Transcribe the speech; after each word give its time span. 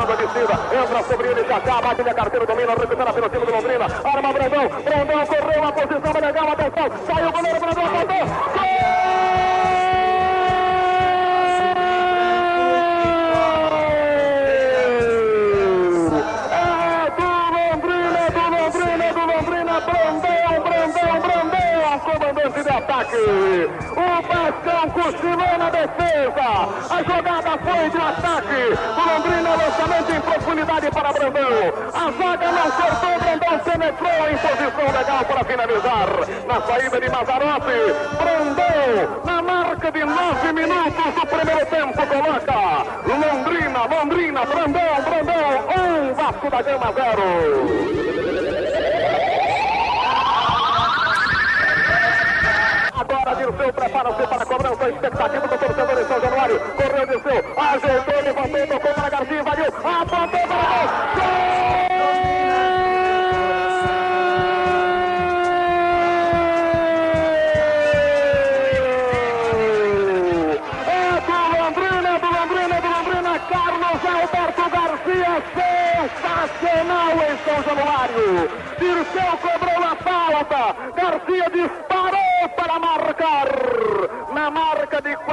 Entrando 0.00 0.12
a 0.12 0.16
descida, 0.16 0.54
entra 0.82 1.02
sobre 1.04 1.28
ele, 1.28 1.44
já 1.46 1.60
já, 1.60 1.80
bate 1.80 2.00
a 2.00 2.14
carteira, 2.14 2.46
domina, 2.46 2.74
recupera 2.74 3.12
pelo 3.12 3.28
time 3.28 3.46
do 3.46 3.52
Londrina, 3.52 3.84
arma 3.84 4.32
Brandão, 4.32 4.68
Brandão 4.68 5.26
correu, 5.26 5.64
a 5.64 5.72
posição 5.72 6.12
legal, 6.20 6.52
atenção, 6.52 6.90
saiu 7.06 7.28
o 7.28 7.32
goleiro, 7.32 7.60
Brandão, 7.60 7.86
apontou, 7.86 8.79
jogada 27.90 27.98
foi 27.98 27.98
de 27.98 27.98
ataque. 27.98 28.62
O 28.96 29.02
Londrina, 29.06 29.50
lançamento 29.56 30.12
em 30.12 30.20
profundidade 30.20 30.90
para 30.90 31.12
Brandão. 31.12 31.52
A 31.92 32.10
zaga 32.10 32.52
não 32.52 32.70
cortou, 32.70 33.18
Brandão 33.20 33.58
penetrou 33.58 34.28
em 34.30 34.36
posição 34.38 34.86
legal 34.98 35.24
para 35.24 35.44
finalizar. 35.44 36.08
Na 36.46 36.60
saída 36.62 37.00
de 37.00 37.10
Mazzarotti, 37.10 37.80
Brandão, 38.16 39.20
na 39.24 39.42
marca 39.42 39.92
de 39.92 40.04
nove 40.04 40.52
minutos 40.52 41.14
do 41.14 41.26
primeiro 41.26 41.66
tempo, 41.66 42.06
coloca 42.06 42.60
Londrina, 43.06 43.86
Londrina, 43.86 44.46
Brandão, 44.46 45.02
Brandão, 45.02 45.50
um 45.78 46.14
Vasco 46.14 46.50
da 46.50 46.62
Gama, 46.62 46.92
zero. 46.92 48.20
Agora 53.00 53.34
Dirceu 53.34 53.72
prepara-se 53.72 54.26
para 54.26 54.46
a 54.84 54.88
expectativa 54.88 55.48
do 55.48 55.58
torcedor 55.58 56.00
em 56.00 56.06
São 56.06 56.20
Januário. 56.20 56.60
Correu, 56.60 57.06
Dirceu, 57.06 57.44
ajeitou, 57.56 58.22
levantou, 58.22 58.66
tocou 58.66 58.94
para 58.94 59.10
Garcia, 59.10 59.40
invadiu, 59.40 59.66
apontou 59.66 60.48
para 60.48 61.19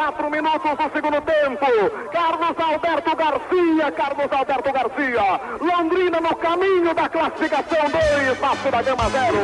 quatro 0.07 0.29
minutos 0.31 0.71
do 0.77 0.93
segundo 0.93 1.21
tempo, 1.21 1.65
Carlos 2.13 2.55
Alberto 2.57 3.13
Garcia, 3.13 3.91
Carlos 3.91 4.31
Alberto 4.31 4.71
Garcia, 4.71 5.41
Londrina 5.59 6.21
no 6.21 6.33
caminho 6.35 6.93
da 6.93 7.09
classificação 7.09 7.89
2, 8.23 8.37
Vasco 8.39 8.71
da 8.71 8.81
Gama 8.81 9.09
0. 9.09 9.37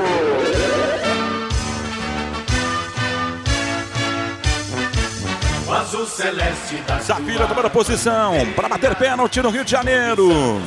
O 5.67 5.73
azul 5.73 6.05
celeste 6.05 6.77
da 6.87 6.99
Zafira 6.99 7.45
tomando 7.45 7.69
posição 7.69 8.33
para 8.55 8.69
bater 8.69 8.95
pênalti 8.95 9.41
no 9.41 9.49
Rio 9.49 9.65
de 9.65 9.71
Janeiro. 9.71 10.61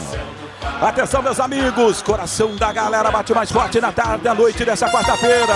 Atenção, 0.82 1.22
meus 1.22 1.40
amigos. 1.40 2.02
Coração 2.02 2.54
da 2.56 2.70
galera 2.70 3.10
bate 3.10 3.32
mais 3.32 3.50
forte 3.50 3.80
na 3.80 3.92
tarde, 3.92 4.28
à 4.28 4.34
noite 4.34 4.62
dessa 4.62 4.90
quarta-feira. 4.90 5.54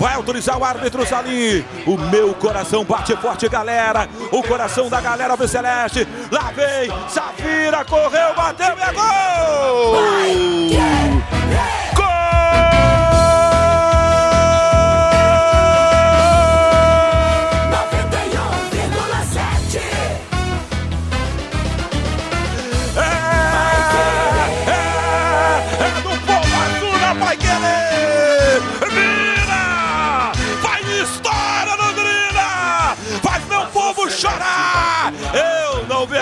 Vai 0.00 0.14
autorizar 0.14 0.58
o 0.58 0.64
árbitro 0.64 1.06
Salim. 1.06 1.62
O 1.86 1.98
meu 1.98 2.32
coração 2.32 2.82
bate 2.82 3.14
forte, 3.18 3.46
galera. 3.50 4.08
O 4.32 4.42
coração 4.42 4.88
da 4.88 4.98
galera 4.98 5.36
do 5.36 5.46
Celeste. 5.46 6.08
Lá 6.32 6.50
vem, 6.52 6.90
Safira, 7.06 7.84
correu, 7.84 8.34
bateu 8.34 8.74
e 8.78 8.80
é 8.80 8.92
gol! 8.94 11.19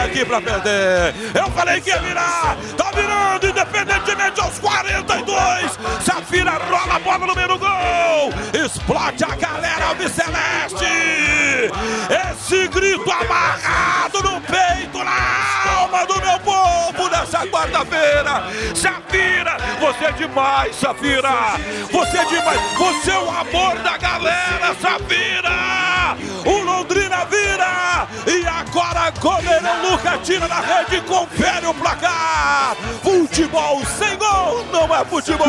Aqui 0.08 0.24
pra 0.24 0.40
perder! 0.40 1.14
Eu 1.34 1.50
falei 1.50 1.80
que 1.80 1.90
ia 1.90 1.98
virar! 1.98 2.56
Tá 2.76 2.90
virando, 2.94 3.46
independentemente 3.46 4.40
aos 4.40 4.58
42! 4.58 5.78
Safira 6.04 6.52
rola 6.52 6.96
a 6.96 6.98
bola 6.98 7.26
no 7.26 7.34
meio 7.34 7.58
gol! 7.58 8.32
Explode 8.64 9.24
a 9.24 9.36
galera 9.36 9.86
Albiceleste! 9.88 10.86
Esse 12.32 12.68
grito 12.68 13.10
amarrado 13.10 14.22
no 14.22 14.40
peito, 14.40 15.04
na 15.04 15.78
alma 15.78 16.06
do 16.06 16.20
meu 16.20 16.38
povo 16.40 17.08
nessa 17.10 17.46
quarta-feira! 17.46 18.44
Safira, 18.74 19.56
você 19.78 20.06
é 20.06 20.12
demais, 20.12 20.74
Safira! 20.76 21.58
Você 21.92 22.18
é 22.18 22.24
demais! 22.24 22.60
Você 22.78 23.10
é 23.10 23.18
o 23.18 23.30
amor 23.30 23.78
da 23.80 23.98
galera, 23.98 24.74
Safira! 24.80 25.58
O 26.46 26.57
Vira! 27.58 28.08
E 28.26 28.46
agora 28.46 29.10
Goleirão 29.20 29.90
Lucas 29.90 30.20
tira 30.24 30.46
na 30.46 30.60
rede, 30.60 31.00
confere 31.02 31.66
o 31.66 31.74
placar! 31.74 32.76
Futebol 33.02 33.84
sem 33.84 34.16
gol 34.16 34.64
não 34.72 34.94
é 34.94 35.04
futebol! 35.04 35.46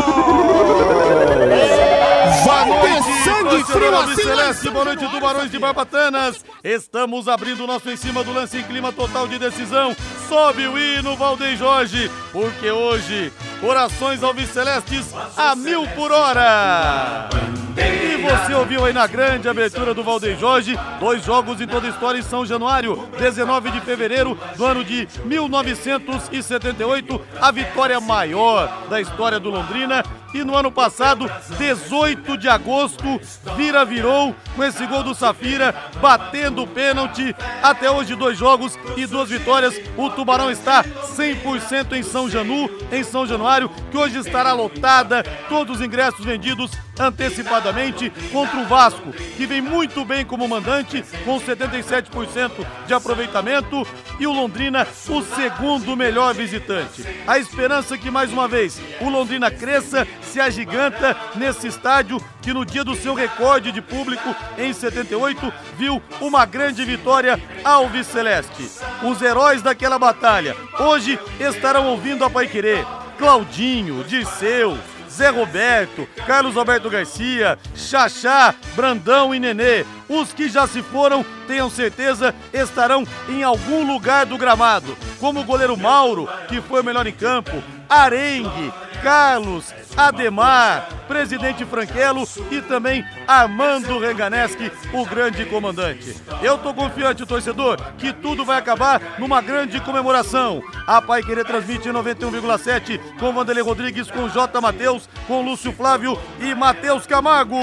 Ter 2.79 2.99
noite, 2.99 3.23
sangue 3.23 3.63
frio 3.63 3.97
assim, 3.97 4.15
Celeste, 4.15 4.69
boa 4.69 4.85
noite, 4.85 5.07
Tubarões 5.07 5.51
de 5.51 5.59
Barbatanas. 5.59 6.43
Estamos 6.63 7.27
abrindo 7.27 7.63
o 7.63 7.67
nosso 7.67 7.89
em 7.89 7.97
cima 7.97 8.23
do 8.23 8.33
lance 8.33 8.57
em 8.57 8.63
clima 8.63 8.91
total 8.91 9.27
de 9.27 9.37
decisão. 9.37 9.95
Sobe 10.27 10.67
o 10.67 10.77
hino, 10.77 11.15
Valdeir 11.15 11.57
Jorge, 11.57 12.09
porque 12.31 12.69
hoje, 12.71 13.31
corações 13.59 14.23
alvicelestes 14.23 15.13
a 15.37 15.55
mil 15.55 15.85
por 15.89 16.11
hora. 16.11 17.29
E 17.77 18.17
você 18.17 18.53
ouviu 18.53 18.83
aí 18.85 18.91
na 18.91 19.07
grande 19.07 19.47
abertura 19.47 19.93
do 19.93 20.03
Valdeir 20.03 20.37
Jorge, 20.37 20.77
dois 20.99 21.23
jogos 21.23 21.61
em 21.61 21.67
toda 21.67 21.87
a 21.87 21.89
história 21.89 22.19
em 22.19 22.23
São 22.23 22.45
Januário, 22.45 23.07
19 23.17 23.71
de 23.71 23.79
fevereiro 23.81 24.37
do 24.57 24.65
ano 24.65 24.83
de 24.83 25.07
1978, 25.23 27.21
a 27.39 27.51
vitória 27.51 27.99
maior 28.01 28.87
da 28.89 28.99
história 28.99 29.39
do 29.39 29.49
Londrina. 29.49 30.03
E 30.33 30.43
no 30.43 30.55
ano 30.55 30.71
passado, 30.71 31.29
18 31.57 32.37
de 32.37 32.47
agosto, 32.47 33.19
vira 33.55 33.83
virou 33.83 34.35
com 34.55 34.63
esse 34.63 34.85
gol 34.85 35.03
do 35.03 35.15
Safira, 35.15 35.73
batendo 35.99 36.63
o 36.63 36.67
pênalti. 36.67 37.35
Até 37.63 37.89
hoje, 37.89 38.15
dois 38.15 38.37
jogos 38.37 38.77
e 38.95 39.05
duas 39.05 39.29
vitórias. 39.29 39.79
O 39.97 40.09
Tubarão 40.09 40.51
está 40.51 40.83
100% 40.83 41.93
em 41.93 42.03
São 42.03 42.29
Janu, 42.29 42.69
em 42.91 43.03
São 43.03 43.25
Januário, 43.25 43.69
que 43.89 43.97
hoje 43.97 44.19
estará 44.19 44.53
lotada, 44.53 45.23
todos 45.47 45.77
os 45.77 45.85
ingressos 45.85 46.23
vendidos 46.23 46.71
antecipadamente 46.99 48.11
contra 48.31 48.59
o 48.59 48.65
Vasco, 48.65 49.11
que 49.13 49.45
vem 49.45 49.61
muito 49.61 50.03
bem 50.03 50.25
como 50.25 50.47
mandante, 50.47 51.03
com 51.23 51.39
77% 51.39 52.51
de 52.85 52.93
aproveitamento, 52.93 53.87
e 54.19 54.27
o 54.27 54.33
Londrina, 54.33 54.85
o 55.07 55.21
segundo 55.21 55.95
melhor 55.95 56.33
visitante. 56.33 57.05
A 57.25 57.39
esperança 57.39 57.97
que 57.97 58.11
mais 58.11 58.31
uma 58.31 58.47
vez 58.47 58.81
o 58.99 59.09
Londrina 59.09 59.49
cresça, 59.49 60.07
se 60.21 60.39
agiganta 60.39 61.15
nesse 61.35 61.67
estádio 61.67 62.21
que 62.41 62.53
no 62.53 62.65
dia 62.65 62.83
do 62.83 62.95
seu 62.95 63.13
recorde 63.13 63.71
de 63.71 63.81
público 63.81 64.35
em 64.57 64.73
78 64.73 65.51
viu 65.77 66.01
uma 66.19 66.45
grande 66.45 66.83
vitória 66.83 67.39
Alves 67.63 68.07
Celeste. 68.07 68.69
Os 69.03 69.21
heróis 69.21 69.61
daquela 69.61 69.97
batalha 69.97 70.55
hoje 70.79 71.17
estarão 71.39 71.87
ouvindo 71.87 72.23
a 72.23 72.29
Paiquerê. 72.29 72.85
Claudinho, 73.17 74.03
Dirceu, 74.03 74.77
Zé 75.19 75.27
Roberto, 75.27 76.07
Carlos 76.25 76.55
Alberto 76.55 76.89
Garcia, 76.89 77.59
Xaxá, 77.75 78.55
Brandão 78.73 79.35
e 79.35 79.39
Nenê. 79.39 79.85
Os 80.07 80.31
que 80.31 80.47
já 80.47 80.65
se 80.65 80.81
foram, 80.81 81.25
tenham 81.45 81.69
certeza, 81.69 82.33
estarão 82.53 83.05
em 83.27 83.43
algum 83.43 83.85
lugar 83.85 84.25
do 84.25 84.37
gramado, 84.37 84.97
como 85.19 85.41
o 85.41 85.43
goleiro 85.43 85.75
Mauro, 85.75 86.29
que 86.47 86.61
foi 86.61 86.79
o 86.79 86.83
melhor 86.85 87.05
em 87.05 87.11
campo, 87.11 87.61
Arengue, 87.89 88.71
Carlos, 89.01 89.73
Ademar, 89.95 90.87
presidente 91.07 91.65
Franquelo 91.65 92.27
e 92.51 92.61
também 92.61 93.05
Armando 93.27 93.99
Renganeschi, 93.99 94.71
o 94.93 95.05
grande 95.05 95.45
comandante. 95.45 96.15
Eu 96.41 96.57
tô 96.57 96.73
confiante, 96.73 97.25
torcedor, 97.25 97.77
que 97.97 98.13
tudo 98.13 98.45
vai 98.45 98.57
acabar 98.57 99.01
numa 99.17 99.41
grande 99.41 99.79
comemoração. 99.81 100.61
A 100.85 101.01
Pai 101.01 101.23
Querer 101.23 101.45
transmite 101.45 101.89
91,7 101.89 102.99
com 103.19 103.33
Vanderlei 103.33 103.63
Rodrigues, 103.63 104.09
com 104.09 104.27
J. 104.27 104.61
Matheus, 104.61 105.09
com 105.27 105.41
Lúcio 105.41 105.71
Flávio 105.71 106.17
e 106.39 106.53
Matheus 106.53 107.05
Camargo. 107.05 107.57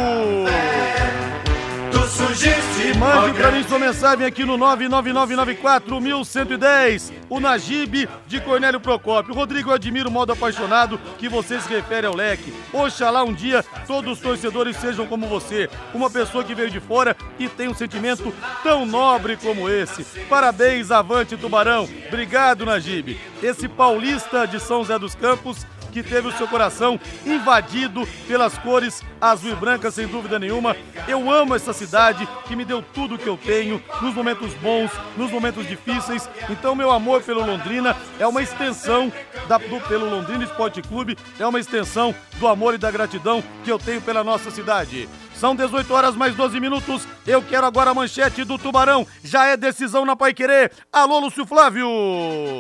E 1.96 2.98
mande 2.98 3.38
pra 3.38 3.50
mim 3.50 3.64
sua 3.66 3.78
mensagem 3.78 4.26
aqui 4.26 4.44
no 4.44 4.58
999941110. 4.58 7.12
O 7.28 7.40
Najib 7.40 8.08
de 8.26 8.40
Cornélio 8.40 8.78
Procópio. 8.78 9.34
Rodrigo, 9.34 9.70
eu 9.70 9.74
admiro 9.74 10.08
o 10.08 10.12
modo 10.12 10.32
apaixonado 10.32 10.98
que 11.18 11.28
você 11.28 11.60
se 11.60 11.68
refere 11.68 12.06
ao 12.06 12.14
leque. 12.14 12.52
Oxalá 12.72 13.24
um 13.24 13.32
dia 13.32 13.64
todos 13.86 14.12
os 14.12 14.20
torcedores 14.20 14.76
sejam 14.76 15.06
como 15.06 15.26
você. 15.26 15.70
Uma 15.94 16.10
pessoa 16.10 16.44
que 16.44 16.54
veio 16.54 16.70
de 16.70 16.80
fora 16.80 17.16
e 17.38 17.48
tem 17.48 17.68
um 17.68 17.74
sentimento 17.74 18.32
tão 18.62 18.84
nobre 18.84 19.36
como 19.36 19.68
esse. 19.68 20.04
Parabéns, 20.28 20.90
avante 20.90 21.36
Tubarão. 21.36 21.88
Obrigado, 22.08 22.66
Najib. 22.66 23.18
Esse 23.42 23.68
paulista 23.68 24.46
de 24.46 24.60
São 24.60 24.80
José 24.80 24.98
dos 24.98 25.14
Campos 25.14 25.66
que 25.96 26.02
teve 26.02 26.28
o 26.28 26.32
seu 26.32 26.46
coração 26.46 27.00
invadido 27.24 28.06
pelas 28.28 28.58
cores 28.58 29.02
azul 29.18 29.52
e 29.52 29.54
branca, 29.54 29.90
sem 29.90 30.06
dúvida 30.06 30.38
nenhuma. 30.38 30.76
Eu 31.08 31.30
amo 31.30 31.54
essa 31.54 31.72
cidade 31.72 32.28
que 32.46 32.54
me 32.54 32.66
deu 32.66 32.82
tudo 32.82 33.14
o 33.14 33.18
que 33.18 33.26
eu 33.26 33.38
tenho, 33.38 33.82
nos 34.02 34.14
momentos 34.14 34.52
bons, 34.54 34.90
nos 35.16 35.30
momentos 35.30 35.66
difíceis. 35.66 36.28
Então, 36.50 36.74
meu 36.74 36.90
amor 36.90 37.22
pelo 37.22 37.46
Londrina 37.46 37.96
é 38.18 38.26
uma 38.26 38.42
extensão 38.42 39.10
da, 39.48 39.56
do, 39.56 39.80
pelo 39.88 40.10
Londrina 40.10 40.44
Esporte 40.44 40.82
Clube, 40.82 41.16
é 41.38 41.46
uma 41.46 41.58
extensão 41.58 42.14
do 42.38 42.46
amor 42.46 42.74
e 42.74 42.78
da 42.78 42.90
gratidão 42.90 43.42
que 43.64 43.72
eu 43.72 43.78
tenho 43.78 44.02
pela 44.02 44.22
nossa 44.22 44.50
cidade. 44.50 45.08
São 45.38 45.54
18 45.54 45.92
horas 45.92 46.16
mais 46.16 46.34
12 46.34 46.58
minutos. 46.58 47.06
Eu 47.26 47.42
quero 47.42 47.66
agora 47.66 47.90
a 47.90 47.94
manchete 47.94 48.42
do 48.42 48.56
Tubarão. 48.56 49.06
Já 49.22 49.46
é 49.46 49.56
decisão 49.56 50.06
na 50.06 50.16
Pai 50.16 50.32
Querer. 50.32 50.72
Alô, 50.90 51.18
Lúcio 51.18 51.44
Flávio. 51.44 51.86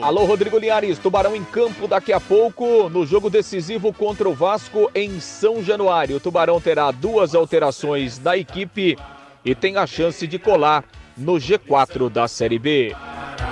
Alô, 0.02 0.26
Rodrigo 0.26 0.58
Linhares. 0.58 0.98
Tubarão 0.98 1.34
em 1.34 1.42
campo 1.42 1.88
daqui 1.88 2.12
a 2.12 2.20
pouco 2.20 2.90
no 2.90 3.06
jogo 3.06 3.30
decisivo 3.30 3.94
contra 3.94 4.28
o 4.28 4.34
Vasco 4.34 4.90
em 4.94 5.18
São 5.20 5.62
Januário. 5.62 6.16
O 6.16 6.20
Tubarão 6.20 6.60
terá 6.60 6.90
duas 6.90 7.34
alterações 7.34 8.18
da 8.18 8.36
equipe 8.36 8.98
e 9.42 9.54
tem 9.54 9.78
a 9.78 9.86
chance 9.86 10.26
de 10.26 10.38
colar 10.38 10.84
no 11.16 11.34
G4 11.34 12.10
da 12.10 12.28
Série 12.28 12.58
B. 12.58 12.94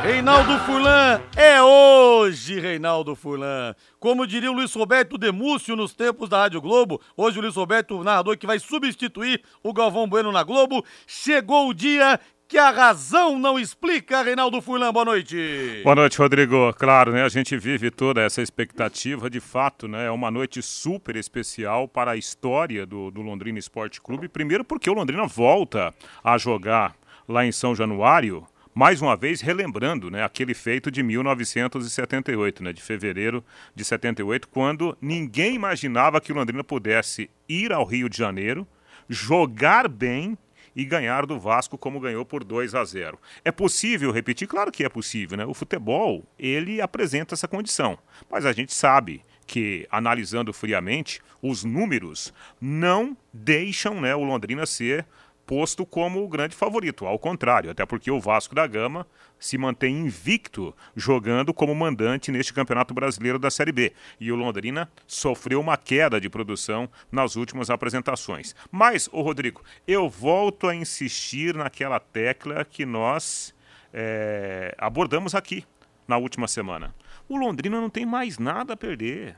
Reinaldo 0.03 0.59
Furlan, 0.61 1.21
é 1.35 1.63
hoje, 1.63 2.61
Reinaldo 2.61 3.15
Furlan. 3.15 3.75
Como 3.99 4.27
diria 4.27 4.51
o 4.51 4.55
Luiz 4.55 4.75
Roberto 4.75 5.17
Demúcio 5.17 5.75
nos 5.75 5.95
tempos 5.95 6.29
da 6.29 6.39
Rádio 6.39 6.61
Globo, 6.61 7.01
hoje 7.17 7.39
o 7.39 7.43
Luiz 7.43 7.57
Roberto, 7.57 7.99
o 7.99 8.05
narrador 8.05 8.37
que 8.37 8.47
vai 8.47 8.59
substituir 8.59 9.43
o 9.63 9.73
Galvão 9.73 10.07
Bueno 10.07 10.31
na 10.31 10.43
Globo, 10.43 10.85
chegou 11.07 11.69
o 11.69 11.75
dia 11.75 12.21
que 12.47 12.59
a 12.59 12.71
razão 12.71 13.39
não 13.39 13.59
explica. 13.59 14.23
Reinaldo 14.23 14.61
Furlan, 14.61 14.93
boa 14.93 15.07
noite. 15.07 15.81
Boa 15.83 15.97
noite, 15.97 16.19
Rodrigo. 16.19 16.73
Claro, 16.75 17.13
né? 17.13 17.25
A 17.25 17.29
gente 17.29 17.57
vive 17.57 17.91
toda 17.91 18.21
essa 18.21 18.43
expectativa, 18.43 19.31
de 19.31 19.41
fato, 19.41 19.89
né? 19.89 20.07
É 20.07 20.11
uma 20.11 20.31
noite 20.31 20.61
super 20.61 21.17
especial 21.17 21.89
para 21.89 22.13
a 22.13 22.17
história 22.17 22.85
do, 22.85 23.11
do 23.11 23.23
Londrina 23.23 23.59
Esporte 23.59 24.01
Clube. 24.01 24.29
Primeiro 24.29 24.65
porque 24.65 24.91
o 24.91 24.95
Londrina 24.95 25.27
volta 25.27 25.95
a 26.23 26.37
jogar 26.37 26.95
lá 27.29 27.44
em 27.44 27.53
São 27.53 27.75
Januário 27.75 28.47
mais 28.75 29.00
uma 29.00 29.17
vez 29.17 29.41
relembrando 29.41 30.11
né, 30.11 30.25
aquele 30.25 30.53
feito 30.53 30.91
de 30.91 31.00
1978, 31.00 32.62
né, 32.65 32.73
de 32.73 32.82
fevereiro 32.82 33.44
de 33.73 33.85
78, 33.85 34.49
quando 34.49 34.99
ninguém 35.00 35.55
imaginava 35.55 36.21
que 36.21 36.32
o 36.32 36.35
Londrina 36.35 36.65
pudesse 36.65 37.31
ir 37.49 37.73
ao 37.73 37.85
Rio 37.85 38.09
de 38.09 38.19
Janeiro, 38.19 38.67
jogar 39.09 39.87
bem 39.87 40.37
e 40.75 40.85
ganhar 40.85 41.25
do 41.25 41.38
Vasco 41.38 41.79
como 41.79 42.00
ganhou 42.00 42.25
por 42.25 42.43
2 42.43 42.75
a 42.75 42.85
0. 42.85 43.17
É 43.44 43.53
possível 43.53 44.11
repetir? 44.11 44.49
Claro 44.49 44.73
que 44.73 44.82
é 44.82 44.88
possível, 44.88 45.38
né? 45.38 45.47
O 45.47 45.55
futebol, 45.55 46.25
ele 46.37 46.81
apresenta 46.81 47.35
essa 47.35 47.47
condição. 47.47 47.97
Mas 48.29 48.44
a 48.44 48.53
gente 48.53 48.75
sabe 48.75 49.23
que 49.47 49.87
analisando 49.91 50.53
friamente, 50.53 51.20
os 51.41 51.62
números 51.62 52.32
não 52.61 53.17
deixam, 53.32 54.00
né, 54.00 54.17
o 54.17 54.25
Londrina 54.25 54.67
ser 54.67 55.06
posto 55.46 55.85
como 55.85 56.25
o 56.25 56.29
grande 56.29 56.56
favorito, 56.56 57.06
ao 57.06 57.19
contrário, 57.19 57.70
até 57.70 57.85
porque 57.85 58.11
o 58.11 58.20
Vasco 58.20 58.55
da 58.55 58.67
Gama 58.67 59.06
se 59.38 59.58
mantém 59.58 59.99
invicto 59.99 60.75
jogando 60.96 61.52
como 61.52 61.75
mandante 61.75 62.32
neste 62.32 62.52
Campeonato 62.52 62.94
Brasileiro 62.94 63.38
da 63.38 63.50
Série 63.50 63.73
B. 63.73 63.93
E 64.19 64.32
o 64.32 64.37
Londrina 64.37 64.91
sofreu 65.06 65.61
uma 65.61 65.76
queda 65.76 66.20
de 66.20 66.31
produção 66.31 66.88
nas 67.12 67.37
últimas 67.37 67.69
apresentações. 67.69 68.55
Mas, 68.70 69.08
o 69.12 69.20
Rodrigo, 69.20 69.62
eu 69.87 70.08
volto 70.08 70.67
a 70.67 70.75
insistir 70.75 71.55
naquela 71.55 72.00
tecla 72.00 72.64
que 72.64 72.87
nós 72.87 73.55
é, 73.93 74.75
abordamos 74.79 75.35
aqui 75.35 75.64
na 76.08 76.17
última 76.17 76.49
semana. 76.49 76.94
O 77.29 77.37
Londrina 77.37 77.81
não 77.81 77.91
tem 77.91 78.06
mais 78.06 78.38
nada 78.38 78.75
a 78.75 78.76
perder. 78.76 79.37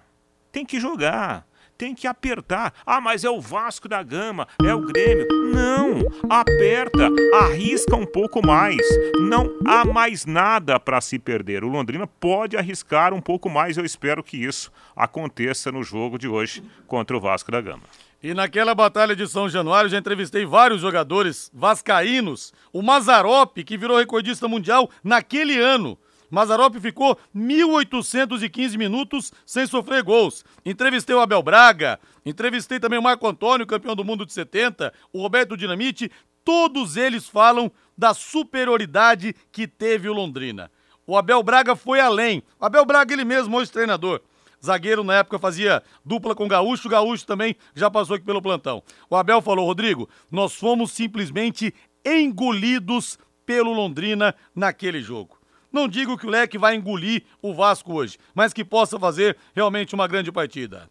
Tem 0.51 0.65
que 0.65 0.81
jogar 0.81 1.47
tem 1.77 1.95
que 1.95 2.07
apertar. 2.07 2.73
Ah, 2.85 3.01
mas 3.01 3.25
é 3.25 3.31
o 3.31 3.41
Vasco 3.41 3.89
da 3.89 4.03
Gama, 4.03 4.47
é 4.63 4.75
o 4.75 4.81
Grêmio. 4.81 5.27
Não, 5.53 6.01
aperta, 6.29 7.09
arrisca 7.41 7.97
um 7.97 8.07
pouco 8.07 8.45
mais. 8.47 8.81
Não 9.21 9.59
há 9.67 9.85
mais 9.85 10.25
nada 10.25 10.79
para 10.79 11.01
se 11.01 11.19
perder. 11.19 11.65
O 11.65 11.69
Londrina 11.69 12.07
pode 12.07 12.57
arriscar 12.57 13.13
um 13.15 13.21
pouco 13.21 13.49
mais. 13.49 13.77
Eu 13.77 13.85
espero 13.85 14.23
que 14.23 14.37
isso 14.37 14.73
aconteça 14.95 15.71
no 15.71 15.83
jogo 15.83 16.19
de 16.19 16.29
hoje 16.29 16.63
contra 16.87 17.17
o 17.17 17.21
Vasco 17.21 17.51
da 17.51 17.61
Gama. 17.61 17.85
E 18.23 18.33
naquela 18.35 18.75
batalha 18.75 19.15
de 19.15 19.29
São 19.29 19.49
Januário, 19.49 19.91
já 19.91 19.99
entrevistei 19.99 20.45
vários 20.45 20.81
jogadores 20.81 21.51
vascaínos. 21.55 22.53
O 22.73 22.83
Mazarop, 22.83 23.57
que 23.63 23.77
virou 23.77 23.99
recordista 23.99 24.49
mundial 24.49 24.91
naquele 25.05 25.59
ano. 25.59 25.99
Mazarop 26.31 26.75
ficou 26.81 27.19
1.815 27.35 28.77
minutos 28.77 29.33
sem 29.45 29.67
sofrer 29.67 30.03
gols. 30.03 30.45
Entrevistei 30.65 31.15
o 31.15 31.21
Abel 31.21 31.43
Braga, 31.43 31.99
entrevistei 32.25 32.81
também 32.81 32.99
o 32.99 33.03
Marco 33.03 33.27
Antônio, 33.27 33.67
campeão 33.67 33.95
do 33.95 34.05
mundo 34.05 34.27
de 34.27 34.33
70, 34.33 34.93
o 35.13 35.21
Roberto 35.21 35.57
Dinamite. 35.57 36.11
Todos 36.45 36.97
eles 36.97 37.29
falam 37.29 37.71
da 37.97 38.15
superioridade 38.15 39.35
que 39.51 39.67
teve 39.67 40.09
o 40.09 40.13
Londrina. 40.13 40.71
O 41.07 41.17
Abel 41.17 41.43
Braga 41.43 41.77
foi 41.77 42.01
além. 42.01 42.43
O 42.61 42.65
Abel 42.65 42.85
Braga, 42.85 43.13
ele 43.13 43.25
mesmo, 43.25 43.57
hoje 43.57 43.71
treinador. 43.71 44.21
Zagueiro 44.65 45.05
na 45.05 45.15
época 45.15 45.39
fazia 45.39 45.83
dupla 46.05 46.35
com 46.35 46.49
Gaúcho, 46.49 46.89
Gaúcho 46.89 47.27
também 47.27 47.57
já 47.75 47.91
passou 47.91 48.17
aqui 48.17 48.25
pelo 48.25 48.43
plantão. 48.43 48.83
O 49.09 49.15
Abel 49.15 49.41
falou: 49.41 49.67
Rodrigo, 49.67 50.09
nós 50.31 50.55
fomos 50.55 50.93
simplesmente 50.93 51.73
engolidos 52.05 53.19
pelo 53.45 53.73
Londrina 53.73 54.35
naquele 54.55 55.01
jogo. 55.01 55.36
Não 55.77 55.87
digo 55.87 56.17
que 56.17 56.27
o 56.27 56.31
Leque 56.31 56.57
vai 56.57 56.75
engolir 56.75 57.23
o 57.43 57.53
Vasco 57.53 57.93
hoje, 57.93 58.17
mas 58.35 58.55
que 58.55 58.65
possa 58.65 58.99
fazer 58.99 59.37
realmente 59.55 59.95
uma 59.95 60.09
grande 60.09 60.33
partida. 60.33 60.89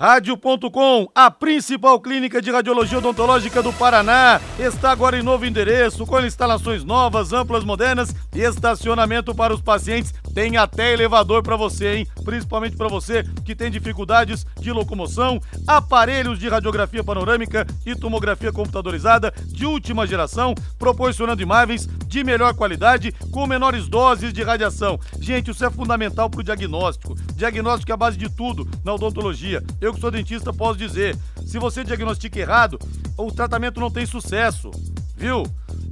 Rádio.com, 0.00 1.10
a 1.14 1.30
principal 1.30 2.00
clínica 2.00 2.40
de 2.40 2.50
radiologia 2.50 2.96
odontológica 2.96 3.62
do 3.62 3.70
Paraná, 3.70 4.40
está 4.58 4.92
agora 4.92 5.18
em 5.18 5.22
novo 5.22 5.44
endereço, 5.44 6.06
com 6.06 6.18
instalações 6.20 6.82
novas, 6.82 7.34
amplas, 7.34 7.64
modernas 7.64 8.14
e 8.34 8.40
estacionamento 8.40 9.34
para 9.34 9.52
os 9.52 9.60
pacientes. 9.60 10.14
Tem 10.34 10.56
até 10.56 10.94
elevador 10.94 11.42
para 11.42 11.54
você, 11.54 11.96
hein? 11.96 12.06
Principalmente 12.24 12.78
para 12.78 12.88
você 12.88 13.24
que 13.44 13.54
tem 13.54 13.70
dificuldades 13.70 14.46
de 14.58 14.72
locomoção, 14.72 15.38
aparelhos 15.66 16.38
de 16.38 16.48
radiografia 16.48 17.04
panorâmica 17.04 17.66
e 17.84 17.94
tomografia 17.94 18.50
computadorizada 18.50 19.34
de 19.48 19.66
última 19.66 20.06
geração, 20.06 20.54
proporcionando 20.78 21.42
imagens 21.42 21.86
de 22.06 22.24
melhor 22.24 22.54
qualidade 22.54 23.12
com 23.30 23.46
menores 23.46 23.86
doses 23.86 24.32
de 24.32 24.42
radiação. 24.42 24.98
Gente, 25.20 25.50
isso 25.50 25.62
é 25.62 25.70
fundamental 25.70 26.30
para 26.30 26.40
o 26.40 26.44
diagnóstico. 26.44 27.14
Diagnóstico 27.34 27.92
é 27.92 27.94
a 27.94 27.98
base 27.98 28.16
de 28.16 28.30
tudo 28.30 28.66
na 28.82 28.94
odontologia. 28.94 29.62
Eu 29.78 29.89
eu 29.90 29.94
que 29.94 30.00
sou 30.00 30.10
dentista 30.10 30.52
posso 30.52 30.78
dizer, 30.78 31.16
se 31.44 31.58
você 31.58 31.82
diagnostica 31.82 32.38
errado, 32.38 32.78
o 33.16 33.30
tratamento 33.32 33.80
não 33.80 33.90
tem 33.90 34.06
sucesso, 34.06 34.70
viu? 35.16 35.44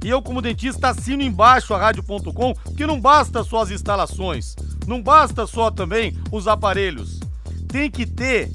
E 0.03 0.09
eu 0.09 0.21
como 0.21 0.41
dentista 0.41 0.89
assino 0.89 1.21
embaixo 1.21 1.73
a 1.73 1.77
rádio.com 1.77 2.55
que 2.75 2.85
não 2.85 2.99
basta 2.99 3.43
só 3.43 3.61
as 3.61 3.71
instalações, 3.71 4.55
não 4.87 5.01
basta 5.01 5.45
só 5.45 5.69
também 5.69 6.17
os 6.31 6.47
aparelhos. 6.47 7.19
Tem 7.67 7.91
que 7.91 8.05
ter 8.05 8.49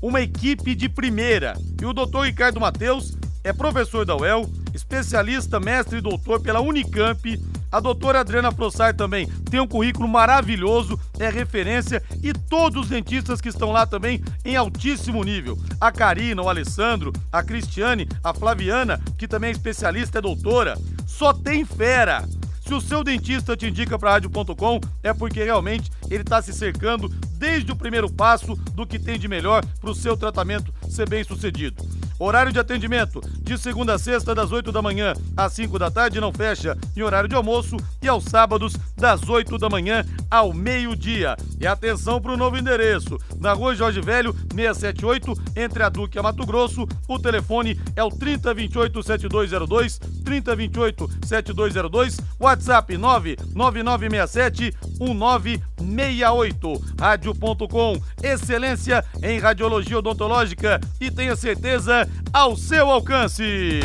uma 0.00 0.20
equipe 0.20 0.74
de 0.74 0.88
primeira. 0.88 1.54
E 1.80 1.84
o 1.84 1.92
doutor 1.92 2.24
Ricardo 2.24 2.58
Mateus 2.58 3.16
é 3.44 3.52
professor 3.52 4.06
da 4.06 4.16
UEL, 4.16 4.48
especialista, 4.72 5.60
mestre 5.60 5.98
e 5.98 6.00
doutor 6.00 6.40
pela 6.40 6.60
Unicamp, 6.60 7.38
A 7.72 7.80
doutora 7.80 8.20
Adriana 8.20 8.52
Prossar 8.52 8.94
também 8.94 9.26
tem 9.50 9.58
um 9.58 9.66
currículo 9.66 10.06
maravilhoso, 10.06 11.00
é 11.18 11.30
referência 11.30 12.02
e 12.22 12.34
todos 12.34 12.82
os 12.82 12.88
dentistas 12.90 13.40
que 13.40 13.48
estão 13.48 13.72
lá 13.72 13.86
também 13.86 14.22
em 14.44 14.54
altíssimo 14.54 15.24
nível. 15.24 15.58
A 15.80 15.90
Karina, 15.90 16.42
o 16.42 16.50
Alessandro, 16.50 17.14
a 17.32 17.42
Cristiane, 17.42 18.06
a 18.22 18.34
Flaviana, 18.34 19.00
que 19.16 19.26
também 19.26 19.48
é 19.48 19.52
especialista, 19.52 20.18
é 20.18 20.20
doutora. 20.20 20.76
Só 21.06 21.32
tem 21.32 21.64
fera! 21.64 22.28
Se 22.60 22.74
o 22.74 22.80
seu 22.80 23.02
dentista 23.02 23.56
te 23.56 23.66
indica 23.66 23.98
para 23.98 24.12
rádio.com, 24.12 24.78
é 25.02 25.12
porque 25.12 25.42
realmente 25.42 25.90
ele 26.10 26.22
está 26.22 26.40
se 26.40 26.52
cercando 26.52 27.08
desde 27.36 27.72
o 27.72 27.76
primeiro 27.76 28.10
passo 28.10 28.54
do 28.74 28.86
que 28.86 28.98
tem 28.98 29.18
de 29.18 29.26
melhor 29.26 29.64
para 29.80 29.90
o 29.90 29.94
seu 29.94 30.16
tratamento 30.16 30.72
ser 30.88 31.08
bem 31.08 31.24
sucedido. 31.24 31.82
Horário 32.24 32.52
de 32.52 32.60
atendimento 32.60 33.20
de 33.40 33.58
segunda 33.58 33.94
a 33.94 33.98
sexta, 33.98 34.32
das 34.32 34.52
8 34.52 34.70
da 34.70 34.80
manhã 34.80 35.12
às 35.36 35.54
5 35.54 35.76
da 35.76 35.90
tarde, 35.90 36.20
não 36.20 36.32
fecha 36.32 36.78
em 36.96 37.02
horário 37.02 37.28
de 37.28 37.34
almoço 37.34 37.76
e 38.00 38.06
aos 38.06 38.22
sábados, 38.22 38.76
das 38.96 39.28
8 39.28 39.58
da 39.58 39.68
manhã 39.68 40.04
ao 40.30 40.52
meio-dia. 40.52 41.36
E 41.60 41.66
atenção 41.66 42.20
para 42.20 42.30
o 42.30 42.36
novo 42.36 42.56
endereço: 42.56 43.18
na 43.40 43.52
rua 43.52 43.74
Jorge 43.74 44.00
Velho, 44.00 44.32
678, 44.54 45.34
entre 45.56 45.82
a 45.82 45.88
Duque 45.88 46.16
e 46.16 46.20
a 46.20 46.22
Mato 46.22 46.46
Grosso. 46.46 46.86
O 47.08 47.18
telefone 47.18 47.76
é 47.96 48.04
o 48.04 48.10
3028-7202, 48.10 49.98
3028-7202, 50.22 52.20
WhatsApp 52.38 52.96
99967 52.96 54.72
1968. 55.00 56.84
Rádio.com, 57.00 58.00
excelência 58.22 59.04
em 59.20 59.40
radiologia 59.40 59.98
odontológica 59.98 60.80
e 61.00 61.10
tenha 61.10 61.34
certeza 61.34 62.08
ao 62.32 62.56
seu 62.56 62.90
alcance. 62.90 63.80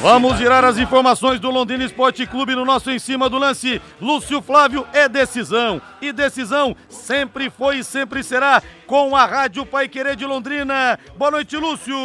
Vamos 0.00 0.36
girar 0.38 0.64
as 0.64 0.78
informações 0.78 1.40
do 1.40 1.50
Londrina 1.50 1.84
Esporte 1.84 2.26
Clube 2.26 2.54
no 2.54 2.64
nosso 2.64 2.90
em 2.90 2.98
cima 2.98 3.28
do 3.28 3.38
lance. 3.38 3.80
Lúcio 4.00 4.42
Flávio 4.42 4.86
é 4.92 5.08
decisão. 5.08 5.80
E 6.00 6.12
decisão 6.12 6.76
sempre 6.88 7.48
foi 7.50 7.78
e 7.78 7.84
sempre 7.84 8.22
será 8.22 8.62
com 8.86 9.16
a 9.16 9.24
Rádio 9.24 9.64
Pai 9.64 9.88
Querer 9.88 10.16
de 10.16 10.24
Londrina. 10.24 10.98
Boa 11.16 11.30
noite, 11.30 11.56
Lúcio. 11.56 11.96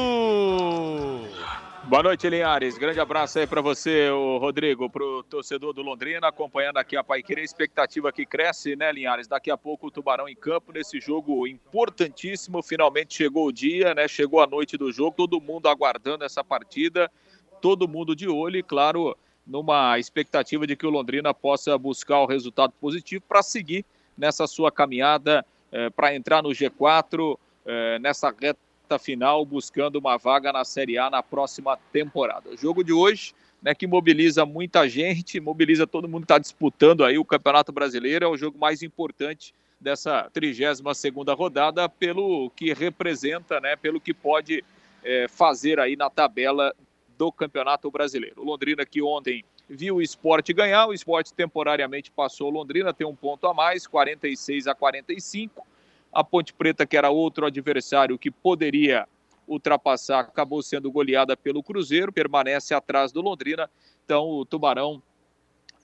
Boa 1.92 2.04
noite, 2.04 2.30
Linhares. 2.30 2.78
Grande 2.78 3.02
abraço 3.02 3.38
aí 3.38 3.46
para 3.46 3.60
você, 3.60 4.10
o 4.10 4.38
Rodrigo, 4.38 4.90
para 4.90 5.04
o 5.04 5.22
torcedor 5.24 5.74
do 5.74 5.82
Londrina, 5.82 6.26
acompanhando 6.26 6.78
aqui 6.78 6.96
a 6.96 7.04
Paiqueira. 7.04 7.42
Expectativa 7.42 8.14
que 8.14 8.26
cresce, 8.26 8.78
né, 8.78 8.94
Linhares? 8.94 9.28
Daqui 9.28 9.52
a 9.52 9.58
pouco 9.58 9.88
o 9.88 9.92
Tubarão 9.92 10.30
em 10.30 10.34
campo 10.34 10.72
nesse 10.72 11.02
jogo 11.02 11.46
importantíssimo. 11.46 12.64
Finalmente 12.64 13.14
chegou 13.14 13.46
o 13.46 13.52
dia, 13.52 13.94
né? 13.94 14.08
Chegou 14.08 14.40
a 14.40 14.48
noite 14.48 14.78
do 14.78 14.90
jogo, 14.90 15.18
todo 15.18 15.42
mundo 15.42 15.68
aguardando 15.68 16.24
essa 16.24 16.42
partida, 16.42 17.12
todo 17.62 17.90
mundo 17.90 18.16
de 18.16 18.30
olho 18.30 18.56
e, 18.56 18.64
claro, 18.64 19.18
numa 19.46 20.00
expectativa 20.00 20.66
de 20.66 20.78
que 20.78 20.88
o 20.88 20.90
Londrina 20.90 21.34
possa 21.34 21.78
buscar 21.78 22.22
o 22.22 22.26
resultado 22.26 22.72
positivo 22.80 23.26
para 23.28 23.44
seguir 23.44 23.84
nessa 24.18 24.48
sua 24.48 24.72
caminhada 24.72 25.46
eh, 25.74 25.90
para 25.90 26.16
entrar 26.16 26.42
no 26.42 26.52
G4, 26.52 27.38
eh, 27.66 28.00
nessa 28.00 28.30
reta 28.30 28.71
reta 28.92 29.00
final, 29.00 29.46
buscando 29.46 29.98
uma 29.98 30.18
vaga 30.18 30.52
na 30.52 30.66
Série 30.66 30.98
A 30.98 31.10
na 31.10 31.24
próxima 31.24 31.78
temporada. 31.94 32.50
O 32.50 32.58
jogo 32.58 32.84
de 32.84 32.92
hoje, 32.92 33.34
né, 33.62 33.74
que 33.74 33.88
mobiliza 33.88 34.46
muita 34.46 34.88
gente, 34.90 35.40
mobiliza 35.40 35.88
todo 35.88 36.08
mundo 36.08 36.22
que 36.22 36.34
está 36.34 36.38
disputando 36.38 37.06
aí 37.06 37.18
o 37.18 37.26
Campeonato 37.26 37.72
Brasileiro, 37.72 38.26
é 38.26 38.28
o 38.28 38.38
jogo 38.38 38.58
mais 38.58 38.82
importante 38.84 39.54
dessa 39.80 40.30
32ª 40.34 41.36
rodada, 41.36 41.88
pelo 41.88 42.50
que 42.52 42.74
representa, 42.74 43.60
né, 43.60 43.76
pelo 43.76 44.02
que 44.02 44.14
pode 44.14 44.64
é, 45.04 45.28
fazer 45.28 45.80
aí 45.80 45.96
na 45.96 46.10
tabela 46.10 46.74
do 47.18 47.32
Campeonato 47.32 47.90
Brasileiro. 47.90 48.42
O 48.42 48.46
Londrina 48.46 48.86
que 48.86 49.02
ontem 49.02 49.44
viu 49.70 49.96
o 49.96 50.02
esporte 50.02 50.54
ganhar, 50.54 50.88
o 50.88 50.94
esporte 50.94 51.34
temporariamente 51.34 52.12
passou 52.12 52.50
o 52.50 52.52
Londrina, 52.52 52.94
tem 52.94 53.08
um 53.08 53.16
ponto 53.16 53.48
a 53.48 53.54
mais, 53.54 53.88
46 53.88 54.68
a 54.68 54.76
45. 54.76 55.66
A 56.12 56.24
Ponte 56.24 56.54
Preta, 56.54 56.86
que 56.86 56.98
era 56.98 57.10
outro 57.10 57.46
adversário 57.46 58.18
que 58.18 58.30
poderia 58.30 59.08
ultrapassar, 59.48 60.22
acabou 60.22 60.62
sendo 60.62 60.92
goleada 60.92 61.36
pelo 61.36 61.64
Cruzeiro, 61.64 62.12
permanece 62.12 62.74
atrás 62.74 63.12
do 63.12 63.22
Londrina. 63.22 63.70
Então 64.06 64.30
o 64.30 64.46
Tubarão 64.46 65.02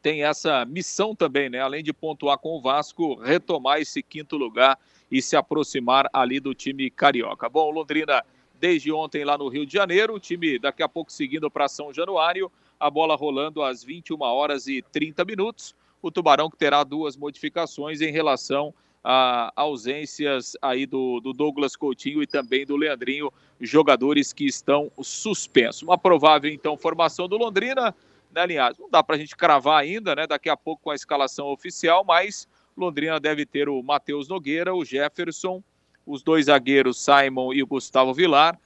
tem 0.02 0.24
essa 0.24 0.66
missão 0.66 1.16
também, 1.16 1.50
né? 1.50 1.60
Além 1.60 1.84
de 1.84 1.92
pontuar 1.92 2.38
com 2.38 2.58
o 2.58 2.62
Vasco, 2.62 3.16
retomar 3.16 3.80
esse 3.80 4.02
quinto 4.04 4.38
lugar 4.38 4.78
e 5.12 5.22
se 5.22 5.36
aproximar 5.36 6.10
ali 6.14 6.40
do 6.40 6.54
time 6.54 6.90
carioca. 6.90 7.50
Bom, 7.50 7.72
Londrina 7.72 8.24
desde 8.60 8.92
ontem 8.92 9.24
lá 9.24 9.38
no 9.38 9.48
Rio 9.48 9.66
de 9.66 9.74
Janeiro, 9.74 10.16
o 10.16 10.20
time 10.20 10.58
daqui 10.60 10.82
a 10.82 10.90
pouco 10.90 11.12
seguindo 11.12 11.50
para 11.50 11.68
São 11.68 11.94
Januário, 11.94 12.52
a 12.80 12.90
bola 12.90 13.16
rolando 13.16 13.64
às 13.64 13.84
21 13.84 14.22
horas 14.22 14.68
e 14.68 14.82
30 14.82 15.24
minutos. 15.26 15.76
O 16.02 16.12
Tubarão 16.12 16.50
que 16.50 16.58
terá 16.58 16.84
duas 16.84 17.16
modificações 17.16 18.02
em 18.02 18.12
relação 18.12 18.74
a 19.04 19.52
ausências 19.56 20.58
aí 20.62 20.86
do, 20.86 21.20
do, 21.20 21.34
Douglas 21.34 21.76
Coutinho 21.76 22.22
e 22.22 22.28
também 22.28 22.66
do 22.66 22.76
Leandrinho, 22.76 23.32
jogadores 23.60 24.34
que 24.34 24.46
estão 24.46 24.92
suspensos. 25.02 25.82
Uma 25.82 25.98
provável, 25.98 26.52
então, 26.52 26.78
formação 26.78 27.28
do 27.28 27.38
Londrina, 27.38 27.96
né, 28.34 28.46
Linhares? 28.46 28.78
Não 28.78 28.90
dá 28.90 29.02
para 29.02 29.16
a 29.16 29.20
gente 29.20 29.36
cravar 29.36 29.80
ainda, 29.80 30.16
né? 30.16 30.28
Daqui 30.28 30.50
a 30.50 30.58
pouco 30.58 30.84
com 30.84 30.92
a 30.92 30.96
escalação 30.96 31.48
oficial, 31.48 32.04
mas 32.04 32.48
Londrina 32.76 33.20
deve 33.20 33.46
ter 33.46 33.70
o 33.70 33.82
Matheus 33.82 34.28
Nogueira, 34.28 34.76
o 34.76 34.84
Jefferson, 34.84 35.64
os 36.06 36.22
dois 36.22 36.46
zagueiros 36.46 37.04
Simon 37.04 37.54
e 37.54 37.64
o 37.64 37.68
Gustavo 37.68 38.14
Vilar, 38.14 38.60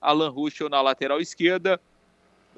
Alan 0.00 0.30
Ruschel 0.30 0.68
na 0.68 0.80
lateral 0.80 1.20
esquerda, 1.20 1.80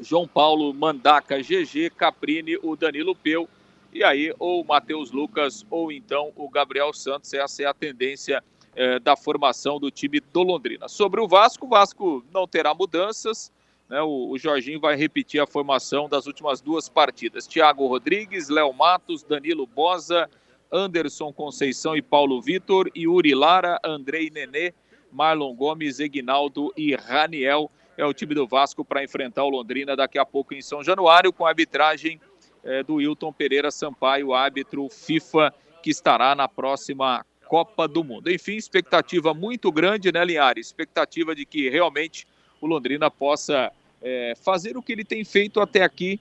João 0.01 0.29
Paulo, 0.29 0.73
Mandaca, 0.73 1.39
GG, 1.39 1.91
Caprini, 1.97 2.57
o 2.63 2.77
Danilo 2.77 3.17
Peu 3.17 3.49
e 3.93 4.05
aí, 4.05 4.35
ou 4.39 4.63
o 4.63 4.67
Matheus 4.67 5.11
Lucas, 5.11 5.65
ou 5.71 5.91
então 5.91 6.33
o 6.37 6.49
Gabriel 6.49 6.93
Santos. 6.93 7.33
Essa 7.33 7.63
é 7.63 7.67
a 7.67 7.75
tendência 7.75 8.43
é, 8.77 8.99
da 8.99 9.17
formação 9.17 9.81
do 9.81 9.91
time 9.91 10.21
do 10.21 10.43
Londrina. 10.43 10.89
Sobre 10.89 11.21
o 11.21 11.29
Vasco, 11.29 11.67
o 11.67 11.69
Vasco 11.69 12.25
não 12.33 12.47
terá 12.47 12.75
mudanças. 12.75 13.53
Né? 13.89 14.01
O, 14.03 14.31
o 14.31 14.39
Jorginho 14.39 14.79
vai 14.79 14.95
repetir 14.95 15.41
a 15.41 15.47
formação 15.47 16.09
das 16.09 16.27
últimas 16.27 16.61
duas 16.61 16.89
partidas. 16.89 17.47
Thiago 17.47 17.87
Rodrigues, 17.87 18.49
Léo 18.49 18.73
Matos, 18.73 19.23
Danilo 19.23 19.67
Bosa, 19.67 20.29
Anderson 20.71 21.33
Conceição 21.33 21.97
e 21.97 22.03
Paulo 22.03 22.41
Vitor, 22.43 22.91
Yuri 22.95 23.35
Lara, 23.35 23.81
Andrei 23.83 24.31
Nenê, 24.31 24.75
Marlon 25.11 25.55
Gomes, 25.55 25.99
Egnaldo 25.99 26.73
e 26.77 26.95
Raniel. 26.95 27.71
É 27.97 28.05
o 28.05 28.15
time 28.15 28.35
do 28.35 28.47
Vasco 28.47 28.85
para 28.85 29.03
enfrentar 29.03 29.45
o 29.45 29.49
Londrina 29.49 29.97
daqui 29.97 30.19
a 30.19 30.27
pouco 30.27 30.55
em 30.55 30.61
São 30.61 30.85
Januário, 30.85 31.33
com 31.33 31.45
a 31.45 31.49
arbitragem 31.49 32.21
é, 32.65 32.83
do 32.83 32.95
Wilton 32.95 33.33
Pereira 33.33 33.71
Sampaio, 33.71 34.35
árbitro 34.35 34.89
FIFA, 34.89 35.53
que 35.83 35.91
estará 35.91 36.35
na 36.35 36.49
próxima 36.49 37.25
Copa 37.47 37.89
do 37.89 38.05
Mundo. 38.05 38.31
Enfim, 38.31 38.57
expectativa 38.57 39.33
muito 39.33 39.73
grande, 39.73 40.13
né, 40.13 40.25
Linhares? 40.25 40.67
Expectativa 40.67 41.35
de 41.35 41.47
que 41.47 41.69
realmente 41.71 42.27
o 42.61 42.67
Londrina 42.67 43.11
possa 43.11 43.73
é, 44.03 44.35
fazer 44.43 44.77
o 44.77 44.83
que 44.83 44.93
ele 44.93 45.05
tem 45.05 45.25
feito 45.25 45.61
até 45.61 45.83
aqui, 45.83 46.21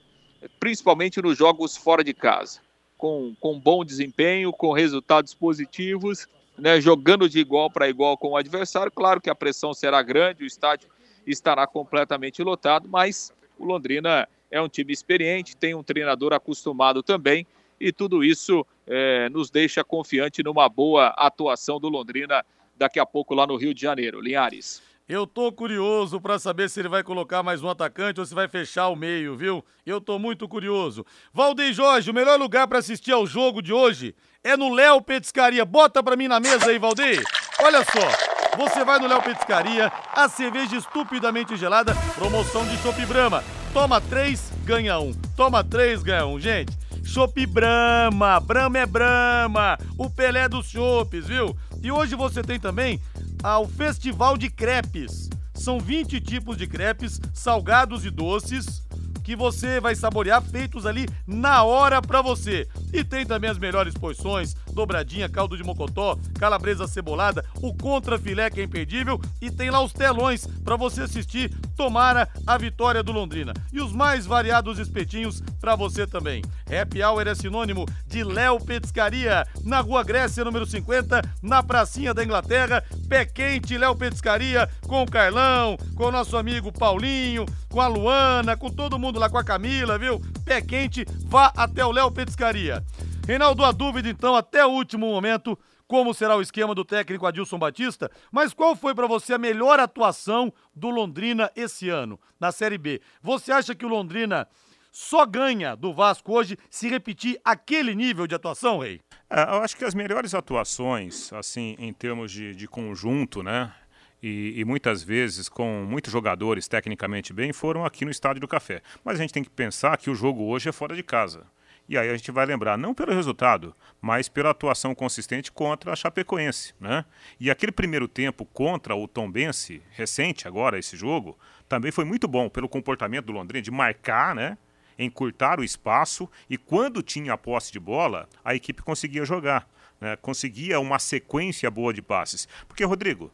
principalmente 0.58 1.20
nos 1.20 1.36
jogos 1.36 1.76
fora 1.76 2.02
de 2.02 2.14
casa. 2.14 2.60
Com, 2.96 3.34
com 3.38 3.60
bom 3.60 3.84
desempenho, 3.84 4.52
com 4.52 4.72
resultados 4.72 5.34
positivos, 5.34 6.26
né, 6.56 6.80
jogando 6.80 7.28
de 7.28 7.38
igual 7.38 7.70
para 7.70 7.88
igual 7.88 8.16
com 8.16 8.30
o 8.30 8.36
adversário. 8.36 8.90
Claro 8.90 9.20
que 9.20 9.30
a 9.30 9.34
pressão 9.34 9.72
será 9.72 10.02
grande, 10.02 10.42
o 10.42 10.46
estádio 10.46 10.88
estará 11.26 11.66
completamente 11.66 12.42
lotado, 12.42 12.88
mas 12.88 13.32
o 13.58 13.64
Londrina 13.64 14.28
é 14.50 14.60
um 14.60 14.68
time 14.68 14.92
experiente, 14.92 15.56
tem 15.56 15.74
um 15.74 15.82
treinador 15.82 16.32
acostumado 16.32 17.02
também, 17.02 17.46
e 17.80 17.92
tudo 17.92 18.24
isso 18.24 18.66
é, 18.86 19.28
nos 19.28 19.50
deixa 19.50 19.84
confiante 19.84 20.42
numa 20.42 20.68
boa 20.68 21.08
atuação 21.16 21.78
do 21.78 21.88
Londrina 21.88 22.44
daqui 22.76 22.98
a 22.98 23.06
pouco 23.06 23.34
lá 23.34 23.46
no 23.46 23.56
Rio 23.56 23.74
de 23.74 23.82
Janeiro. 23.82 24.20
Linhares. 24.20 24.82
Eu 25.08 25.26
tô 25.26 25.50
curioso 25.50 26.20
para 26.20 26.38
saber 26.38 26.68
se 26.68 26.80
ele 26.80 26.88
vai 26.88 27.02
colocar 27.02 27.42
mais 27.42 27.62
um 27.62 27.68
atacante 27.70 28.20
ou 28.20 28.26
se 28.26 28.34
vai 28.34 28.46
fechar 28.46 28.88
o 28.88 28.96
meio, 28.96 29.34
viu? 29.36 29.64
Eu 29.86 30.02
tô 30.02 30.18
muito 30.18 30.46
curioso. 30.46 31.04
Valdeir 31.32 31.72
Jorge, 31.72 32.10
o 32.10 32.14
melhor 32.14 32.38
lugar 32.38 32.68
para 32.68 32.78
assistir 32.78 33.12
ao 33.12 33.26
jogo 33.26 33.62
de 33.62 33.72
hoje 33.72 34.14
é 34.44 34.54
no 34.54 34.70
Léo 34.74 35.00
Petiscaria. 35.00 35.64
Bota 35.64 36.02
para 36.02 36.14
mim 36.14 36.28
na 36.28 36.38
mesa 36.38 36.66
aí, 36.70 36.78
Valdeir. 36.78 37.22
Olha 37.62 37.82
só, 37.84 38.58
você 38.58 38.84
vai 38.84 38.98
no 38.98 39.06
Léo 39.06 39.22
Petiscaria, 39.22 39.90
a 40.12 40.28
cerveja 40.28 40.76
estupidamente 40.76 41.56
gelada, 41.56 41.94
promoção 42.14 42.66
de 42.68 42.76
Chopp 42.82 43.00
Brahma. 43.06 43.42
Toma 43.72 44.00
três, 44.00 44.52
ganha 44.64 44.98
um. 44.98 45.12
Toma 45.36 45.62
três, 45.62 46.02
ganha 46.02 46.26
um. 46.26 46.40
Gente, 46.40 46.76
Chopp 47.04 47.46
Brahma. 47.46 48.40
Brahma 48.40 48.78
é 48.78 48.86
Brahma. 48.86 49.78
O 49.96 50.10
Pelé 50.10 50.48
dos 50.48 50.68
chopes, 50.68 51.26
viu? 51.26 51.56
E 51.82 51.90
hoje 51.90 52.14
você 52.14 52.42
tem 52.42 52.58
também 52.58 53.00
ah, 53.42 53.58
o 53.58 53.68
Festival 53.68 54.36
de 54.36 54.50
Crepes. 54.50 55.28
São 55.54 55.80
20 55.80 56.20
tipos 56.20 56.56
de 56.56 56.66
crepes, 56.66 57.20
salgados 57.34 58.04
e 58.04 58.10
doces, 58.10 58.86
que 59.24 59.34
você 59.34 59.80
vai 59.80 59.94
saborear 59.94 60.40
feitos 60.40 60.86
ali 60.86 61.08
na 61.26 61.64
hora 61.64 62.00
para 62.00 62.22
você. 62.22 62.68
E 62.92 63.02
tem 63.02 63.26
também 63.26 63.50
as 63.50 63.58
melhores 63.58 63.94
porções 63.94 64.54
dobradinha, 64.72 65.28
caldo 65.28 65.56
de 65.56 65.64
mocotó, 65.64 66.18
calabresa 66.38 66.86
cebolada, 66.86 67.44
o 67.62 67.74
contra 67.74 68.18
filé 68.18 68.50
que 68.50 68.60
é 68.60 68.64
imperdível 68.64 69.20
e 69.40 69.50
tem 69.50 69.70
lá 69.70 69.80
os 69.82 69.92
telões 69.92 70.46
para 70.64 70.76
você 70.76 71.02
assistir. 71.02 71.52
Tomara 71.76 72.28
a 72.46 72.58
vitória 72.58 73.02
do 73.02 73.12
Londrina. 73.12 73.52
E 73.72 73.80
os 73.80 73.92
mais 73.92 74.26
variados 74.26 74.78
espetinhos 74.78 75.42
para 75.60 75.76
você 75.76 76.06
também. 76.06 76.42
Happy 76.66 77.02
Hour 77.02 77.26
é 77.26 77.34
sinônimo 77.34 77.86
de 78.06 78.24
Léo 78.24 78.60
Petiscaria, 78.60 79.46
na 79.64 79.80
Rua 79.80 80.02
Grécia, 80.02 80.44
número 80.44 80.66
50, 80.66 81.22
na 81.42 81.62
Pracinha 81.62 82.12
da 82.12 82.24
Inglaterra. 82.24 82.82
Pé 83.08 83.24
quente, 83.24 83.78
Léo 83.78 83.94
Petiscaria, 83.94 84.68
com 84.86 85.02
o 85.02 85.10
Carlão, 85.10 85.76
com 85.94 86.04
o 86.04 86.12
nosso 86.12 86.36
amigo 86.36 86.72
Paulinho, 86.72 87.46
com 87.68 87.80
a 87.80 87.86
Luana, 87.86 88.56
com 88.56 88.70
todo 88.70 88.98
mundo 88.98 89.18
lá, 89.18 89.28
com 89.28 89.38
a 89.38 89.44
Camila, 89.44 89.98
viu? 89.98 90.20
Pé 90.44 90.60
quente, 90.60 91.06
vá 91.24 91.52
até 91.56 91.84
o 91.84 91.92
Léo 91.92 92.10
Petiscaria. 92.10 92.82
Reinaldo, 93.28 93.62
a 93.62 93.72
dúvida 93.72 94.08
então, 94.08 94.34
até 94.34 94.64
o 94.64 94.70
último 94.70 95.06
momento, 95.06 95.58
como 95.86 96.14
será 96.14 96.34
o 96.34 96.40
esquema 96.40 96.74
do 96.74 96.82
técnico 96.82 97.26
Adilson 97.26 97.58
Batista, 97.58 98.10
mas 98.32 98.54
qual 98.54 98.74
foi 98.74 98.94
para 98.94 99.06
você 99.06 99.34
a 99.34 99.38
melhor 99.38 99.78
atuação 99.78 100.50
do 100.74 100.88
Londrina 100.88 101.52
esse 101.54 101.90
ano, 101.90 102.18
na 102.40 102.50
Série 102.50 102.78
B? 102.78 103.02
Você 103.22 103.52
acha 103.52 103.74
que 103.74 103.84
o 103.84 103.88
Londrina 103.88 104.48
só 104.90 105.26
ganha 105.26 105.76
do 105.76 105.92
Vasco 105.92 106.32
hoje 106.32 106.56
se 106.70 106.88
repetir 106.88 107.38
aquele 107.44 107.94
nível 107.94 108.26
de 108.26 108.34
atuação, 108.34 108.78
Rei? 108.78 108.98
É, 109.28 109.42
eu 109.42 109.62
acho 109.62 109.76
que 109.76 109.84
as 109.84 109.94
melhores 109.94 110.32
atuações, 110.32 111.30
assim, 111.34 111.76
em 111.78 111.92
termos 111.92 112.32
de, 112.32 112.54
de 112.54 112.66
conjunto, 112.66 113.42
né? 113.42 113.74
E, 114.22 114.54
e, 114.56 114.64
muitas 114.64 115.02
vezes 115.02 115.50
com 115.50 115.84
muitos 115.86 116.10
jogadores 116.10 116.66
tecnicamente 116.66 117.34
bem, 117.34 117.52
foram 117.52 117.84
aqui 117.84 118.06
no 118.06 118.10
Estádio 118.10 118.40
do 118.40 118.48
Café. 118.48 118.80
Mas 119.04 119.16
a 119.16 119.22
gente 119.22 119.34
tem 119.34 119.44
que 119.44 119.50
pensar 119.50 119.98
que 119.98 120.08
o 120.08 120.14
jogo 120.14 120.44
hoje 120.44 120.70
é 120.70 120.72
fora 120.72 120.96
de 120.96 121.02
casa. 121.02 121.46
E 121.88 121.96
aí 121.96 122.10
a 122.10 122.16
gente 122.16 122.30
vai 122.30 122.44
lembrar, 122.44 122.76
não 122.76 122.92
pelo 122.92 123.14
resultado, 123.14 123.74
mas 124.00 124.28
pela 124.28 124.50
atuação 124.50 124.94
consistente 124.94 125.50
contra 125.50 125.90
a 125.90 125.96
Chapecoense. 125.96 126.74
Né? 126.78 127.02
E 127.40 127.50
aquele 127.50 127.72
primeiro 127.72 128.06
tempo 128.06 128.44
contra 128.44 128.94
o 128.94 129.08
Tombense, 129.08 129.80
recente 129.92 130.46
agora, 130.46 130.78
esse 130.78 130.96
jogo, 130.96 131.38
também 131.66 131.90
foi 131.90 132.04
muito 132.04 132.28
bom 132.28 132.50
pelo 132.50 132.68
comportamento 132.68 133.26
do 133.26 133.32
Londrina 133.32 133.62
de 133.62 133.70
marcar, 133.70 134.34
né? 134.34 134.58
encurtar 134.98 135.60
o 135.60 135.64
espaço 135.64 136.28
e 136.50 136.58
quando 136.58 137.02
tinha 137.02 137.32
a 137.32 137.38
posse 137.38 137.72
de 137.72 137.78
bola, 137.78 138.28
a 138.44 138.54
equipe 138.54 138.82
conseguia 138.82 139.24
jogar. 139.24 139.66
Né? 140.00 140.16
Conseguia 140.16 140.80
uma 140.80 140.98
sequência 140.98 141.70
boa 141.70 141.94
de 141.94 142.02
passes. 142.02 142.46
Porque, 142.66 142.84
Rodrigo, 142.84 143.30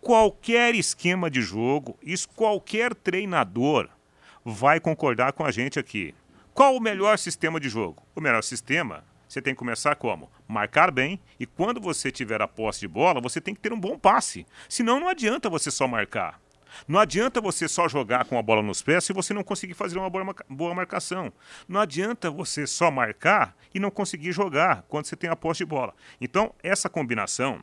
qualquer 0.00 0.74
esquema 0.74 1.30
de 1.30 1.42
jogo, 1.42 1.98
isso 2.02 2.28
qualquer 2.30 2.94
treinador 2.94 3.88
vai 4.44 4.80
concordar 4.80 5.32
com 5.32 5.44
a 5.44 5.50
gente 5.50 5.78
aqui. 5.78 6.14
Qual 6.58 6.74
o 6.74 6.80
melhor 6.80 7.16
sistema 7.20 7.60
de 7.60 7.68
jogo? 7.68 8.02
O 8.16 8.20
melhor 8.20 8.42
sistema, 8.42 9.04
você 9.28 9.40
tem 9.40 9.54
que 9.54 9.58
começar 9.60 9.94
como? 9.94 10.28
Marcar 10.48 10.90
bem 10.90 11.20
e 11.38 11.46
quando 11.46 11.80
você 11.80 12.10
tiver 12.10 12.42
a 12.42 12.48
posse 12.48 12.80
de 12.80 12.88
bola, 12.88 13.20
você 13.20 13.40
tem 13.40 13.54
que 13.54 13.60
ter 13.60 13.72
um 13.72 13.78
bom 13.78 13.96
passe. 13.96 14.44
Senão 14.68 14.98
não 14.98 15.06
adianta 15.06 15.48
você 15.48 15.70
só 15.70 15.86
marcar. 15.86 16.40
Não 16.88 16.98
adianta 16.98 17.40
você 17.40 17.68
só 17.68 17.88
jogar 17.88 18.24
com 18.24 18.36
a 18.36 18.42
bola 18.42 18.60
nos 18.60 18.82
pés 18.82 19.04
se 19.04 19.12
você 19.12 19.32
não 19.32 19.44
conseguir 19.44 19.74
fazer 19.74 20.00
uma 20.00 20.10
boa 20.10 20.74
marcação. 20.74 21.32
Não 21.68 21.80
adianta 21.80 22.28
você 22.28 22.66
só 22.66 22.90
marcar 22.90 23.54
e 23.72 23.78
não 23.78 23.88
conseguir 23.88 24.32
jogar 24.32 24.82
quando 24.88 25.04
você 25.04 25.14
tem 25.14 25.30
a 25.30 25.36
posse 25.36 25.58
de 25.58 25.66
bola. 25.66 25.94
Então, 26.20 26.52
essa 26.60 26.88
combinação 26.88 27.62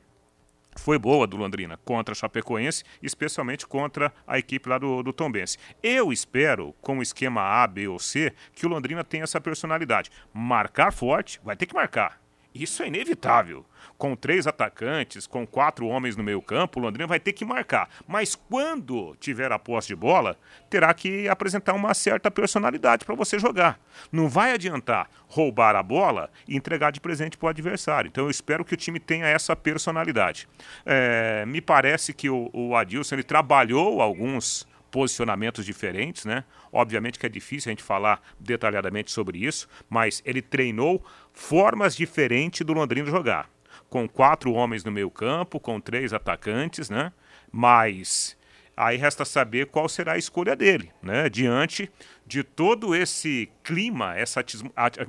foi 0.75 0.98
boa 0.98 1.25
do 1.25 1.38
Londrina 1.38 1.77
contra 1.84 2.13
a 2.13 2.15
Chapecoense, 2.15 2.84
especialmente 3.01 3.65
contra 3.65 4.13
a 4.27 4.38
equipe 4.38 4.70
lá 4.70 4.77
do, 4.77 5.01
do 5.01 5.13
Tombense. 5.13 5.58
Eu 5.82 6.12
espero, 6.12 6.74
com 6.82 7.00
o 7.00 7.01
esquema 7.01 7.41
A, 7.41 7.67
B 7.67 7.88
ou 7.88 8.00
C, 8.00 8.34
que 8.53 8.65
o 8.65 8.70
Londrina 8.70 9.03
tenha 9.03 9.24
essa 9.24 9.39
personalidade. 9.41 10.12
Marcar 10.34 10.91
forte, 10.91 11.39
vai 11.44 11.55
ter 11.55 11.65
que 11.65 11.75
marcar. 11.75 12.25
Isso 12.55 12.81
é 12.81 12.88
inevitável. 12.88 13.65
Com 13.97 14.15
três 14.15 14.47
atacantes, 14.47 15.27
com 15.27 15.45
quatro 15.45 15.88
homens 15.88 16.15
no 16.15 16.24
meio 16.24 16.41
campo, 16.41 16.79
o 16.79 16.83
Londrina 16.83 17.05
vai 17.05 17.19
ter 17.19 17.33
que 17.33 17.43
marcar. 17.43 17.89
Mas 18.07 18.33
quando 18.33 19.13
tiver 19.19 19.51
a 19.51 19.59
posse 19.59 19.89
de 19.89 19.95
bola, 19.95 20.38
terá 20.69 20.93
que 20.93 21.27
apresentar 21.27 21.74
uma 21.74 21.93
certa 21.93 22.31
personalidade 22.31 23.03
para 23.03 23.13
você 23.13 23.38
jogar. 23.38 23.77
Não 24.09 24.29
vai 24.29 24.53
adiantar 24.53 25.09
roubar 25.27 25.75
a 25.75 25.83
bola 25.83 26.29
e 26.47 26.55
entregar 26.55 26.91
de 26.91 27.01
presente 27.01 27.38
para 27.38 27.47
o 27.47 27.50
adversário. 27.50 28.07
Então 28.07 28.24
eu 28.24 28.29
espero 28.29 28.63
que 28.63 28.74
o 28.74 28.77
time 28.77 29.00
tenha 29.01 29.27
essa 29.27 29.53
personalidade. 29.53 30.47
É, 30.85 31.45
me 31.45 31.59
parece 31.59 32.13
que 32.13 32.29
o, 32.29 32.50
o 32.53 32.75
Adilson 32.75 33.15
ele 33.15 33.24
trabalhou 33.24 34.01
alguns 34.01 34.65
posicionamentos 34.95 35.65
diferentes, 35.65 36.24
né? 36.24 36.46
Obviamente 36.72 37.20
que 37.20 37.25
é 37.25 37.29
difícil 37.29 37.70
a 37.70 37.74
gente 37.74 37.83
falar 37.83 38.22
detalhadamente 38.39 39.11
sobre 39.11 39.46
isso, 39.46 39.67
mas 39.89 40.24
ele 40.24 40.41
treinou 40.41 41.05
formas 41.33 41.98
diferentes 41.98 42.65
do 42.65 42.72
Londrina 42.72 43.11
jogar. 43.11 43.50
Com 43.89 44.07
quatro 44.07 44.53
homens 44.53 44.85
no 44.85 44.93
meio 44.93 45.11
campo, 45.11 45.59
com 45.59 45.81
três 45.81 46.13
atacantes, 46.13 46.89
né? 46.89 47.11
Mas 47.51 48.37
aí 48.77 48.96
resta 48.96 49.25
saber 49.25 49.65
qual 49.65 49.89
será 49.89 50.13
a 50.13 50.17
escolha 50.17 50.55
dele, 50.55 50.89
né? 51.03 51.27
Diante 51.27 51.91
de 52.25 52.41
todo 52.41 52.96
esse 52.96 53.50
clima, 53.65 54.15
essa 54.15 54.41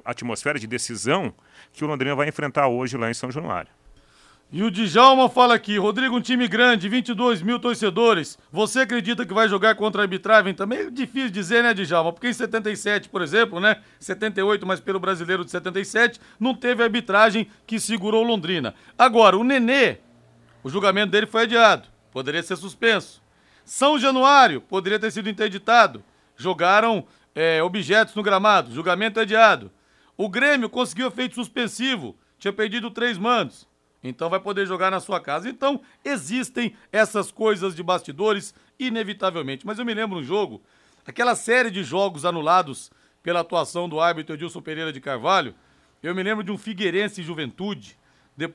atmosfera 0.04 0.58
de 0.58 0.66
decisão 0.66 1.32
que 1.72 1.84
o 1.84 1.86
Londrina 1.86 2.16
vai 2.16 2.28
enfrentar 2.28 2.66
hoje 2.66 2.96
lá 2.96 3.08
em 3.08 3.14
São 3.14 3.30
Januário. 3.30 3.70
E 4.52 4.62
o 4.62 4.70
Djalma 4.70 5.28
fala 5.28 5.56
aqui, 5.56 5.76
Rodrigo, 5.76 6.16
um 6.16 6.20
time 6.20 6.46
grande, 6.46 6.88
22 6.88 7.42
mil 7.42 7.58
torcedores. 7.58 8.38
Você 8.52 8.80
acredita 8.80 9.26
que 9.26 9.34
vai 9.34 9.48
jogar 9.48 9.74
contra 9.74 10.00
a 10.00 10.04
arbitragem? 10.04 10.54
Também 10.54 10.78
é 10.78 10.90
difícil 10.90 11.30
dizer, 11.30 11.64
né, 11.64 11.74
Djalma? 11.74 12.12
Porque 12.12 12.28
em 12.28 12.32
77, 12.32 13.08
por 13.08 13.22
exemplo, 13.22 13.58
né? 13.58 13.82
78, 13.98 14.64
mas 14.64 14.78
pelo 14.78 15.00
brasileiro 15.00 15.44
de 15.44 15.50
77, 15.50 16.20
não 16.38 16.54
teve 16.54 16.80
arbitragem 16.80 17.48
que 17.66 17.80
segurou 17.80 18.22
Londrina. 18.22 18.72
Agora, 18.96 19.36
o 19.36 19.42
Nenê, 19.42 19.98
o 20.62 20.70
julgamento 20.70 21.10
dele 21.10 21.26
foi 21.26 21.42
adiado. 21.42 21.88
Poderia 22.12 22.42
ser 22.42 22.56
suspenso. 22.56 23.20
São 23.64 23.98
Januário, 23.98 24.60
poderia 24.60 25.00
ter 25.00 25.10
sido 25.10 25.28
interditado. 25.28 26.04
Jogaram 26.36 27.04
é, 27.34 27.60
objetos 27.64 28.14
no 28.14 28.22
gramado, 28.22 28.72
julgamento 28.72 29.18
adiado. 29.18 29.72
O 30.16 30.28
Grêmio 30.28 30.70
conseguiu 30.70 31.08
efeito 31.08 31.34
suspensivo, 31.34 32.16
tinha 32.38 32.52
perdido 32.52 32.92
três 32.92 33.18
mandos. 33.18 33.66
Então 34.02 34.30
vai 34.30 34.40
poder 34.40 34.66
jogar 34.66 34.90
na 34.90 35.00
sua 35.00 35.20
casa. 35.20 35.48
Então 35.48 35.80
existem 36.04 36.76
essas 36.92 37.30
coisas 37.30 37.74
de 37.74 37.82
bastidores, 37.82 38.54
inevitavelmente. 38.78 39.66
Mas 39.66 39.78
eu 39.78 39.84
me 39.84 39.94
lembro 39.94 40.18
um 40.18 40.22
jogo, 40.22 40.62
aquela 41.06 41.34
série 41.34 41.70
de 41.70 41.82
jogos 41.82 42.24
anulados 42.24 42.90
pela 43.22 43.40
atuação 43.40 43.88
do 43.88 44.00
árbitro 44.00 44.34
Edilson 44.34 44.60
Pereira 44.60 44.92
de 44.92 45.00
Carvalho. 45.00 45.54
Eu 46.02 46.14
me 46.14 46.22
lembro 46.22 46.44
de 46.44 46.52
um 46.52 46.58
Figueirense 46.58 47.22
Juventude. 47.22 47.98
De... 48.36 48.52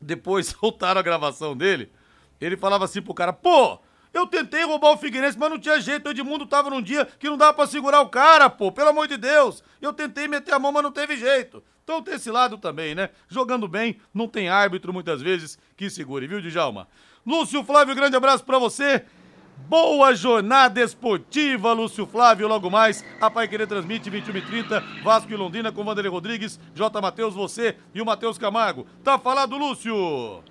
Depois 0.00 0.46
soltaram 0.58 1.00
a 1.00 1.02
gravação 1.02 1.56
dele. 1.56 1.92
Ele 2.40 2.56
falava 2.56 2.84
assim 2.84 3.02
pro 3.02 3.12
cara: 3.12 3.32
pô, 3.32 3.78
eu 4.12 4.26
tentei 4.26 4.64
roubar 4.64 4.92
o 4.92 4.96
Figueirense, 4.96 5.38
mas 5.38 5.50
não 5.50 5.58
tinha 5.58 5.80
jeito. 5.80 6.06
O 6.06 6.10
Edmundo 6.10 6.46
tava 6.46 6.70
num 6.70 6.82
dia 6.82 7.06
que 7.18 7.28
não 7.28 7.36
dava 7.36 7.54
pra 7.54 7.66
segurar 7.66 8.00
o 8.00 8.08
cara, 8.08 8.48
pô. 8.48 8.72
Pelo 8.72 8.90
amor 8.90 9.06
de 9.06 9.16
Deus. 9.16 9.62
Eu 9.80 9.92
tentei 9.92 10.26
meter 10.26 10.54
a 10.54 10.58
mão, 10.58 10.72
mas 10.72 10.82
não 10.82 10.92
teve 10.92 11.16
jeito. 11.16 11.62
Então 11.84 12.02
tem 12.02 12.14
esse 12.14 12.30
lado 12.30 12.58
também, 12.58 12.94
né? 12.94 13.10
Jogando 13.28 13.66
bem, 13.66 13.98
não 14.12 14.28
tem 14.28 14.48
árbitro 14.48 14.92
muitas 14.92 15.22
vezes 15.22 15.58
que 15.76 15.88
segure, 15.88 16.26
viu, 16.26 16.40
Djalma? 16.40 16.86
Lúcio 17.26 17.64
Flávio, 17.64 17.94
grande 17.94 18.16
abraço 18.16 18.44
para 18.44 18.58
você. 18.58 19.04
Boa 19.66 20.14
jornada 20.14 20.80
esportiva, 20.80 21.72
Lúcio 21.72 22.06
Flávio. 22.06 22.46
Logo 22.46 22.70
mais, 22.70 23.04
a 23.20 23.30
Pai 23.30 23.48
Querer 23.48 23.66
transmite 23.66 24.08
21 24.08 24.36
e 24.36 24.42
30 24.42 24.80
Vasco 25.02 25.32
e 25.32 25.36
Londrina 25.36 25.72
com 25.72 25.84
Vanderlei 25.84 26.10
Rodrigues, 26.10 26.58
J. 26.74 27.00
Matheus, 27.00 27.34
você 27.34 27.76
e 27.94 28.00
o 28.00 28.06
Matheus 28.06 28.38
Camargo. 28.38 28.86
Tá 29.02 29.18
falado, 29.18 29.56
Lúcio? 29.56 30.42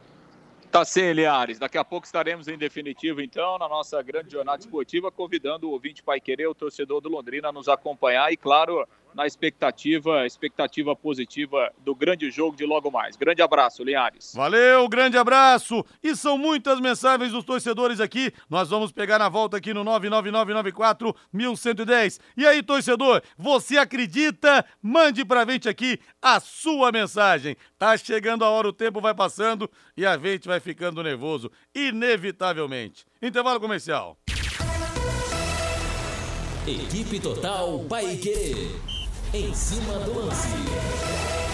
Tá 0.77 0.85
sim, 0.85 1.11
Liares. 1.11 1.57
Daqui 1.57 1.75
a 1.75 1.83
pouco 1.83 2.05
estaremos 2.05 2.47
em 2.47 2.55
definitivo, 2.55 3.19
então, 3.19 3.57
na 3.57 3.67
nossa 3.67 3.99
grande 4.03 4.31
jornada 4.31 4.59
esportiva, 4.59 5.11
convidando 5.11 5.67
o 5.67 5.71
ouvinte 5.71 6.03
Pai 6.03 6.21
Querer, 6.21 6.45
o 6.45 6.53
torcedor 6.53 7.01
do 7.01 7.09
Londrina, 7.09 7.49
a 7.49 7.51
nos 7.51 7.67
acompanhar 7.67 8.31
e, 8.31 8.37
claro, 8.37 8.87
na 9.17 9.25
expectativa, 9.25 10.27
expectativa 10.27 10.95
positiva 10.95 11.73
do 11.79 11.95
grande 11.95 12.29
jogo 12.29 12.55
de 12.55 12.67
logo 12.67 12.91
mais. 12.91 13.15
Grande 13.15 13.41
abraço, 13.41 13.83
Linhares. 13.83 14.31
Valeu, 14.35 14.87
grande 14.87 15.17
abraço. 15.17 15.83
E 16.03 16.15
são 16.15 16.37
muitas 16.37 16.79
mensagens 16.79 17.31
dos 17.31 17.43
torcedores 17.43 17.99
aqui. 17.99 18.31
Nós 18.47 18.69
vamos 18.69 18.91
pegar 18.91 19.17
na 19.17 19.27
volta 19.27 19.57
aqui 19.57 19.73
no 19.73 19.83
99994 19.83 21.15
1110. 21.33 22.19
E 22.37 22.45
aí, 22.45 22.61
torcedor, 22.61 23.23
você 23.35 23.79
acredita? 23.79 24.63
Mande 24.79 25.25
pra 25.25 25.43
gente 25.45 25.67
aqui 25.67 25.99
a 26.21 26.39
sua 26.39 26.91
mensagem. 26.91 27.57
Tá 27.75 27.97
chegando 27.97 28.45
a 28.45 28.49
hora, 28.51 28.67
o 28.67 28.73
tempo 28.73 29.01
vai 29.01 29.15
passando 29.15 29.67
e 29.97 30.05
a 30.05 30.15
gente 30.15 30.47
vai 30.47 30.59
ficando 30.59 31.01
nervoso, 31.01 31.51
inevitavelmente. 31.73 33.03
Intervalo 33.19 33.59
comercial. 33.59 34.15
Equipe 36.67 37.19
Total 37.19 37.79
Paique. 37.87 38.96
Em 39.33 39.53
cima 39.53 39.99
do 39.99 40.25
lance. 40.25 41.46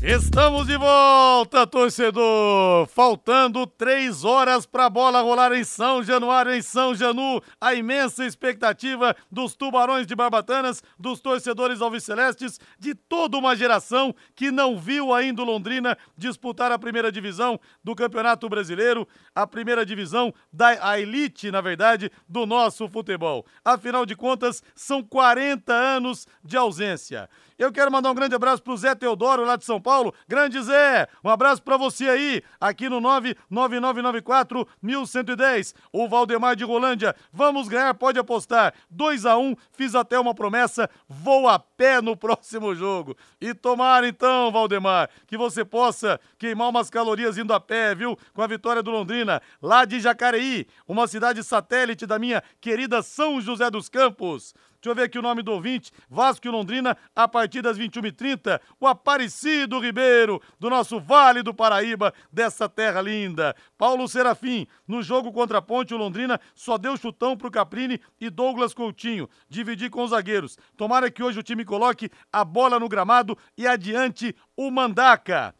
Estamos 0.00 0.68
de 0.68 0.76
volta, 0.76 1.66
torcedor! 1.66 2.86
Faltando 2.86 3.66
três 3.66 4.24
horas 4.24 4.64
para 4.64 4.86
a 4.86 4.90
bola 4.90 5.20
rolar 5.22 5.52
em 5.52 5.64
São 5.64 6.04
Januário, 6.04 6.54
em 6.54 6.62
São 6.62 6.94
Janu. 6.94 7.42
A 7.60 7.74
imensa 7.74 8.24
expectativa 8.24 9.16
dos 9.28 9.56
tubarões 9.56 10.06
de 10.06 10.14
Barbatanas, 10.14 10.84
dos 10.96 11.20
torcedores 11.20 11.80
alvicelestes, 11.80 12.60
de 12.78 12.94
toda 12.94 13.36
uma 13.38 13.56
geração 13.56 14.14
que 14.36 14.52
não 14.52 14.78
viu 14.78 15.12
ainda 15.12 15.42
o 15.42 15.44
Londrina 15.44 15.98
disputar 16.16 16.70
a 16.70 16.78
primeira 16.78 17.10
divisão 17.10 17.58
do 17.82 17.96
Campeonato 17.96 18.48
Brasileiro, 18.48 19.06
a 19.34 19.48
primeira 19.48 19.84
divisão 19.84 20.32
da 20.52 20.68
a 20.80 21.00
elite, 21.00 21.50
na 21.50 21.60
verdade, 21.60 22.08
do 22.28 22.46
nosso 22.46 22.88
futebol. 22.88 23.44
Afinal 23.64 24.06
de 24.06 24.14
contas, 24.14 24.62
são 24.76 25.02
40 25.02 25.72
anos 25.72 26.24
de 26.44 26.56
ausência. 26.56 27.28
Eu 27.58 27.72
quero 27.72 27.90
mandar 27.90 28.12
um 28.12 28.14
grande 28.14 28.36
abraço 28.36 28.62
pro 28.62 28.76
Zé 28.76 28.94
Teodoro, 28.94 29.44
lá 29.44 29.56
de 29.56 29.64
São 29.64 29.80
Paulo. 29.80 30.14
Grande 30.28 30.62
Zé, 30.62 31.08
um 31.24 31.28
abraço 31.28 31.60
para 31.60 31.76
você 31.76 32.08
aí, 32.08 32.40
aqui 32.60 32.88
no 32.88 33.00
99994 33.00 34.64
1110. 34.80 35.74
O 35.92 36.08
Valdemar 36.08 36.54
de 36.54 36.62
Rolândia, 36.62 37.16
vamos 37.32 37.66
ganhar, 37.66 37.92
pode 37.94 38.16
apostar. 38.16 38.72
2 38.88 39.26
a 39.26 39.36
1 39.36 39.56
fiz 39.72 39.96
até 39.96 40.20
uma 40.20 40.32
promessa, 40.32 40.88
vou 41.08 41.48
a 41.48 41.58
pé 41.58 42.00
no 42.00 42.16
próximo 42.16 42.76
jogo. 42.76 43.16
E 43.40 43.52
tomara 43.52 44.06
então, 44.06 44.52
Valdemar, 44.52 45.10
que 45.26 45.36
você 45.36 45.64
possa 45.64 46.20
queimar 46.38 46.68
umas 46.68 46.88
calorias 46.88 47.38
indo 47.38 47.52
a 47.52 47.58
pé, 47.58 47.92
viu? 47.92 48.16
Com 48.34 48.42
a 48.42 48.46
vitória 48.46 48.84
do 48.84 48.92
Londrina, 48.92 49.42
lá 49.60 49.84
de 49.84 49.98
Jacareí, 49.98 50.64
uma 50.86 51.08
cidade 51.08 51.42
satélite 51.42 52.06
da 52.06 52.20
minha 52.20 52.40
querida 52.60 53.02
São 53.02 53.40
José 53.40 53.68
dos 53.68 53.88
Campos. 53.88 54.54
Deixa 54.80 54.92
eu 54.92 54.94
ver 54.94 55.02
aqui 55.02 55.18
o 55.18 55.22
nome 55.22 55.42
do 55.42 55.50
ouvinte. 55.50 55.90
Vasco 56.08 56.46
e 56.46 56.50
Londrina, 56.50 56.96
a 57.14 57.26
partir 57.26 57.60
das 57.62 57.76
21h30. 57.76 58.60
O 58.78 58.86
Aparecido 58.86 59.80
Ribeiro, 59.80 60.40
do 60.58 60.70
nosso 60.70 61.00
Vale 61.00 61.42
do 61.42 61.52
Paraíba, 61.52 62.14
dessa 62.32 62.68
terra 62.68 63.00
linda. 63.00 63.56
Paulo 63.76 64.06
Serafim, 64.06 64.68
no 64.86 65.02
jogo 65.02 65.32
contra 65.32 65.58
a 65.58 65.62
Ponte, 65.62 65.92
o 65.92 65.98
Londrina 65.98 66.40
só 66.54 66.78
deu 66.78 66.96
chutão 66.96 67.36
pro 67.36 67.50
Caprini 67.50 68.00
e 68.20 68.30
Douglas 68.30 68.72
Coutinho. 68.72 69.28
Dividir 69.48 69.90
com 69.90 70.04
os 70.04 70.10
zagueiros. 70.10 70.56
Tomara 70.76 71.10
que 71.10 71.24
hoje 71.24 71.40
o 71.40 71.42
time 71.42 71.64
coloque 71.64 72.08
a 72.32 72.44
bola 72.44 72.78
no 72.78 72.88
gramado 72.88 73.36
e 73.56 73.66
adiante 73.66 74.32
o 74.56 74.70
Mandaca. 74.70 75.56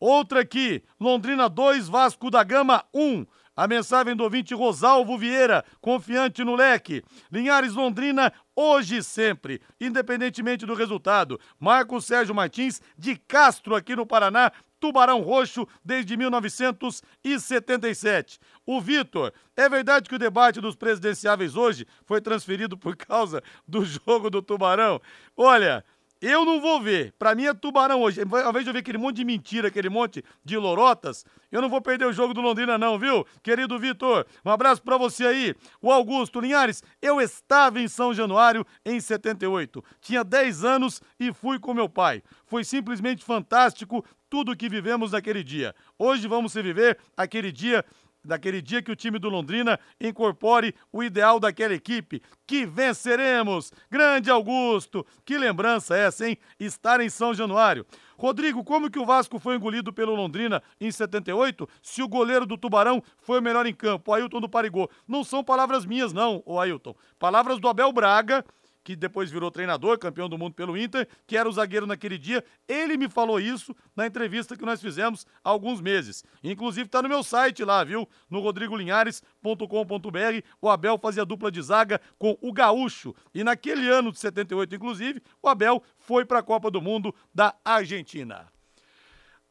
Outra 0.00 0.40
aqui, 0.40 0.82
Londrina 0.98 1.48
2, 1.50 1.88
Vasco 1.88 2.30
da 2.30 2.42
Gama 2.42 2.82
1. 2.94 3.26
A 3.56 3.68
mensagem 3.68 4.16
do 4.16 4.24
ouvinte 4.24 4.52
Rosalvo 4.52 5.16
Vieira, 5.16 5.64
confiante 5.80 6.42
no 6.42 6.56
leque. 6.56 7.04
Linhares 7.30 7.74
Londrina, 7.74 8.32
hoje 8.54 8.96
e 8.96 9.02
sempre, 9.02 9.60
independentemente 9.80 10.66
do 10.66 10.74
resultado. 10.74 11.40
Marcos 11.58 12.04
Sérgio 12.04 12.34
Martins, 12.34 12.82
de 12.98 13.16
Castro, 13.16 13.74
aqui 13.76 13.94
no 13.94 14.04
Paraná, 14.04 14.50
Tubarão 14.80 15.22
Roxo 15.22 15.68
desde 15.84 16.16
1977. 16.16 18.40
O 18.66 18.80
Vitor, 18.80 19.32
é 19.56 19.68
verdade 19.68 20.08
que 20.08 20.16
o 20.16 20.18
debate 20.18 20.60
dos 20.60 20.74
presidenciáveis 20.74 21.54
hoje 21.54 21.86
foi 22.04 22.20
transferido 22.20 22.76
por 22.76 22.96
causa 22.96 23.40
do 23.66 23.84
jogo 23.84 24.28
do 24.28 24.42
Tubarão? 24.42 25.00
Olha, 25.36 25.84
eu 26.26 26.44
não 26.44 26.60
vou 26.60 26.80
ver. 26.80 27.12
Pra 27.18 27.34
mim 27.34 27.44
é 27.44 27.52
tubarão 27.52 28.00
hoje. 28.00 28.20
Ao 28.20 28.50
invés 28.50 28.64
de 28.64 28.70
eu 28.70 28.72
ver 28.72 28.80
aquele 28.80 28.98
monte 28.98 29.16
de 29.16 29.24
mentira, 29.24 29.68
aquele 29.68 29.88
monte 29.88 30.24
de 30.44 30.56
lorotas, 30.56 31.24
eu 31.52 31.60
não 31.60 31.68
vou 31.68 31.80
perder 31.80 32.06
o 32.06 32.12
jogo 32.12 32.32
do 32.32 32.40
Londrina, 32.40 32.78
não, 32.78 32.98
viu? 32.98 33.26
Querido 33.42 33.78
Vitor, 33.78 34.26
um 34.44 34.50
abraço 34.50 34.82
pra 34.82 34.96
você 34.96 35.26
aí. 35.26 35.54
O 35.82 35.92
Augusto 35.92 36.40
Linhares, 36.40 36.82
eu 37.02 37.20
estava 37.20 37.78
em 37.78 37.88
São 37.88 38.14
Januário 38.14 38.66
em 38.84 38.98
78. 38.98 39.84
Tinha 40.00 40.24
10 40.24 40.64
anos 40.64 41.02
e 41.20 41.32
fui 41.32 41.58
com 41.58 41.74
meu 41.74 41.88
pai. 41.88 42.22
Foi 42.46 42.64
simplesmente 42.64 43.22
fantástico 43.22 44.04
tudo 44.30 44.56
que 44.56 44.68
vivemos 44.68 45.12
naquele 45.12 45.44
dia. 45.44 45.74
Hoje 45.98 46.26
vamos 46.26 46.54
viver 46.54 46.98
aquele 47.16 47.52
dia 47.52 47.84
daquele 48.24 48.62
dia 48.62 48.82
que 48.82 48.90
o 48.90 48.96
time 48.96 49.18
do 49.18 49.28
Londrina 49.28 49.78
incorpore 50.00 50.74
o 50.92 51.02
ideal 51.02 51.38
daquela 51.38 51.74
equipe, 51.74 52.22
que 52.46 52.64
venceremos. 52.64 53.72
Grande 53.90 54.30
Augusto, 54.30 55.06
que 55.24 55.36
lembrança 55.36 55.96
essa, 55.96 56.28
hein? 56.28 56.38
Estar 56.58 57.00
em 57.00 57.08
São 57.08 57.34
Januário. 57.34 57.86
Rodrigo, 58.16 58.62
como 58.62 58.90
que 58.90 58.98
o 58.98 59.04
Vasco 59.04 59.38
foi 59.38 59.56
engolido 59.56 59.92
pelo 59.92 60.14
Londrina 60.14 60.62
em 60.80 60.90
78 60.90 61.68
se 61.82 62.02
o 62.02 62.08
goleiro 62.08 62.46
do 62.46 62.56
Tubarão 62.56 63.02
foi 63.20 63.40
o 63.40 63.42
melhor 63.42 63.66
em 63.66 63.74
campo, 63.74 64.10
o 64.10 64.14
Ailton 64.14 64.40
do 64.40 64.48
Parigô? 64.48 64.88
Não 65.06 65.24
são 65.24 65.42
palavras 65.42 65.84
minhas 65.84 66.12
não, 66.12 66.42
o 66.46 66.58
Ailton. 66.60 66.94
Palavras 67.18 67.58
do 67.58 67.68
Abel 67.68 67.92
Braga, 67.92 68.44
que 68.84 68.94
depois 68.94 69.30
virou 69.30 69.50
treinador, 69.50 69.98
campeão 69.98 70.28
do 70.28 70.36
mundo 70.36 70.54
pelo 70.54 70.76
Inter, 70.76 71.08
que 71.26 71.36
era 71.36 71.48
o 71.48 71.52
zagueiro 71.52 71.86
naquele 71.86 72.18
dia. 72.18 72.44
Ele 72.68 72.98
me 72.98 73.08
falou 73.08 73.40
isso 73.40 73.74
na 73.96 74.06
entrevista 74.06 74.56
que 74.56 74.64
nós 74.64 74.80
fizemos 74.80 75.26
há 75.42 75.48
alguns 75.48 75.80
meses. 75.80 76.22
Inclusive 76.42 76.86
está 76.86 77.00
no 77.00 77.08
meu 77.08 77.22
site 77.22 77.64
lá, 77.64 77.82
viu? 77.82 78.06
No 78.28 78.40
rodrigolinhares.com.br. 78.40 80.46
O 80.60 80.68
Abel 80.68 80.98
fazia 80.98 81.24
dupla 81.24 81.50
de 81.50 81.62
zaga 81.62 81.98
com 82.18 82.36
o 82.42 82.52
Gaúcho. 82.52 83.14
E 83.34 83.42
naquele 83.42 83.88
ano 83.88 84.12
de 84.12 84.18
78, 84.18 84.74
inclusive, 84.74 85.22
o 85.42 85.48
Abel 85.48 85.82
foi 85.96 86.26
para 86.26 86.40
a 86.40 86.42
Copa 86.42 86.70
do 86.70 86.82
Mundo 86.82 87.14
da 87.34 87.54
Argentina. 87.64 88.46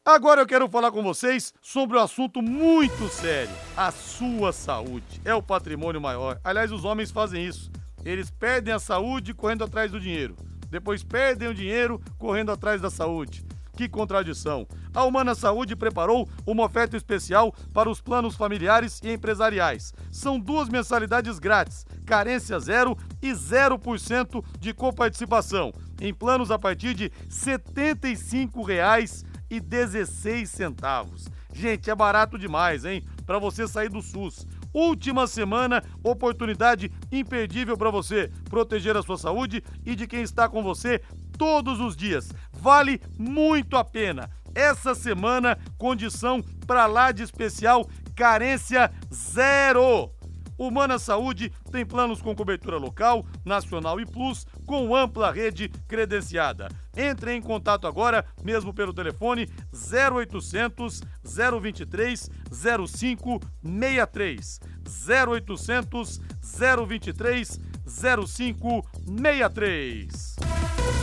Agora 0.06 0.42
eu 0.42 0.46
quero 0.46 0.68
falar 0.68 0.92
com 0.92 1.02
vocês 1.02 1.54
sobre 1.62 1.96
um 1.96 2.00
assunto 2.00 2.42
muito 2.42 3.08
sério: 3.08 3.54
a 3.76 3.90
sua 3.90 4.52
saúde. 4.52 5.20
É 5.24 5.34
o 5.34 5.42
patrimônio 5.42 6.00
maior. 6.00 6.38
Aliás, 6.44 6.70
os 6.70 6.84
homens 6.84 7.10
fazem 7.10 7.44
isso 7.44 7.70
eles 8.04 8.30
perdem 8.30 8.74
a 8.74 8.78
saúde 8.78 9.32
correndo 9.34 9.64
atrás 9.64 9.90
do 9.90 10.00
dinheiro. 10.00 10.36
Depois 10.70 11.02
perdem 11.02 11.48
o 11.48 11.54
dinheiro 11.54 12.00
correndo 12.18 12.50
atrás 12.52 12.80
da 12.80 12.90
saúde. 12.90 13.44
Que 13.76 13.88
contradição! 13.88 14.66
A 14.92 15.04
Humana 15.04 15.34
Saúde 15.34 15.74
preparou 15.74 16.28
uma 16.46 16.64
oferta 16.64 16.96
especial 16.96 17.52
para 17.72 17.90
os 17.90 18.00
planos 18.00 18.36
familiares 18.36 19.00
e 19.02 19.12
empresariais. 19.12 19.92
São 20.12 20.38
duas 20.38 20.68
mensalidades 20.68 21.40
grátis, 21.40 21.84
carência 22.06 22.60
zero 22.60 22.96
e 23.20 23.32
0% 23.32 24.44
de 24.60 24.72
coparticipação, 24.72 25.72
em 26.00 26.14
planos 26.14 26.52
a 26.52 26.58
partir 26.58 26.94
de 26.94 27.04
R$ 27.04 27.12
75,16. 27.28 29.24
Gente, 31.52 31.90
é 31.90 31.94
barato 31.94 32.38
demais, 32.38 32.84
hein? 32.84 33.04
Para 33.26 33.38
você 33.38 33.66
sair 33.66 33.88
do 33.88 34.02
SUS. 34.02 34.46
Última 34.74 35.28
semana, 35.28 35.82
oportunidade 36.02 36.90
imperdível 37.12 37.76
para 37.78 37.90
você 37.90 38.28
proteger 38.50 38.96
a 38.96 39.02
sua 39.02 39.16
saúde 39.16 39.62
e 39.86 39.94
de 39.94 40.04
quem 40.06 40.22
está 40.22 40.48
com 40.48 40.64
você 40.64 41.00
todos 41.38 41.78
os 41.78 41.96
dias. 41.96 42.28
Vale 42.52 43.00
muito 43.16 43.76
a 43.76 43.84
pena. 43.84 44.28
Essa 44.52 44.94
semana, 44.94 45.56
condição 45.78 46.42
para 46.66 46.86
lá 46.86 47.12
de 47.12 47.22
especial, 47.22 47.88
carência 48.16 48.90
zero. 49.12 50.13
Humana 50.58 50.98
Saúde 50.98 51.52
tem 51.70 51.84
planos 51.84 52.22
com 52.22 52.34
cobertura 52.34 52.76
local, 52.76 53.24
nacional 53.44 54.00
e 54.00 54.06
plus, 54.06 54.46
com 54.66 54.94
ampla 54.94 55.30
rede 55.30 55.68
credenciada. 55.86 56.68
Entre 56.96 57.34
em 57.34 57.42
contato 57.42 57.86
agora, 57.86 58.24
mesmo 58.42 58.72
pelo 58.72 58.94
telefone 58.94 59.46
0800 59.72 61.02
023 61.24 62.30
0563. 62.50 64.60
0800 65.08 66.20
023 66.86 67.60
0563. 67.86 70.36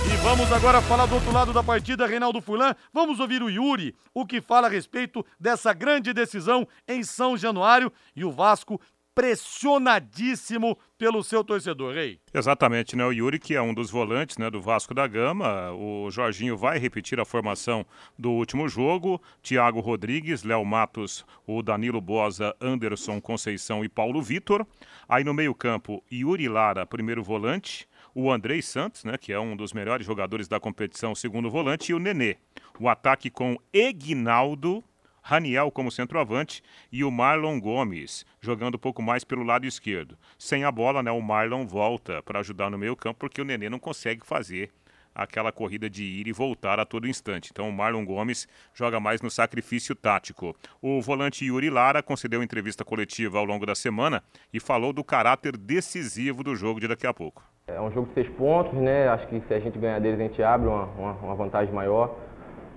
E 0.03 0.17
vamos 0.23 0.51
agora 0.51 0.81
falar 0.81 1.05
do 1.05 1.13
outro 1.15 1.31
lado 1.31 1.53
da 1.53 1.63
partida, 1.63 2.07
Reinaldo 2.07 2.41
Fulan. 2.41 2.75
Vamos 2.91 3.19
ouvir 3.19 3.43
o 3.43 3.49
Yuri, 3.49 3.95
o 4.13 4.25
que 4.25 4.41
fala 4.41 4.67
a 4.67 4.69
respeito 4.69 5.25
dessa 5.39 5.71
grande 5.73 6.13
decisão 6.13 6.67
em 6.87 7.03
São 7.03 7.37
Januário 7.37 7.91
e 8.15 8.25
o 8.25 8.31
Vasco 8.31 8.81
pressionadíssimo 9.13 10.77
pelo 10.97 11.23
seu 11.23 11.43
torcedor, 11.43 11.93
Rei. 11.93 12.19
Exatamente, 12.33 12.95
né? 12.95 13.05
O 13.05 13.11
Yuri, 13.11 13.39
que 13.39 13.55
é 13.55 13.61
um 13.61 13.73
dos 13.73 13.89
volantes 13.89 14.37
né, 14.37 14.49
do 14.49 14.61
Vasco 14.61 14.93
da 14.93 15.07
Gama, 15.07 15.71
o 15.71 16.09
Jorginho 16.11 16.55
vai 16.57 16.77
repetir 16.77 17.19
a 17.19 17.25
formação 17.25 17.85
do 18.17 18.31
último 18.31 18.69
jogo. 18.69 19.21
Thiago 19.41 19.79
Rodrigues, 19.79 20.43
Léo 20.43 20.63
Matos, 20.63 21.25
o 21.45 21.61
Danilo 21.61 21.99
Bosa, 21.99 22.55
Anderson 22.61 23.19
Conceição 23.19 23.83
e 23.83 23.89
Paulo 23.89 24.21
Vitor. 24.21 24.65
Aí 25.09 25.23
no 25.23 25.33
meio-campo, 25.33 26.03
Yuri 26.11 26.47
Lara, 26.47 26.85
primeiro 26.85 27.23
volante. 27.23 27.87
O 28.13 28.31
Andrei 28.31 28.61
Santos, 28.61 29.03
né, 29.05 29.17
que 29.17 29.31
é 29.31 29.39
um 29.39 29.55
dos 29.55 29.71
melhores 29.73 30.05
jogadores 30.05 30.47
da 30.47 30.59
competição, 30.59 31.15
segundo 31.15 31.49
volante, 31.49 31.91
e 31.91 31.95
o 31.95 31.99
Nenê. 31.99 32.37
O 32.79 32.89
ataque 32.89 33.29
com 33.29 33.57
Egnaldo, 33.73 34.83
Raniel 35.21 35.71
como 35.71 35.91
centroavante 35.91 36.63
e 36.91 37.03
o 37.03 37.11
Marlon 37.11 37.59
Gomes 37.59 38.25
jogando 38.41 38.75
um 38.75 38.79
pouco 38.79 39.01
mais 39.01 39.23
pelo 39.23 39.43
lado 39.43 39.65
esquerdo. 39.65 40.17
Sem 40.37 40.63
a 40.63 40.71
bola, 40.71 41.03
né, 41.03 41.11
o 41.11 41.21
Marlon 41.21 41.65
volta 41.65 42.21
para 42.23 42.39
ajudar 42.39 42.69
no 42.69 42.77
meio 42.77 42.95
campo 42.95 43.19
porque 43.19 43.41
o 43.41 43.45
Nenê 43.45 43.69
não 43.69 43.79
consegue 43.79 44.25
fazer 44.25 44.71
aquela 45.13 45.51
corrida 45.51 45.89
de 45.89 46.03
ir 46.03 46.27
e 46.27 46.31
voltar 46.31 46.79
a 46.79 46.85
todo 46.85 47.07
instante. 47.07 47.49
Então 47.51 47.69
o 47.69 47.73
Marlon 47.73 48.05
Gomes 48.05 48.47
joga 48.73 48.99
mais 48.99 49.21
no 49.21 49.29
sacrifício 49.29 49.95
tático. 49.95 50.55
O 50.81 51.01
volante 51.01 51.45
Yuri 51.45 51.69
Lara 51.69 52.01
concedeu 52.01 52.41
entrevista 52.41 52.83
coletiva 52.83 53.37
ao 53.37 53.45
longo 53.45 53.65
da 53.65 53.75
semana 53.75 54.23
e 54.53 54.59
falou 54.59 54.93
do 54.93 55.03
caráter 55.03 55.57
decisivo 55.57 56.43
do 56.43 56.55
jogo 56.55 56.79
de 56.79 56.87
daqui 56.87 57.05
a 57.05 57.13
pouco. 57.13 57.43
É 57.67 57.79
um 57.79 57.91
jogo 57.91 58.07
de 58.07 58.13
seis 58.15 58.29
pontos, 58.35 58.73
né? 58.73 59.07
Acho 59.07 59.27
que 59.27 59.39
se 59.47 59.53
a 59.53 59.59
gente 59.59 59.77
ganhar 59.77 59.99
deles, 59.99 60.19
a 60.19 60.23
gente 60.23 60.43
abre 60.43 60.67
uma, 60.67 60.85
uma, 60.85 61.11
uma 61.13 61.35
vantagem 61.35 61.73
maior. 61.73 62.17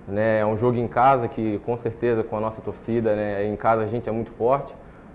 Né? 0.07 0.39
É 0.39 0.45
um 0.45 0.57
jogo 0.57 0.77
em 0.77 0.87
casa 0.87 1.27
que, 1.27 1.59
com 1.65 1.77
certeza, 1.79 2.23
com 2.23 2.37
a 2.37 2.39
nossa 2.39 2.61
torcida, 2.61 3.15
né? 3.15 3.45
em 3.45 3.55
casa 3.55 3.83
a 3.83 3.87
gente 3.87 4.07
é 4.07 4.11
muito 4.11 4.31
forte. 4.33 4.73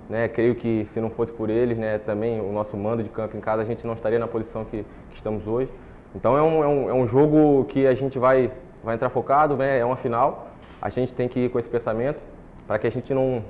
Né? 0.08 0.28
Creio 0.28 0.56
que 0.56 0.88
se 0.92 1.00
não 1.00 1.10
fosse 1.10 1.32
por 1.32 1.48
eles, 1.48 1.78
né? 1.78 1.98
também 1.98 2.40
o 2.40 2.52
nosso 2.52 2.76
mando 2.76 3.02
de 3.02 3.08
campo 3.08 3.36
em 3.36 3.40
casa, 3.40 3.62
a 3.62 3.64
gente 3.64 3.86
não 3.86 3.94
estaria 3.94 4.18
na 4.18 4.26
posição 4.26 4.64
que, 4.64 4.84
que 5.10 5.16
estamos 5.16 5.46
hoje. 5.46 5.70
Então 6.14 6.36
é 6.36 6.42
um, 6.42 6.64
é, 6.64 6.66
um, 6.66 6.90
é 6.90 6.92
um 6.92 7.08
jogo 7.08 7.64
que 7.66 7.86
a 7.86 7.94
gente 7.94 8.18
vai, 8.18 8.50
vai 8.82 8.96
entrar 8.96 9.10
focado, 9.10 9.56
né? 9.56 9.78
é 9.78 9.84
uma 9.84 9.96
final. 9.96 10.48
A 10.82 10.90
gente 10.90 11.12
tem 11.14 11.28
que 11.28 11.38
ir 11.38 11.50
com 11.50 11.58
esse 11.58 11.68
pensamento 11.68 12.18
para 12.66 12.78
que 12.78 12.86
a 12.86 12.90
gente 12.90 13.12
não, 13.14 13.44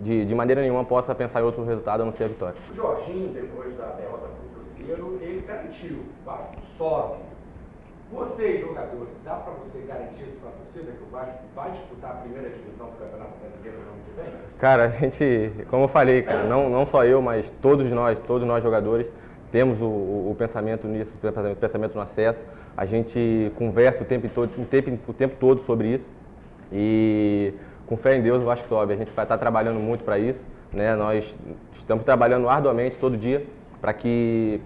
de, 0.00 0.24
de 0.24 0.34
maneira 0.34 0.60
nenhuma, 0.60 0.84
possa 0.84 1.14
pensar 1.14 1.40
em 1.40 1.44
outro 1.44 1.64
resultado 1.64 2.02
a 2.02 2.04
não 2.04 2.12
ser 2.14 2.24
a 2.24 2.28
vitória. 2.28 2.56
O 2.72 2.74
Jorginho, 2.74 3.28
depois 3.32 3.76
da 3.76 3.86
derrota 3.92 4.26
para 4.28 4.60
o 4.60 4.74
Cruzeiro, 4.74 5.18
ele 5.20 5.40
garantiu, 5.46 6.04
sobe. 6.76 7.18
Vocês, 8.14 8.60
jogadores, 8.60 9.08
dá 9.24 9.34
para 9.34 9.54
você 9.54 9.84
garantir 9.88 10.38
para 10.40 10.50
torcida 10.50 10.92
que 10.92 11.02
o 11.02 11.10
Vasco 11.10 11.42
vai 11.52 11.72
disputar 11.72 12.12
a 12.12 12.14
primeira 12.14 12.48
divisão 12.48 12.86
do 12.86 12.96
Campeonato 12.96 13.32
Brasileiro 13.40 13.78
no 13.78 13.90
ano 13.90 14.00
que 14.04 14.20
vem? 14.20 14.32
Cara, 14.60 14.84
a 14.84 14.88
gente, 14.88 15.66
como 15.68 15.84
eu 15.84 15.88
falei, 15.88 16.22
cara, 16.22 16.44
não, 16.44 16.70
não 16.70 16.86
só 16.86 17.04
eu, 17.04 17.20
mas 17.20 17.44
todos 17.60 17.90
nós, 17.90 18.16
todos 18.28 18.46
nós 18.46 18.62
jogadores, 18.62 19.08
temos 19.50 19.80
o, 19.80 19.84
o, 19.84 20.30
o 20.30 20.36
pensamento 20.36 20.86
nisso, 20.86 21.10
o 21.12 21.56
pensamento, 21.56 21.94
no 21.96 22.02
acesso. 22.02 22.38
A 22.76 22.86
gente 22.86 23.52
conversa 23.56 24.04
o 24.04 24.06
tempo, 24.06 24.28
todo, 24.32 24.62
o, 24.62 24.64
tempo, 24.64 24.90
o 25.08 25.12
tempo 25.12 25.36
todo 25.40 25.64
sobre 25.64 25.94
isso. 25.94 26.04
E 26.72 27.52
com 27.86 27.96
fé 27.96 28.16
em 28.16 28.22
Deus 28.22 28.42
o 28.42 28.46
Vasco 28.46 28.68
sobe. 28.68 28.92
A 28.92 28.96
gente 28.96 29.10
vai 29.10 29.24
estar 29.24 29.38
trabalhando 29.38 29.80
muito 29.80 30.04
para 30.04 30.20
isso. 30.20 30.38
Né? 30.72 30.94
Nós 30.94 31.24
estamos 31.80 32.04
trabalhando 32.04 32.48
arduamente 32.48 32.96
todo 33.00 33.16
dia 33.16 33.44
para 33.80 33.92
que, 33.92 34.60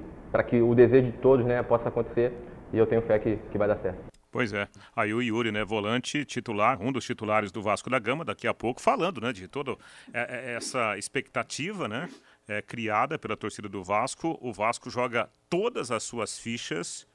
que 0.48 0.60
o 0.60 0.74
desejo 0.74 1.06
de 1.06 1.12
todos 1.18 1.46
né, 1.46 1.62
possa 1.62 1.88
acontecer 1.88 2.30
e 2.72 2.78
eu 2.78 2.86
tenho 2.86 3.02
fé 3.02 3.18
que, 3.18 3.36
que 3.50 3.58
vai 3.58 3.68
dar 3.68 3.78
certo. 3.78 4.18
Pois 4.30 4.52
é. 4.52 4.68
Aí 4.94 5.14
o 5.14 5.22
Yuri, 5.22 5.50
né, 5.50 5.64
volante 5.64 6.24
titular, 6.24 6.80
um 6.82 6.92
dos 6.92 7.04
titulares 7.04 7.50
do 7.50 7.62
Vasco 7.62 7.88
da 7.88 7.98
Gama, 7.98 8.24
daqui 8.24 8.46
a 8.46 8.52
pouco 8.52 8.80
falando, 8.80 9.20
né, 9.20 9.32
de 9.32 9.48
toda 9.48 9.72
é, 10.12 10.52
é, 10.52 10.54
essa 10.54 10.98
expectativa, 10.98 11.88
né, 11.88 12.10
é, 12.46 12.60
criada 12.60 13.18
pela 13.18 13.36
torcida 13.36 13.68
do 13.68 13.82
Vasco. 13.82 14.38
O 14.42 14.52
Vasco 14.52 14.90
joga 14.90 15.30
todas 15.48 15.90
as 15.90 16.02
suas 16.02 16.38
fichas 16.38 17.06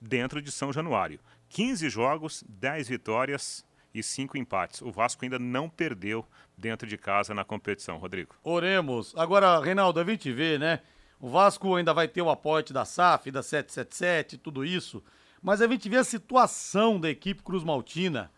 dentro 0.00 0.42
de 0.42 0.52
São 0.52 0.72
Januário. 0.72 1.18
15 1.48 1.88
jogos, 1.88 2.44
10 2.46 2.88
vitórias 2.88 3.64
e 3.94 4.02
5 4.02 4.36
empates. 4.36 4.82
O 4.82 4.92
Vasco 4.92 5.24
ainda 5.24 5.38
não 5.38 5.70
perdeu 5.70 6.24
dentro 6.56 6.86
de 6.86 6.98
casa 6.98 7.32
na 7.32 7.44
competição, 7.44 7.96
Rodrigo. 7.96 8.34
Oremos. 8.44 9.14
Agora, 9.16 9.58
Reinaldo, 9.58 10.00
a 10.00 10.04
gente 10.04 10.30
vê, 10.30 10.58
né? 10.58 10.80
O 11.20 11.28
Vasco 11.28 11.74
ainda 11.74 11.92
vai 11.92 12.06
ter 12.06 12.22
o 12.22 12.30
aporte 12.30 12.72
da 12.72 12.84
SAF, 12.84 13.30
da 13.30 13.42
777, 13.42 14.38
tudo 14.38 14.64
isso. 14.64 15.02
Mas 15.42 15.60
a 15.60 15.66
gente 15.66 15.88
vê 15.88 15.96
a 15.96 16.04
situação 16.04 17.00
da 17.00 17.10
equipe 17.10 17.42
Cruz 17.42 17.64
Maltina. 17.64 18.30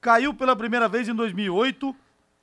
Caiu 0.00 0.34
pela 0.34 0.54
primeira 0.54 0.88
vez 0.88 1.08
em 1.08 1.14
2008 1.14 1.94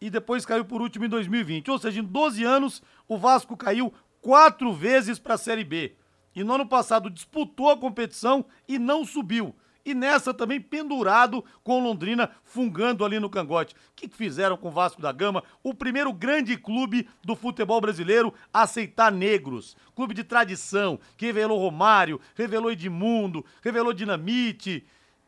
e 0.01 0.09
depois 0.09 0.45
caiu 0.45 0.65
por 0.65 0.81
último 0.81 1.05
em 1.05 1.09
2020. 1.09 1.69
Ou 1.69 1.77
seja, 1.77 1.99
em 1.99 2.03
12 2.03 2.43
anos, 2.43 2.81
o 3.07 3.17
Vasco 3.17 3.55
caiu 3.55 3.93
quatro 4.21 4.73
vezes 4.73 5.19
para 5.19 5.35
a 5.35 5.37
Série 5.37 5.63
B. 5.63 5.95
E 6.35 6.43
no 6.43 6.53
ano 6.53 6.67
passado 6.67 7.09
disputou 7.09 7.69
a 7.69 7.77
competição 7.77 8.45
e 8.67 8.77
não 8.79 9.05
subiu 9.05 9.55
e 9.85 9.93
nessa 9.93 10.33
também 10.33 10.59
pendurado 10.59 11.45
com 11.63 11.83
Londrina 11.83 12.31
fungando 12.43 13.05
ali 13.05 13.19
no 13.19 13.29
cangote. 13.29 13.75
O 13.75 13.77
que 13.95 14.09
fizeram 14.09 14.57
com 14.57 14.69
o 14.69 14.71
Vasco 14.71 15.01
da 15.01 15.11
Gama? 15.11 15.43
O 15.63 15.73
primeiro 15.73 16.11
grande 16.11 16.57
clube 16.57 17.07
do 17.23 17.35
futebol 17.35 17.79
brasileiro 17.79 18.33
a 18.51 18.63
aceitar 18.63 19.11
negros. 19.11 19.77
Clube 19.95 20.13
de 20.13 20.23
tradição, 20.23 20.99
que 21.15 21.27
revelou 21.27 21.59
Romário, 21.59 22.19
revelou 22.33 22.71
Edmundo, 22.71 23.45
revelou 23.63 23.93
Dinamite. 23.93 24.85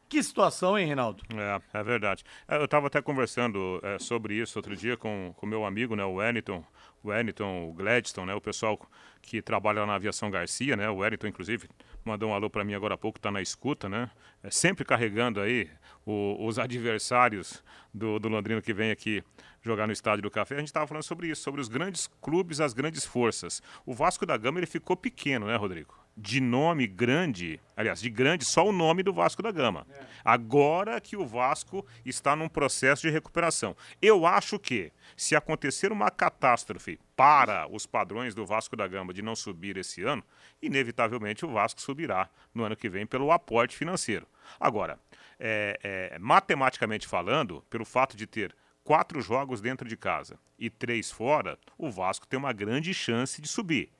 Que 0.10 0.24
situação, 0.24 0.78
hein, 0.78 0.86
Reinaldo? 0.86 1.22
É, 1.36 1.80
é 1.80 1.84
verdade. 1.84 2.24
É, 2.48 2.56
eu 2.56 2.66
estava 2.66 2.88
até 2.88 3.02
conversando 3.02 3.80
é, 3.84 4.00
sobre 4.00 4.36
isso 4.36 4.58
outro 4.58 4.76
dia 4.76 4.96
com 4.96 5.36
o 5.42 5.46
meu 5.46 5.66
amigo, 5.66 5.96
né, 5.96 6.04
o 6.06 6.16
Wellington, 6.16 6.64
o 7.04 7.10
Wellington, 7.10 7.70
o 7.70 7.74
Gladstone, 7.74 8.28
né, 8.28 8.36
o 8.36 8.42
pessoal 8.42 8.80
que 9.22 9.42
trabalha 9.42 9.82
lá 9.82 9.88
na 9.88 9.96
Aviação 9.96 10.32
Garcia, 10.32 10.76
né, 10.76 10.90
o 10.90 10.98
Wellington, 10.98 11.28
inclusive, 11.28 11.70
mandou 12.04 12.30
um 12.30 12.34
alô 12.34 12.50
para 12.50 12.64
mim 12.64 12.74
agora 12.74 12.96
há 12.96 12.98
pouco, 12.98 13.20
está 13.20 13.30
na 13.30 13.42
escuta, 13.42 13.90
né? 13.90 14.10
É 14.42 14.50
sempre 14.50 14.86
carregando 14.86 15.42
aí 15.42 15.70
o, 16.06 16.38
os 16.46 16.58
adversários 16.58 17.64
do, 17.94 18.18
do 18.18 18.30
Londrina 18.30 18.62
que 18.62 18.74
vem 18.74 18.92
aqui 18.92 19.22
jogar 19.62 19.86
no 19.86 19.94
Estádio 19.94 20.24
do 20.24 20.32
Café. 20.32 20.56
A 20.56 20.60
gente 20.60 20.68
estava 20.68 20.88
falando 20.88 21.04
sobre 21.04 21.28
isso, 21.28 21.42
sobre 21.42 21.60
os 21.60 21.68
grandes 21.68 22.08
clubes, 22.22 22.62
as 22.62 22.74
grandes 22.74 23.06
forças. 23.06 23.62
O 23.86 23.94
Vasco 23.94 24.26
da 24.26 24.38
Gama 24.38 24.60
ele 24.60 24.66
ficou 24.66 24.96
pequeno, 24.96 25.48
né, 25.48 25.56
Rodrigo? 25.56 26.07
De 26.20 26.42
nome 26.42 26.88
grande, 26.88 27.60
aliás, 27.76 28.02
de 28.02 28.10
grande, 28.10 28.44
só 28.44 28.66
o 28.66 28.72
nome 28.72 29.04
do 29.04 29.14
Vasco 29.14 29.44
da 29.44 29.52
Gama. 29.52 29.86
É. 29.92 30.06
Agora 30.26 31.00
que 31.00 31.16
o 31.16 31.24
Vasco 31.24 31.86
está 32.04 32.36
num 32.36 32.50
processo 32.50 33.04
de 33.04 33.12
recuperação. 33.12 33.78
Eu 34.02 34.26
acho 34.26 34.58
que 34.58 34.92
se 35.16 35.36
acontecer 35.36 35.92
uma 35.92 36.10
catástrofe 36.10 37.00
para 37.16 37.68
os 37.72 37.86
padrões 37.86 38.34
do 38.34 38.46
Vasco 38.48 38.76
da 38.76 38.88
Gama 38.88 39.14
de 39.14 39.22
não 39.22 39.36
subir 39.36 39.78
esse 39.78 40.02
ano, 40.02 40.24
inevitavelmente 40.60 41.46
o 41.46 41.52
Vasco 41.52 41.80
subirá 41.80 42.28
no 42.52 42.64
ano 42.64 42.76
que 42.76 42.90
vem 42.90 43.06
pelo 43.06 43.32
aporte 43.32 43.78
financeiro. 43.78 44.28
Agora, 44.60 45.00
é, 45.40 45.80
é, 45.84 46.20
matematicamente 46.20 47.08
falando, 47.08 47.64
pelo 47.70 47.86
fato 47.86 48.18
de 48.18 48.26
ter 48.26 48.56
quatro 48.84 49.22
jogos 49.22 49.62
dentro 49.62 49.88
de 49.88 49.96
casa 49.96 50.40
e 50.58 50.70
três 50.70 51.12
fora, 51.12 51.60
o 51.78 51.92
Vasco 51.92 52.26
tem 52.26 52.40
uma 52.40 52.54
grande 52.54 52.94
chance 52.94 53.42
de 53.42 53.48
subir. 53.48 53.92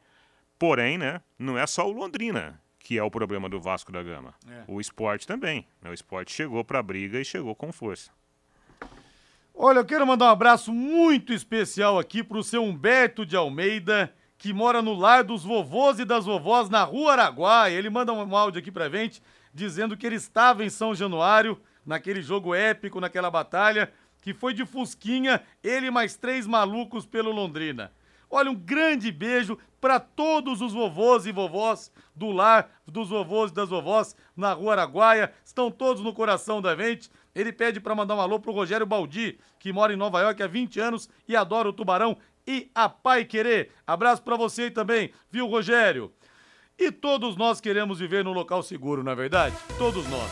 Porém, 0.60 0.98
né, 0.98 1.22
não 1.38 1.58
é 1.58 1.66
só 1.68 1.88
o 1.88 1.92
Londrina 1.92 2.62
que 2.88 2.98
é 2.98 3.04
o 3.04 3.12
problema 3.12 3.50
do 3.50 3.60
Vasco 3.60 3.92
da 3.92 4.02
Gama. 4.02 4.34
É. 4.50 4.64
O 4.66 4.80
esporte 4.80 5.28
também. 5.28 5.68
Né? 5.82 5.90
O 5.90 5.94
esporte 5.94 6.32
chegou 6.32 6.64
para 6.64 6.80
a 6.80 6.82
briga 6.82 7.20
e 7.20 7.26
chegou 7.26 7.54
com 7.54 7.70
força. 7.70 8.12
Olha, 9.54 9.80
eu 9.80 9.86
quero 9.86 10.08
mandar 10.08 10.28
um 10.28 10.30
abraço 10.30 10.72
muito 10.72 11.34
especial 11.34 12.00
aqui 12.00 12.24
para 12.24 12.38
o 12.38 12.44
seu 12.44 12.64
Humberto 12.64 13.26
de 13.26 13.36
Almeida, 13.36 14.16
que 14.38 14.54
mora 14.54 14.82
no 14.82 14.94
lar 14.94 15.26
dos 15.26 15.44
vovôs 15.44 16.00
e 16.00 16.06
das 16.06 16.26
vovós 16.26 16.70
na 16.70 16.82
Rua 16.86 17.12
Araguaia. 17.12 17.78
Ele 17.78 17.90
manda 17.90 18.14
um 18.14 18.38
áudio 18.38 18.60
aqui 18.60 18.72
pra 18.72 18.88
gente 18.88 19.22
dizendo 19.54 19.98
que 19.98 20.06
ele 20.06 20.16
estava 20.16 20.64
em 20.64 20.70
São 20.70 20.96
Januário, 20.96 21.60
naquele 21.86 22.22
jogo 22.22 22.56
épico, 22.56 23.02
naquela 23.02 23.30
batalha, 23.30 23.92
que 24.22 24.34
foi 24.34 24.54
de 24.54 24.66
Fusquinha, 24.66 25.42
ele 25.62 25.92
mais 25.92 26.16
três 26.16 26.48
malucos 26.48 27.06
pelo 27.06 27.34
Londrina. 27.34 27.92
Olha, 28.30 28.52
um 28.52 28.56
grande 28.56 29.12
beijo 29.12 29.58
para 29.80 30.00
todos 30.00 30.62
os 30.62 30.74
vovôs 30.74 31.26
e 31.26 31.32
vovós 31.32 31.92
do 32.16 32.32
lar 32.32 32.70
dos 32.86 33.10
vovôs 33.10 33.52
e 33.52 33.54
das 33.54 33.70
vovós 33.70 34.16
na 34.36 34.54
Rua 34.54 34.74
Araguaia. 34.74 35.32
Estão 35.44 35.70
todos 35.70 36.04
no 36.04 36.14
coração 36.14 36.62
da 36.62 36.76
gente. 36.76 37.10
Ele 37.36 37.52
pede 37.52 37.80
para 37.80 37.96
mandar 37.96 38.16
um 38.16 38.22
alô 38.22 38.40
pro 38.40 38.52
Rogério 38.52 38.86
Baldi, 38.86 39.40
que 39.60 39.72
mora 39.72 39.94
em 39.94 39.98
Nova 39.98 40.22
York 40.22 40.42
há 40.42 40.48
20 40.48 40.80
anos 40.80 41.10
e 41.28 41.36
adora 41.36 41.70
o 41.70 41.74
Tubarão 41.74 42.18
e 42.48 42.72
a 42.74 42.90
Pai 42.90 43.26
Querer. 43.26 43.72
Abraço 43.86 44.24
para 44.24 44.38
você 44.38 44.72
também, 44.72 45.12
viu, 45.30 45.48
Rogério? 45.48 46.12
E 46.80 46.92
todos 46.92 47.36
nós 47.36 47.60
queremos 47.60 48.00
viver 48.00 48.24
num 48.24 48.34
local 48.34 48.64
seguro, 48.64 49.04
não 49.04 49.12
é 49.12 49.16
verdade? 49.16 49.56
Todos 49.78 50.08
nós. 50.10 50.32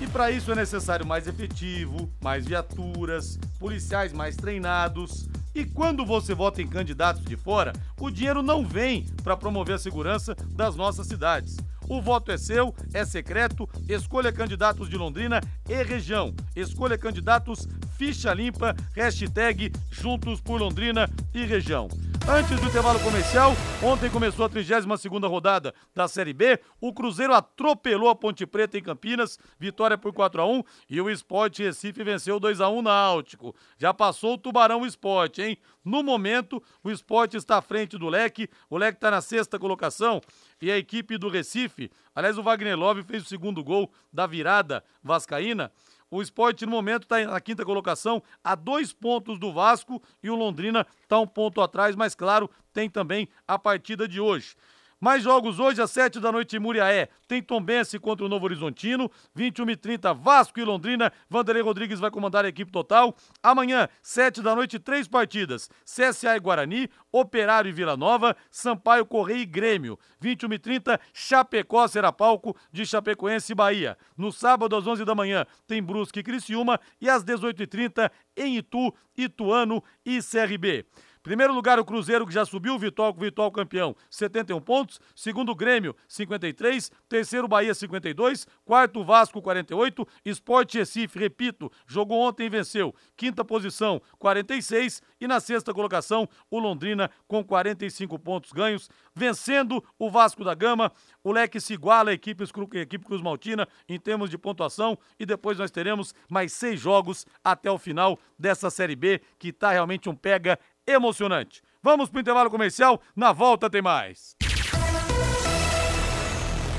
E 0.00 0.06
para 0.06 0.30
isso 0.30 0.52
é 0.52 0.54
necessário 0.54 1.04
mais 1.04 1.26
efetivo, 1.26 2.08
mais 2.22 2.46
viaturas, 2.46 3.36
policiais 3.58 4.12
mais 4.12 4.36
treinados. 4.36 5.28
E 5.58 5.64
quando 5.64 6.06
você 6.06 6.36
vota 6.36 6.62
em 6.62 6.68
candidatos 6.68 7.24
de 7.24 7.36
fora, 7.36 7.72
o 7.98 8.12
dinheiro 8.12 8.44
não 8.44 8.64
vem 8.64 9.04
para 9.24 9.36
promover 9.36 9.74
a 9.74 9.78
segurança 9.78 10.32
das 10.54 10.76
nossas 10.76 11.08
cidades. 11.08 11.56
O 11.88 12.00
voto 12.00 12.30
é 12.30 12.38
seu, 12.38 12.72
é 12.94 13.04
secreto. 13.04 13.68
Escolha 13.88 14.30
candidatos 14.30 14.88
de 14.88 14.96
Londrina 14.96 15.40
e 15.68 15.82
região. 15.82 16.32
Escolha 16.54 16.96
candidatos 16.96 17.66
ficha 17.96 18.32
limpa, 18.32 18.72
hashtag 18.94 19.72
Juntos 19.90 20.40
por 20.40 20.60
Londrina 20.60 21.10
e 21.34 21.44
região. 21.44 21.88
Antes 22.30 22.60
do 22.60 22.66
intervalo 22.66 23.00
comercial, 23.00 23.52
ontem 23.82 24.10
começou 24.10 24.44
a 24.44 24.50
32ª 24.50 25.26
rodada 25.26 25.74
da 25.94 26.06
Série 26.06 26.34
B. 26.34 26.60
O 26.78 26.92
Cruzeiro 26.92 27.32
atropelou 27.32 28.10
a 28.10 28.14
Ponte 28.14 28.46
Preta 28.46 28.76
em 28.76 28.82
Campinas, 28.82 29.38
vitória 29.58 29.96
por 29.96 30.12
4 30.12 30.42
a 30.42 30.46
1 30.46 30.62
e 30.90 31.00
o 31.00 31.08
Sport 31.08 31.60
Recife 31.60 32.04
venceu 32.04 32.38
2 32.38 32.60
a 32.60 32.68
1 32.68 32.82
na 32.82 32.90
Náutico. 32.90 33.56
Já 33.78 33.94
passou 33.94 34.34
o 34.34 34.38
Tubarão 34.38 34.84
Sport, 34.84 35.38
hein? 35.38 35.56
No 35.82 36.02
momento, 36.02 36.62
o 36.84 36.90
Sport 36.90 37.32
está 37.32 37.56
à 37.56 37.62
frente 37.62 37.96
do 37.96 38.10
Leque, 38.10 38.50
o 38.68 38.76
Leque 38.76 38.98
está 38.98 39.10
na 39.10 39.22
sexta 39.22 39.58
colocação 39.58 40.20
e 40.60 40.70
a 40.70 40.76
equipe 40.76 41.16
do 41.16 41.30
Recife, 41.30 41.90
aliás, 42.14 42.36
o 42.36 42.42
Wagner 42.42 42.78
Love 42.78 43.04
fez 43.04 43.22
o 43.22 43.26
segundo 43.26 43.64
gol 43.64 43.90
da 44.12 44.26
virada 44.26 44.84
vascaína. 45.02 45.72
O 46.10 46.22
esporte, 46.22 46.64
no 46.64 46.72
momento, 46.72 47.02
está 47.02 47.22
na 47.24 47.40
quinta 47.40 47.64
colocação, 47.64 48.22
a 48.42 48.54
dois 48.54 48.92
pontos 48.92 49.38
do 49.38 49.52
Vasco 49.52 50.02
e 50.22 50.30
o 50.30 50.34
Londrina 50.34 50.86
está 51.02 51.18
um 51.18 51.26
ponto 51.26 51.60
atrás, 51.60 51.94
mas 51.94 52.14
claro, 52.14 52.50
tem 52.72 52.88
também 52.88 53.28
a 53.46 53.58
partida 53.58 54.08
de 54.08 54.20
hoje. 54.20 54.56
Mais 55.00 55.22
jogos 55.22 55.60
hoje 55.60 55.80
às 55.80 55.92
7 55.92 56.18
da 56.18 56.32
noite 56.32 56.56
em 56.56 56.58
Muriaé. 56.58 57.08
Tem 57.28 57.40
Tombense 57.40 58.00
contra 58.00 58.26
o 58.26 58.28
Novo 58.28 58.46
Horizontino. 58.46 59.08
21 59.32 59.70
e 59.70 59.76
30 59.76 60.12
Vasco 60.12 60.58
e 60.58 60.64
Londrina. 60.64 61.12
Vanderlei 61.30 61.62
Rodrigues 61.62 62.00
vai 62.00 62.10
comandar 62.10 62.44
a 62.44 62.48
equipe 62.48 62.72
total. 62.72 63.14
Amanhã, 63.40 63.88
7 64.02 64.42
da 64.42 64.56
noite, 64.56 64.78
três 64.78 65.06
partidas. 65.06 65.70
CSA 65.84 66.36
e 66.36 66.40
Guarani, 66.40 66.88
Operário 67.12 67.68
e 67.68 67.72
Vila 67.72 67.96
Nova, 67.96 68.36
Sampaio, 68.50 69.06
Correia 69.06 69.42
e 69.42 69.46
Grêmio. 69.46 69.96
21 70.20 70.52
e 70.54 70.58
30 70.58 71.00
Chapecó 71.12 71.86
será 71.86 72.10
palco 72.10 72.56
de 72.72 72.84
Chapecoense 72.84 73.52
e 73.52 73.54
Bahia. 73.54 73.96
No 74.16 74.32
sábado, 74.32 74.74
às 74.74 74.84
11 74.84 75.04
da 75.04 75.14
manhã, 75.14 75.46
tem 75.66 75.80
Brusque 75.80 76.20
e 76.20 76.24
Criciúma. 76.24 76.80
E 77.00 77.08
às 77.08 77.22
18 77.22 77.62
e 77.62 77.66
30 77.68 78.10
em 78.36 78.56
Itu, 78.56 78.92
Ituano 79.16 79.82
e 80.04 80.18
CRB. 80.20 80.84
Primeiro 81.28 81.52
lugar, 81.52 81.78
o 81.78 81.84
Cruzeiro, 81.84 82.26
que 82.26 82.32
já 82.32 82.46
subiu, 82.46 82.74
o 82.74 82.78
Vitória, 82.78 83.14
Vitória 83.20 83.52
campeão, 83.52 83.94
71 84.08 84.62
pontos. 84.62 84.98
Segundo, 85.14 85.54
Grêmio, 85.54 85.94
53. 86.08 86.90
Terceiro, 87.06 87.46
Bahia, 87.46 87.74
52. 87.74 88.46
Quarto, 88.64 89.04
Vasco, 89.04 89.42
48. 89.42 90.08
Esporte 90.24 90.78
Recife, 90.78 91.18
repito, 91.18 91.70
jogou 91.86 92.18
ontem 92.18 92.46
e 92.46 92.48
venceu. 92.48 92.94
Quinta 93.14 93.44
posição, 93.44 94.00
46. 94.18 95.02
E 95.20 95.26
na 95.26 95.38
sexta 95.38 95.74
colocação, 95.74 96.26
o 96.50 96.58
Londrina, 96.58 97.10
com 97.26 97.44
45 97.44 98.18
pontos 98.18 98.50
ganhos. 98.50 98.88
Vencendo 99.14 99.84
o 99.98 100.10
Vasco 100.10 100.42
da 100.42 100.54
Gama, 100.54 100.90
o 101.22 101.30
leque 101.30 101.60
se 101.60 101.74
iguala 101.74 102.08
à 102.08 102.14
equipe, 102.14 102.42
à 102.42 102.78
equipe 102.78 103.04
Cruz 103.04 103.20
Maltina 103.20 103.68
em 103.86 104.00
termos 104.00 104.30
de 104.30 104.38
pontuação. 104.38 104.98
E 105.20 105.26
depois 105.26 105.58
nós 105.58 105.70
teremos 105.70 106.14
mais 106.26 106.54
seis 106.54 106.80
jogos 106.80 107.26
até 107.44 107.70
o 107.70 107.76
final 107.76 108.18
dessa 108.38 108.70
Série 108.70 108.96
B, 108.96 109.20
que 109.38 109.52
tá 109.52 109.72
realmente 109.72 110.08
um 110.08 110.14
pega 110.14 110.58
emocionante. 110.90 111.62
Vamos 111.82 112.08
pro 112.08 112.20
intervalo 112.20 112.50
comercial, 112.50 113.00
na 113.14 113.32
volta 113.32 113.70
tem 113.70 113.82
mais. 113.82 114.36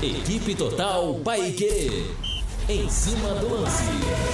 Equipe 0.02 0.54
Total 0.54 1.14
Paique. 1.20 2.06
Em 2.68 2.88
cima 2.88 3.34
do 3.34 3.48
lance. 3.48 4.30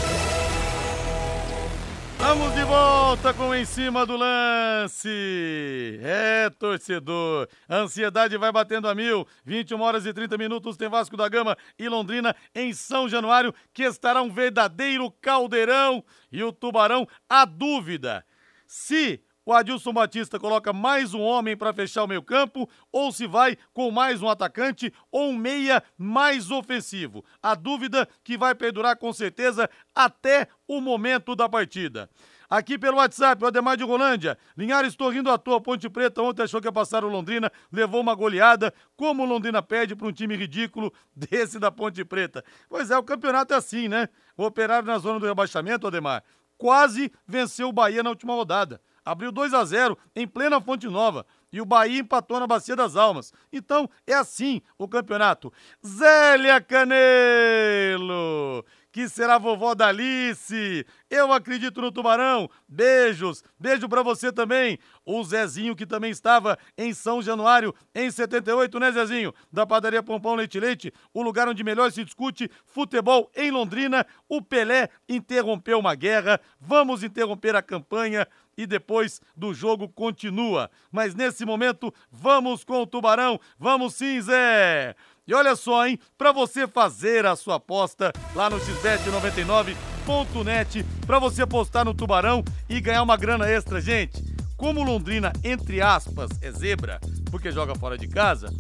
Vamos 2.18 2.54
de 2.54 2.64
volta 2.64 3.32
com 3.34 3.54
Em 3.54 3.64
Cima 3.64 4.04
do 4.04 4.16
Lance. 4.16 6.00
É, 6.02 6.50
torcedor. 6.58 7.48
A 7.68 7.76
ansiedade 7.76 8.36
vai 8.36 8.50
batendo 8.50 8.88
a 8.88 8.94
mil. 8.94 9.26
21 9.44 9.80
horas 9.80 10.06
e 10.06 10.12
30 10.12 10.36
minutos 10.36 10.76
tem 10.76 10.88
Vasco 10.88 11.16
da 11.16 11.28
Gama 11.28 11.56
e 11.78 11.88
Londrina 11.88 12.34
em 12.54 12.72
São 12.72 13.08
Januário, 13.08 13.54
que 13.72 13.84
estará 13.84 14.22
um 14.22 14.30
verdadeiro 14.32 15.10
caldeirão. 15.20 16.02
E 16.32 16.42
o 16.42 16.52
Tubarão, 16.52 17.06
a 17.28 17.44
dúvida. 17.44 18.24
Se 18.66 19.22
o 19.46 19.52
Adilson 19.52 19.92
Batista 19.92 20.40
coloca 20.40 20.72
mais 20.72 21.14
um 21.14 21.20
homem 21.20 21.56
para 21.56 21.72
fechar 21.72 22.02
o 22.02 22.09
meio-campo 22.09 22.68
ou 22.90 23.12
se 23.12 23.28
vai 23.28 23.56
com 23.72 23.92
mais 23.92 24.20
um 24.20 24.28
atacante 24.28 24.92
ou 25.11 25.30
um 25.30 25.37
meia 25.37 25.80
mais 25.96 26.50
ofensivo. 26.50 27.24
A 27.40 27.54
dúvida 27.54 28.09
que 28.24 28.37
vai 28.37 28.56
perdurar 28.56 28.96
com 28.96 29.12
certeza 29.12 29.70
até 29.94 30.48
o 30.66 30.80
momento 30.80 31.37
da 31.37 31.48
partida. 31.48 32.11
Aqui 32.50 32.76
pelo 32.76 32.96
WhatsApp, 32.96 33.42
o 33.42 33.46
Ademar 33.46 33.76
de 33.76 33.85
Rolândia. 33.85 34.37
Linhares, 34.56 34.92
estou 34.92 35.11
rindo 35.11 35.30
à 35.30 35.38
toa. 35.38 35.61
Ponte 35.61 35.88
Preta 35.88 36.22
ontem 36.22 36.42
achou 36.42 36.61
que 36.61 36.66
ia 36.66 36.72
passar 36.72 37.04
o 37.04 37.09
Londrina, 37.09 37.50
levou 37.72 38.00
uma 38.00 38.14
goleada. 38.14 38.74
Como 38.96 39.22
o 39.22 39.26
Londrina 39.26 39.62
perde 39.62 39.94
para 39.94 40.09
um 40.09 40.12
time 40.12 40.37
ridículo 40.37 40.92
desse 41.14 41.59
da 41.59 41.70
Ponte 41.70 42.04
Preta? 42.04 42.44
Pois 42.68 42.90
é, 42.90 42.98
o 42.98 43.02
campeonato 43.02 43.54
é 43.54 43.56
assim, 43.56 43.88
né? 43.88 44.09
O 44.37 44.44
operário 44.44 44.87
na 44.87 44.98
zona 44.98 45.20
do 45.20 45.26
rebaixamento, 45.26 45.87
Ademar, 45.87 46.22
quase 46.59 47.12
venceu 47.26 47.68
o 47.68 47.72
Bahia 47.72 48.02
na 48.02 48.11
última 48.11 48.35
rodada 48.35 48.80
abriu 49.06 49.30
2 49.30 49.54
a 49.54 49.64
0 49.64 49.96
em 50.14 50.26
plena 50.26 50.60
Fonte 50.60 50.88
Nova 50.88 51.24
e 51.52 51.60
o 51.60 51.64
Bahia 51.64 52.00
empatou 52.00 52.40
na 52.40 52.46
Bacia 52.46 52.74
das 52.74 52.96
Almas. 52.96 53.32
Então 53.52 53.88
é 54.04 54.14
assim 54.14 54.60
o 54.76 54.88
campeonato. 54.88 55.52
Zélia 55.86 56.60
Canelo! 56.60 58.64
que 58.96 59.10
será 59.10 59.36
vovó 59.36 59.74
da 59.74 59.88
Alice. 59.88 60.86
Eu 61.10 61.30
acredito 61.30 61.82
no 61.82 61.92
Tubarão. 61.92 62.48
Beijos. 62.66 63.44
Beijo 63.60 63.86
para 63.90 64.02
você 64.02 64.32
também. 64.32 64.78
O 65.04 65.22
Zezinho, 65.22 65.76
que 65.76 65.84
também 65.84 66.10
estava 66.10 66.58
em 66.78 66.94
São 66.94 67.20
Januário, 67.20 67.74
em 67.94 68.10
78, 68.10 68.80
né, 68.80 68.90
Zezinho? 68.90 69.34
Da 69.52 69.66
padaria 69.66 70.02
Pompão 70.02 70.34
Leite 70.34 70.58
Leite, 70.58 70.94
o 71.12 71.20
lugar 71.20 71.46
onde 71.46 71.62
melhor 71.62 71.92
se 71.92 72.04
discute 72.04 72.50
futebol 72.64 73.30
em 73.36 73.50
Londrina. 73.50 74.06
O 74.26 74.40
Pelé 74.40 74.88
interrompeu 75.06 75.78
uma 75.78 75.94
guerra. 75.94 76.40
Vamos 76.58 77.02
interromper 77.02 77.54
a 77.54 77.60
campanha 77.60 78.26
e 78.56 78.66
depois 78.66 79.20
do 79.36 79.52
jogo 79.52 79.88
continua. 79.88 80.70
Mas 80.90 81.14
nesse 81.14 81.44
momento, 81.44 81.92
vamos 82.10 82.64
com 82.64 82.80
o 82.82 82.86
Tubarão. 82.86 83.38
Vamos 83.58 83.94
sim, 83.94 84.18
Zé! 84.20 84.94
E 85.26 85.34
olha 85.34 85.56
só, 85.56 85.84
hein? 85.86 85.98
Para 86.16 86.30
você 86.30 86.68
fazer 86.68 87.26
a 87.26 87.34
sua 87.34 87.56
aposta 87.56 88.12
lá 88.34 88.48
no 88.48 88.60
xbet99.net, 88.60 90.84
para 91.04 91.18
você 91.18 91.42
apostar 91.42 91.84
no 91.84 91.92
Tubarão 91.92 92.44
e 92.68 92.80
ganhar 92.80 93.02
uma 93.02 93.16
grana 93.16 93.48
extra, 93.48 93.80
gente. 93.80 94.24
Como 94.56 94.84
Londrina, 94.84 95.32
entre 95.42 95.82
aspas, 95.82 96.30
é 96.40 96.52
zebra, 96.52 97.00
porque 97.30 97.50
joga 97.50 97.74
fora 97.74 97.98
de 97.98 98.06
casa, 98.06 98.54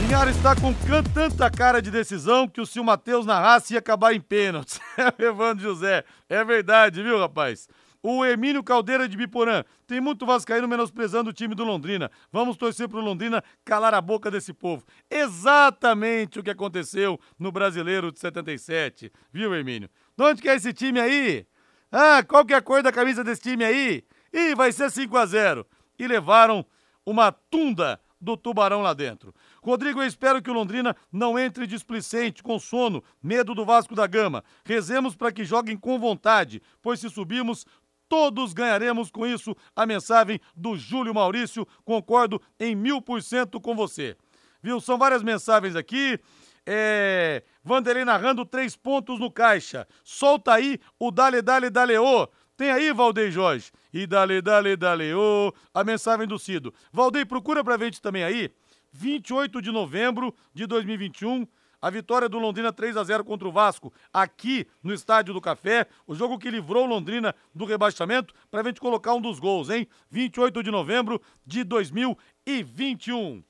Linhares 0.00 0.36
está 0.36 0.54
com 0.54 0.74
tanta 1.14 1.50
cara 1.50 1.80
de 1.80 1.90
decisão 1.90 2.46
que 2.46 2.60
o 2.60 2.66
Sil 2.68 2.84
Matheus 2.84 3.24
narrasse 3.24 3.72
ia 3.72 3.78
acabar 3.78 4.12
em 4.12 4.20
pênaltis. 4.20 4.78
É 5.18 5.24
Evandro 5.24 5.62
José. 5.62 6.04
É 6.28 6.44
verdade, 6.44 7.02
viu, 7.02 7.18
rapaz? 7.18 7.68
O 8.02 8.24
Emílio 8.24 8.62
Caldeira 8.62 9.08
de 9.08 9.16
Biporã. 9.16 9.64
Tem 9.86 10.00
muito 10.00 10.26
vascaíno 10.26 10.68
menosprezando 10.68 11.30
o 11.30 11.32
time 11.32 11.54
do 11.54 11.64
Londrina. 11.64 12.10
Vamos 12.30 12.56
torcer 12.56 12.88
pro 12.88 13.00
Londrina 13.00 13.42
calar 13.64 13.94
a 13.94 14.00
boca 14.00 14.30
desse 14.30 14.52
povo. 14.52 14.84
Exatamente 15.10 16.38
o 16.38 16.42
que 16.42 16.50
aconteceu 16.50 17.18
no 17.38 17.50
Brasileiro 17.50 18.12
de 18.12 18.20
77. 18.20 19.10
Viu, 19.32 19.54
Emílio? 19.54 19.88
De 20.16 20.24
onde 20.24 20.42
que 20.42 20.48
é 20.48 20.54
esse 20.54 20.72
time 20.72 21.00
aí? 21.00 21.46
Ah, 21.90 22.22
qual 22.22 22.44
que 22.44 22.52
é 22.52 22.56
a 22.56 22.62
cor 22.62 22.82
da 22.82 22.92
camisa 22.92 23.24
desse 23.24 23.42
time 23.42 23.64
aí? 23.64 24.04
Ih, 24.32 24.54
vai 24.54 24.70
ser 24.72 24.90
5 24.90 25.16
a 25.16 25.26
0 25.26 25.66
E 25.98 26.06
levaram 26.06 26.64
uma 27.04 27.32
tunda 27.32 27.98
do 28.20 28.36
Tubarão 28.36 28.82
lá 28.82 28.92
dentro. 28.92 29.34
Rodrigo, 29.66 30.00
eu 30.00 30.06
espero 30.06 30.40
que 30.40 30.48
o 30.48 30.52
Londrina 30.52 30.94
não 31.10 31.36
entre 31.36 31.66
displicente, 31.66 32.40
com 32.40 32.56
sono, 32.56 33.02
medo 33.20 33.52
do 33.52 33.64
Vasco 33.64 33.96
da 33.96 34.06
Gama. 34.06 34.44
Rezemos 34.64 35.16
para 35.16 35.32
que 35.32 35.44
joguem 35.44 35.76
com 35.76 35.98
vontade, 35.98 36.62
pois 36.80 37.00
se 37.00 37.10
subirmos, 37.10 37.66
todos 38.08 38.52
ganharemos 38.52 39.10
com 39.10 39.26
isso. 39.26 39.56
A 39.74 39.84
mensagem 39.84 40.38
do 40.54 40.76
Júlio 40.76 41.12
Maurício, 41.12 41.66
concordo 41.84 42.40
em 42.60 42.76
mil 42.76 43.02
por 43.02 43.20
cento 43.20 43.60
com 43.60 43.74
você. 43.74 44.16
Viu? 44.62 44.80
São 44.80 44.96
várias 44.96 45.24
mensagens 45.24 45.74
aqui. 45.74 46.16
É... 46.64 47.42
Vanderlei 47.64 48.04
narrando 48.04 48.46
três 48.46 48.76
pontos 48.76 49.18
no 49.18 49.32
caixa. 49.32 49.84
Solta 50.04 50.54
aí 50.54 50.78
o 50.96 51.10
Dale 51.10 51.42
Dale 51.42 51.70
Daleô. 51.70 52.28
Tem 52.56 52.70
aí, 52.70 52.92
Valdeir 52.92 53.32
Jorge. 53.32 53.72
E 53.92 54.06
dale, 54.06 54.40
dale, 54.40 54.76
dale, 54.76 55.12
ô. 55.12 55.52
A 55.74 55.82
mensagem 55.82 56.26
do 56.26 56.38
Cido. 56.38 56.72
Valdeir, 56.92 57.26
procura 57.26 57.64
pra 57.64 57.76
gente 57.76 58.00
também 58.00 58.22
aí. 58.22 58.50
28 58.96 59.60
de 59.60 59.70
novembro 59.70 60.34
de 60.54 60.66
2021. 60.66 61.46
A 61.80 61.90
vitória 61.90 62.28
do 62.28 62.38
Londrina 62.38 62.72
3 62.72 62.96
a 62.96 63.04
0 63.04 63.22
contra 63.22 63.46
o 63.46 63.52
Vasco, 63.52 63.92
aqui 64.12 64.66
no 64.82 64.94
Estádio 64.94 65.34
do 65.34 65.40
Café. 65.40 65.86
O 66.06 66.14
jogo 66.14 66.38
que 66.38 66.50
livrou 66.50 66.84
o 66.84 66.88
Londrina 66.88 67.34
do 67.54 67.66
rebaixamento, 67.66 68.34
pra 68.50 68.62
gente 68.62 68.80
colocar 68.80 69.14
um 69.14 69.20
dos 69.20 69.38
gols, 69.38 69.68
hein? 69.68 69.86
28 70.10 70.62
de 70.62 70.70
novembro 70.70 71.20
de 71.46 71.62
2021. 71.62 73.44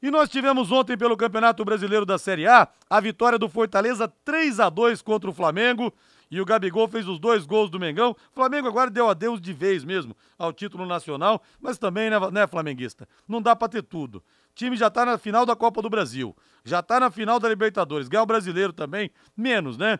E 0.00 0.10
nós 0.10 0.28
tivemos 0.28 0.70
ontem 0.70 0.96
pelo 0.96 1.16
Campeonato 1.16 1.64
Brasileiro 1.64 2.06
da 2.06 2.18
Série 2.18 2.46
A 2.46 2.68
a 2.88 3.00
vitória 3.00 3.38
do 3.38 3.48
Fortaleza 3.48 4.06
3 4.24 4.60
a 4.60 4.68
2 4.68 5.02
contra 5.02 5.28
o 5.28 5.34
Flamengo. 5.34 5.92
E 6.30 6.40
o 6.40 6.44
Gabigol 6.44 6.88
fez 6.88 7.06
os 7.06 7.18
dois 7.18 7.46
gols 7.46 7.70
do 7.70 7.78
Mengão. 7.78 8.10
O 8.10 8.34
Flamengo 8.34 8.68
agora 8.68 8.90
deu 8.90 9.08
adeus 9.08 9.40
de 9.40 9.52
vez 9.52 9.84
mesmo 9.84 10.16
ao 10.38 10.52
título 10.52 10.84
nacional, 10.86 11.42
mas 11.60 11.78
também, 11.78 12.10
né, 12.10 12.16
né 12.32 12.46
flamenguista? 12.46 13.08
Não 13.26 13.40
dá 13.40 13.54
pra 13.54 13.68
ter 13.68 13.82
tudo. 13.82 14.22
Time 14.54 14.76
já 14.76 14.88
tá 14.88 15.04
na 15.04 15.18
final 15.18 15.44
da 15.44 15.56
Copa 15.56 15.82
do 15.82 15.90
Brasil, 15.90 16.34
já 16.64 16.82
tá 16.82 17.00
na 17.00 17.10
final 17.10 17.40
da 17.40 17.48
Libertadores. 17.48 18.08
Ganhar 18.08 18.22
o 18.22 18.26
brasileiro 18.26 18.72
também, 18.72 19.10
menos, 19.36 19.76
né? 19.76 19.98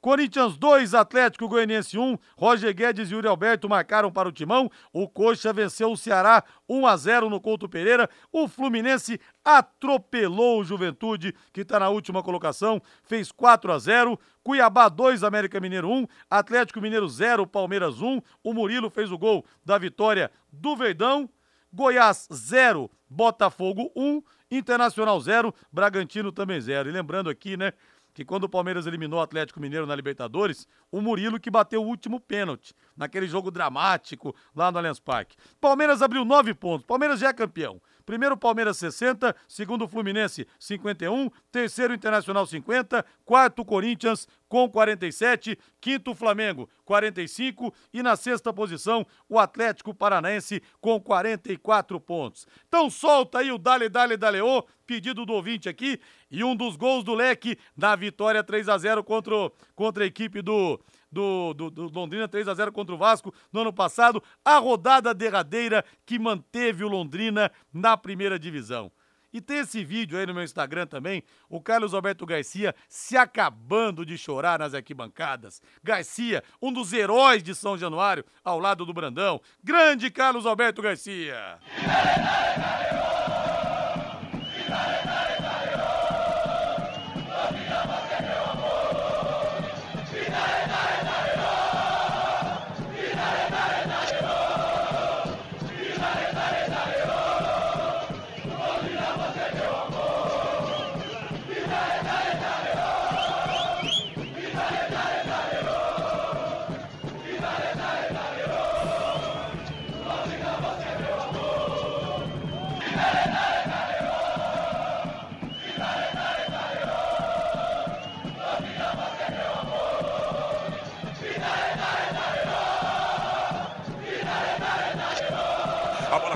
Corinthians 0.00 0.56
2, 0.56 0.94
Atlético 0.94 1.46
Goianiense 1.46 1.98
1. 1.98 2.16
Roger 2.34 2.74
Guedes 2.74 3.10
e 3.10 3.14
Yuri 3.14 3.28
Alberto 3.28 3.68
marcaram 3.68 4.10
para 4.10 4.30
o 4.30 4.32
Timão. 4.32 4.70
O 4.94 5.06
Coxa 5.06 5.52
venceu 5.52 5.92
o 5.92 5.96
Ceará 5.96 6.42
1 6.66 6.86
a 6.86 6.96
0 6.96 7.28
no 7.28 7.38
Couto 7.38 7.68
Pereira. 7.68 8.08
O 8.32 8.48
Fluminense 8.48 9.20
atropelou 9.44 10.60
o 10.60 10.64
Juventude, 10.64 11.34
que 11.52 11.60
está 11.60 11.78
na 11.78 11.90
última 11.90 12.22
colocação, 12.22 12.80
fez 13.02 13.30
4 13.30 13.70
a 13.70 13.78
0. 13.78 14.18
Cuiabá 14.42 14.88
2, 14.88 15.22
América 15.22 15.60
Mineiro 15.60 15.90
1. 15.90 16.06
Atlético 16.30 16.80
Mineiro 16.80 17.06
0, 17.06 17.46
Palmeiras 17.46 18.00
1. 18.00 18.22
O 18.42 18.54
Murilo 18.54 18.88
fez 18.88 19.12
o 19.12 19.18
gol 19.18 19.44
da 19.62 19.76
vitória 19.76 20.30
do 20.50 20.74
Verdão. 20.74 21.28
Goiás 21.72 22.28
0, 22.32 22.90
Botafogo 23.08 23.90
1. 23.96 24.22
Internacional 24.52 25.20
0, 25.20 25.54
Bragantino 25.70 26.32
também 26.32 26.60
0. 26.60 26.88
E 26.88 26.92
lembrando 26.92 27.30
aqui, 27.30 27.56
né? 27.56 27.72
que 28.12 28.24
quando 28.24 28.44
o 28.44 28.48
Palmeiras 28.48 28.86
eliminou 28.86 29.20
o 29.20 29.22
Atlético 29.22 29.60
Mineiro 29.60 29.86
na 29.86 29.94
Libertadores, 29.94 30.66
o 30.90 31.00
Murilo 31.00 31.38
que 31.38 31.50
bateu 31.50 31.82
o 31.82 31.86
último 31.86 32.20
pênalti, 32.20 32.74
naquele 32.96 33.26
jogo 33.26 33.50
dramático 33.50 34.34
lá 34.54 34.70
no 34.70 34.78
Allianz 34.78 34.98
Parque. 34.98 35.36
Palmeiras 35.60 36.02
abriu 36.02 36.24
nove 36.24 36.52
pontos, 36.54 36.86
Palmeiras 36.86 37.20
já 37.20 37.28
é 37.28 37.32
campeão. 37.32 37.80
Primeiro 38.10 38.36
Palmeiras 38.36 38.76
60, 38.78 39.36
segundo 39.46 39.86
Fluminense 39.86 40.44
51, 40.58 41.30
terceiro 41.52 41.94
Internacional 41.94 42.44
50, 42.44 43.04
quarto 43.24 43.64
Corinthians 43.64 44.26
com 44.48 44.68
47, 44.68 45.56
quinto 45.80 46.12
Flamengo 46.12 46.68
45 46.84 47.72
e 47.94 48.02
na 48.02 48.16
sexta 48.16 48.52
posição 48.52 49.06
o 49.28 49.38
Atlético 49.38 49.94
Paranaense 49.94 50.60
com 50.80 51.00
44 51.00 52.00
pontos. 52.00 52.48
Então 52.66 52.90
solta 52.90 53.38
aí 53.38 53.52
o 53.52 53.58
Dale 53.58 53.88
Dale 53.88 54.16
Daleô, 54.16 54.64
pedido 54.84 55.24
do 55.24 55.32
ouvinte 55.32 55.68
aqui, 55.68 56.00
e 56.28 56.42
um 56.42 56.56
dos 56.56 56.74
gols 56.74 57.04
do 57.04 57.14
Leque 57.14 57.56
na 57.76 57.94
vitória 57.94 58.42
3 58.42 58.68
a 58.68 58.76
0 58.76 59.04
contra, 59.04 59.36
contra 59.76 60.02
a 60.02 60.06
equipe 60.08 60.42
do 60.42 60.80
do, 61.10 61.54
do, 61.54 61.70
do 61.70 61.88
Londrina 61.88 62.28
3 62.28 62.48
a 62.48 62.54
0 62.54 62.72
contra 62.72 62.94
o 62.94 62.98
Vasco 62.98 63.34
no 63.52 63.60
ano 63.60 63.72
passado, 63.72 64.22
a 64.44 64.58
rodada 64.58 65.12
derradeira 65.12 65.84
que 66.06 66.18
manteve 66.18 66.84
o 66.84 66.88
Londrina 66.88 67.50
na 67.72 67.96
primeira 67.96 68.38
divisão. 68.38 68.90
E 69.32 69.40
tem 69.40 69.58
esse 69.58 69.84
vídeo 69.84 70.18
aí 70.18 70.26
no 70.26 70.34
meu 70.34 70.42
Instagram 70.42 70.86
também, 70.86 71.22
o 71.48 71.60
Carlos 71.60 71.94
Alberto 71.94 72.26
Garcia 72.26 72.74
se 72.88 73.16
acabando 73.16 74.04
de 74.04 74.18
chorar 74.18 74.58
nas 74.58 74.74
arquibancadas. 74.74 75.62
Garcia, 75.82 76.42
um 76.60 76.72
dos 76.72 76.92
heróis 76.92 77.42
de 77.42 77.54
São 77.54 77.78
Januário, 77.78 78.24
ao 78.44 78.58
lado 78.58 78.84
do 78.84 78.92
Brandão. 78.92 79.40
Grande 79.62 80.10
Carlos 80.10 80.46
Alberto 80.46 80.82
Garcia! 80.82 81.58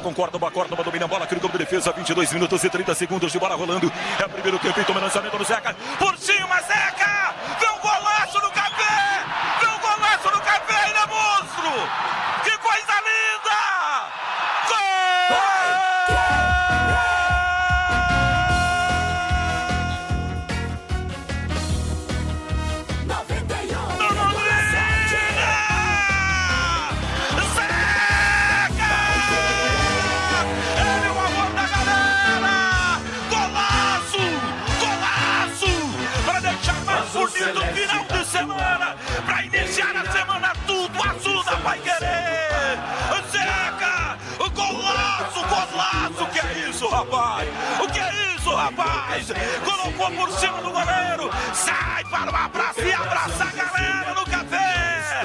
Com 0.01 0.15
Córdoba, 0.15 0.51
Córdoba 0.51 0.83
domina 0.83 1.05
a 1.05 1.09
bola, 1.09 1.25
aqui 1.25 1.35
no 1.35 1.41
campo 1.41 1.59
de 1.59 1.65
defesa, 1.65 1.93
22 1.93 2.33
minutos 2.33 2.63
e 2.63 2.71
30 2.71 2.95
segundos 2.95 3.33
de 3.33 3.39
bola 3.39 3.55
rolando. 3.55 3.93
É 4.21 4.27
o 4.27 4.29
primeiro 4.29 4.59
tempo 4.59 4.81
e 4.81 4.85
toma 4.85 5.01
lançamento 5.01 5.37
do 5.37 5.45
Zeca. 5.45 5.75
Por 5.99 6.17
cima, 6.19 6.61
Zeca! 6.63 7.24
Pai 41.65 41.79
Querer! 41.79 42.79
Zeca! 43.33 44.19
Golaço! 44.55 45.41
Golaço! 45.49 46.25
O 46.25 46.27
que 46.27 46.39
é 46.39 46.69
isso, 46.69 46.87
rapaz? 46.89 47.49
O 47.81 47.89
que 47.89 47.99
é 47.99 48.35
isso, 48.37 48.55
rapaz? 48.55 49.33
Colocou 49.65 50.11
por 50.11 50.31
cima 50.39 50.61
do 50.61 50.71
goleiro! 50.71 51.31
Sai 51.55 52.05
para 52.05 52.31
o 52.31 52.37
abraço 52.37 52.83
e 52.83 52.93
abraça 52.93 53.45
a 53.45 53.53
galera 53.53 54.15
no 54.15 54.27
café! 54.27 55.23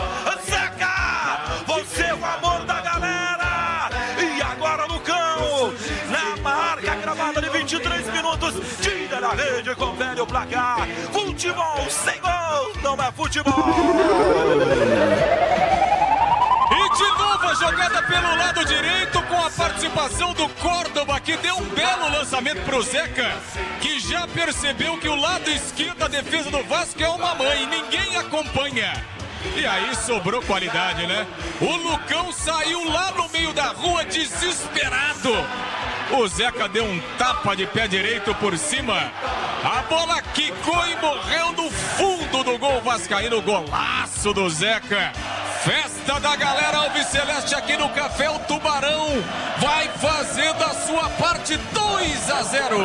Zeca! 0.49 1.41
Você 1.67 2.03
é 2.03 2.13
o 2.13 2.25
amor 2.25 2.65
da 2.65 2.79
galera! 2.79 3.89
E 4.17 4.41
agora 4.41 4.85
Lucão, 4.85 5.73
na 6.09 6.37
marca 6.41 6.95
gravada 6.95 7.41
de 7.41 7.49
23 7.49 8.13
minutos, 8.13 8.55
tira 8.81 9.19
da 9.19 9.31
rede, 9.31 9.75
confere 9.75 10.21
o 10.21 10.25
placar. 10.25 10.87
Futebol 11.11 11.89
sem 11.89 12.17
gol, 12.21 12.71
não 12.81 12.95
é 13.03 13.11
futebol. 13.11 13.53
Jogada 17.59 18.01
pelo 18.03 18.35
lado 18.37 18.63
direito 18.63 19.21
com 19.23 19.35
a 19.35 19.49
participação 19.51 20.33
do 20.33 20.47
Córdoba, 20.47 21.19
que 21.19 21.35
deu 21.35 21.57
um 21.57 21.65
belo 21.65 22.09
lançamento 22.09 22.61
pro 22.63 22.81
Zeca, 22.81 23.37
que 23.81 23.99
já 23.99 24.25
percebeu 24.29 24.97
que 24.97 25.09
o 25.09 25.15
lado 25.15 25.49
esquerdo 25.49 25.97
da 25.97 26.07
defesa 26.07 26.49
do 26.49 26.63
Vasco 26.63 27.03
é 27.03 27.09
uma 27.09 27.35
mãe, 27.35 27.65
ninguém 27.65 28.15
acompanha. 28.15 28.93
E 29.57 29.65
aí 29.65 29.93
sobrou 29.93 30.41
qualidade, 30.43 31.05
né? 31.05 31.27
O 31.59 31.75
Lucão 31.75 32.31
saiu 32.31 32.89
lá 32.89 33.11
no 33.11 33.27
meio 33.27 33.51
da 33.51 33.67
rua 33.67 34.05
desesperado. 34.05 35.33
O 36.11 36.27
Zeca 36.29 36.69
deu 36.69 36.85
um 36.85 36.99
tapa 37.17 37.55
de 37.55 37.67
pé 37.67 37.89
direito 37.89 38.33
por 38.35 38.57
cima. 38.57 39.11
A 39.65 39.81
bola 39.83 40.21
quicou 40.33 40.87
e 40.87 40.95
morreu 40.95 41.51
no 41.51 41.69
fundo 41.69 42.41
do 42.43 42.57
gol 42.57 42.81
vascaíno. 42.81 43.41
Golaço 43.41 44.33
do 44.33 44.49
Zeca. 44.49 45.11
Festa 45.69 46.19
da 46.19 46.35
galera 46.35 46.77
Alviceleste 46.77 47.53
aqui 47.53 47.77
no 47.77 47.89
Café 47.89 48.27
o 48.27 48.39
Tubarão. 48.39 49.05
Vai 49.59 49.87
fazendo 49.89 50.63
a 50.63 50.73
sua 50.73 51.07
parte 51.09 51.55
2 51.57 52.31
a 52.31 52.41
0. 52.41 52.75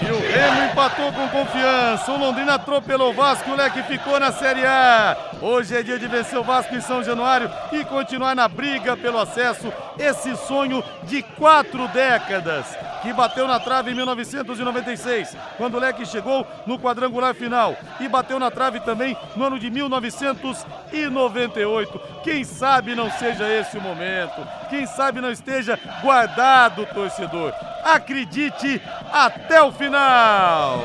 E 0.00 0.10
o 0.10 0.18
Remo 0.18 0.62
empatou 0.72 1.12
com 1.12 1.28
confiança. 1.28 2.10
O 2.10 2.16
Londrina 2.16 2.54
atropelou 2.54 3.10
o 3.10 3.12
Vasco. 3.12 3.50
O 3.50 3.54
Leque 3.54 3.82
ficou 3.82 4.18
na 4.18 4.32
Série 4.32 4.64
A. 4.64 5.14
Hoje 5.42 5.74
é 5.74 5.82
dia 5.82 5.98
de 5.98 6.06
vencer 6.06 6.38
o 6.38 6.44
Vasco 6.44 6.74
em 6.74 6.82
São 6.82 7.02
Januário 7.02 7.50
e 7.72 7.82
continuar 7.84 8.36
na 8.36 8.46
briga 8.46 8.94
pelo 8.94 9.18
acesso. 9.18 9.72
Esse 9.98 10.36
sonho 10.36 10.84
de 11.04 11.22
quatro 11.22 11.88
décadas 11.88 12.66
que 13.02 13.10
bateu 13.12 13.48
na 13.48 13.58
trave 13.58 13.90
em 13.90 13.94
1996, 13.94 15.34
quando 15.56 15.76
o 15.76 15.80
Leque 15.80 16.04
chegou 16.04 16.46
no 16.66 16.78
quadrangular 16.78 17.34
final. 17.34 17.74
E 17.98 18.06
bateu 18.06 18.38
na 18.38 18.50
trave 18.50 18.80
também 18.80 19.16
no 19.34 19.44
ano 19.44 19.58
de 19.58 19.70
1998. 19.70 21.98
Quem 22.22 22.44
sabe 22.44 22.94
não 22.94 23.10
seja 23.10 23.48
esse 23.48 23.78
o 23.78 23.80
momento. 23.80 24.46
Quem 24.68 24.84
sabe 24.86 25.22
não 25.22 25.30
esteja 25.30 25.78
guardado, 26.02 26.84
torcedor. 26.86 27.54
Acredite 27.82 28.82
até 29.10 29.62
o 29.62 29.72
final. 29.72 30.84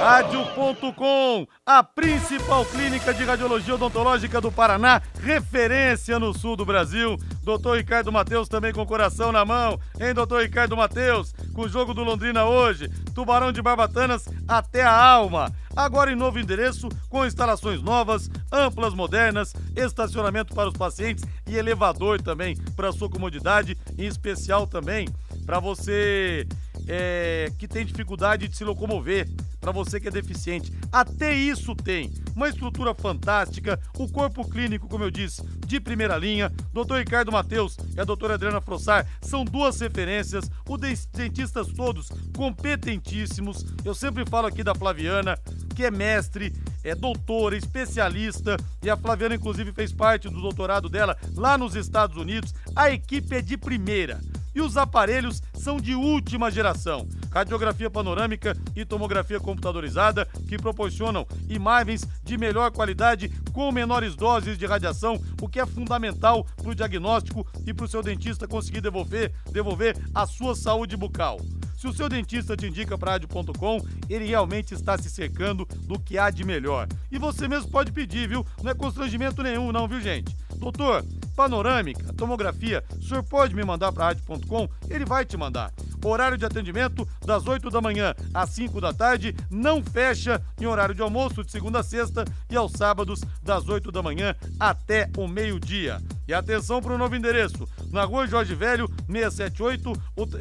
Rádio.com, 0.00 1.46
a 1.66 1.84
principal 1.84 2.64
clínica 2.64 3.12
de 3.12 3.22
radiologia 3.22 3.74
odontológica 3.74 4.40
do 4.40 4.50
Paraná, 4.50 5.02
referência 5.22 6.18
no 6.18 6.32
sul 6.32 6.56
do 6.56 6.64
Brasil. 6.64 7.18
Doutor 7.42 7.76
Ricardo 7.76 8.10
Matheus 8.10 8.48
também 8.48 8.72
com 8.72 8.86
coração 8.86 9.30
na 9.30 9.44
mão, 9.44 9.78
hein, 10.00 10.14
doutor 10.14 10.40
Ricardo 10.40 10.74
Matheus? 10.74 11.34
Com 11.52 11.62
o 11.62 11.68
jogo 11.68 11.92
do 11.92 12.02
Londrina 12.02 12.46
hoje, 12.46 12.88
Tubarão 13.14 13.52
de 13.52 13.60
Barbatanas 13.60 14.26
até 14.48 14.82
a 14.82 14.90
alma. 14.90 15.52
Agora 15.76 16.10
em 16.10 16.16
novo 16.16 16.38
endereço, 16.38 16.88
com 17.10 17.26
instalações 17.26 17.82
novas, 17.82 18.30
amplas, 18.50 18.94
modernas, 18.94 19.52
estacionamento 19.76 20.54
para 20.54 20.70
os 20.70 20.74
pacientes 20.74 21.24
e 21.46 21.58
elevador 21.58 22.22
também 22.22 22.56
para 22.74 22.90
sua 22.90 23.10
comodidade, 23.10 23.76
em 23.98 24.06
especial 24.06 24.66
também 24.66 25.06
para 25.44 25.60
você 25.60 26.46
é, 26.88 27.52
que 27.58 27.68
tem 27.68 27.84
dificuldade 27.84 28.48
de 28.48 28.56
se 28.56 28.64
locomover, 28.64 29.28
para 29.60 29.72
você 29.72 30.00
que 30.00 30.08
é 30.08 30.10
deficiente. 30.10 30.72
Até 30.90 31.34
isso 31.34 31.74
tem. 31.74 32.12
Uma 32.34 32.48
estrutura 32.48 32.94
fantástica, 32.94 33.78
o 33.98 34.08
corpo 34.08 34.48
clínico, 34.48 34.88
como 34.88 35.04
eu 35.04 35.10
disse, 35.10 35.42
de 35.66 35.78
primeira 35.78 36.16
linha. 36.16 36.50
Doutor 36.72 36.98
Ricardo 36.98 37.30
Matheus 37.30 37.76
e 37.94 38.00
a 38.00 38.04
doutora 38.04 38.34
Adriana 38.34 38.60
Frossar 38.60 39.06
são 39.20 39.44
duas 39.44 39.78
referências. 39.80 40.50
Os 40.68 40.80
dentistas 41.12 41.66
todos 41.68 42.08
competentíssimos. 42.34 43.64
Eu 43.84 43.94
sempre 43.94 44.24
falo 44.28 44.46
aqui 44.46 44.64
da 44.64 44.74
Flaviana, 44.74 45.38
que 45.74 45.84
é 45.84 45.90
mestre, 45.90 46.54
é 46.82 46.94
doutora, 46.94 47.56
especialista, 47.56 48.56
e 48.82 48.88
a 48.88 48.96
Flaviana, 48.96 49.34
inclusive, 49.34 49.72
fez 49.72 49.92
parte 49.92 50.28
do 50.28 50.40
doutorado 50.40 50.88
dela 50.88 51.16
lá 51.34 51.58
nos 51.58 51.74
Estados 51.74 52.16
Unidos. 52.16 52.54
A 52.74 52.90
equipe 52.90 53.36
é 53.36 53.42
de 53.42 53.56
primeira 53.56 54.20
e 54.54 54.60
os 54.60 54.76
aparelhos 54.76 55.42
são 55.54 55.78
de 55.78 55.94
última 55.94 56.50
geração. 56.50 57.08
Radiografia 57.30 57.88
panorâmica 57.88 58.56
e 58.74 58.84
tomografia 58.84 59.38
computadorizada 59.38 60.26
que 60.48 60.56
proporcionam 60.56 61.26
imagens 61.48 62.06
de 62.22 62.36
melhor 62.36 62.70
qualidade 62.70 63.28
com 63.52 63.70
menores 63.70 64.14
doses 64.14 64.58
de 64.58 64.66
radiação, 64.66 65.20
o 65.40 65.48
que 65.48 65.60
é 65.60 65.66
fundamental 65.66 66.44
para 66.56 66.70
o 66.70 66.74
diagnóstico 66.74 67.46
e 67.66 67.72
para 67.72 67.84
o 67.84 67.88
seu 67.88 68.02
dentista 68.02 68.48
conseguir 68.48 68.80
devolver, 68.80 69.32
devolver 69.52 69.96
a 70.14 70.26
sua 70.26 70.54
saúde 70.54 70.96
bucal. 70.96 71.38
Se 71.80 71.88
o 71.88 71.94
seu 71.94 72.10
dentista 72.10 72.54
te 72.54 72.66
indica 72.66 72.98
para 72.98 73.12
rádio.com, 73.12 73.80
ele 74.06 74.26
realmente 74.26 74.74
está 74.74 74.98
se 74.98 75.08
cercando 75.08 75.66
do 75.86 75.98
que 75.98 76.18
há 76.18 76.28
de 76.28 76.44
melhor. 76.44 76.86
E 77.10 77.16
você 77.16 77.48
mesmo 77.48 77.70
pode 77.70 77.90
pedir, 77.90 78.28
viu? 78.28 78.44
Não 78.62 78.70
é 78.70 78.74
constrangimento 78.74 79.42
nenhum, 79.42 79.72
não, 79.72 79.88
viu, 79.88 79.98
gente? 79.98 80.36
Doutor, 80.56 81.02
panorâmica, 81.40 82.12
tomografia, 82.12 82.84
o 82.98 83.02
senhor 83.02 83.22
pode 83.22 83.54
me 83.54 83.64
mandar 83.64 83.90
para 83.92 84.08
rádio.com? 84.08 84.68
Ele 84.90 85.06
vai 85.06 85.24
te 85.24 85.38
mandar. 85.38 85.72
Horário 86.04 86.36
de 86.36 86.44
atendimento 86.44 87.08
das 87.24 87.46
8 87.46 87.70
da 87.70 87.80
manhã 87.80 88.14
às 88.34 88.50
5 88.50 88.78
da 88.78 88.92
tarde, 88.92 89.34
não 89.50 89.82
fecha 89.82 90.42
em 90.60 90.66
horário 90.66 90.94
de 90.94 91.00
almoço 91.00 91.42
de 91.42 91.50
segunda 91.50 91.80
a 91.80 91.82
sexta 91.82 92.26
e 92.50 92.56
aos 92.56 92.72
sábados 92.72 93.22
das 93.42 93.66
8 93.70 93.90
da 93.90 94.02
manhã 94.02 94.34
até 94.58 95.08
o 95.16 95.26
meio-dia. 95.26 95.98
E 96.30 96.32
atenção 96.32 96.80
para 96.80 96.94
o 96.94 96.98
novo 96.98 97.16
endereço, 97.16 97.68
na 97.90 98.04
rua 98.04 98.24
Jorge 98.24 98.54
Velho, 98.54 98.88
678, 99.08 99.92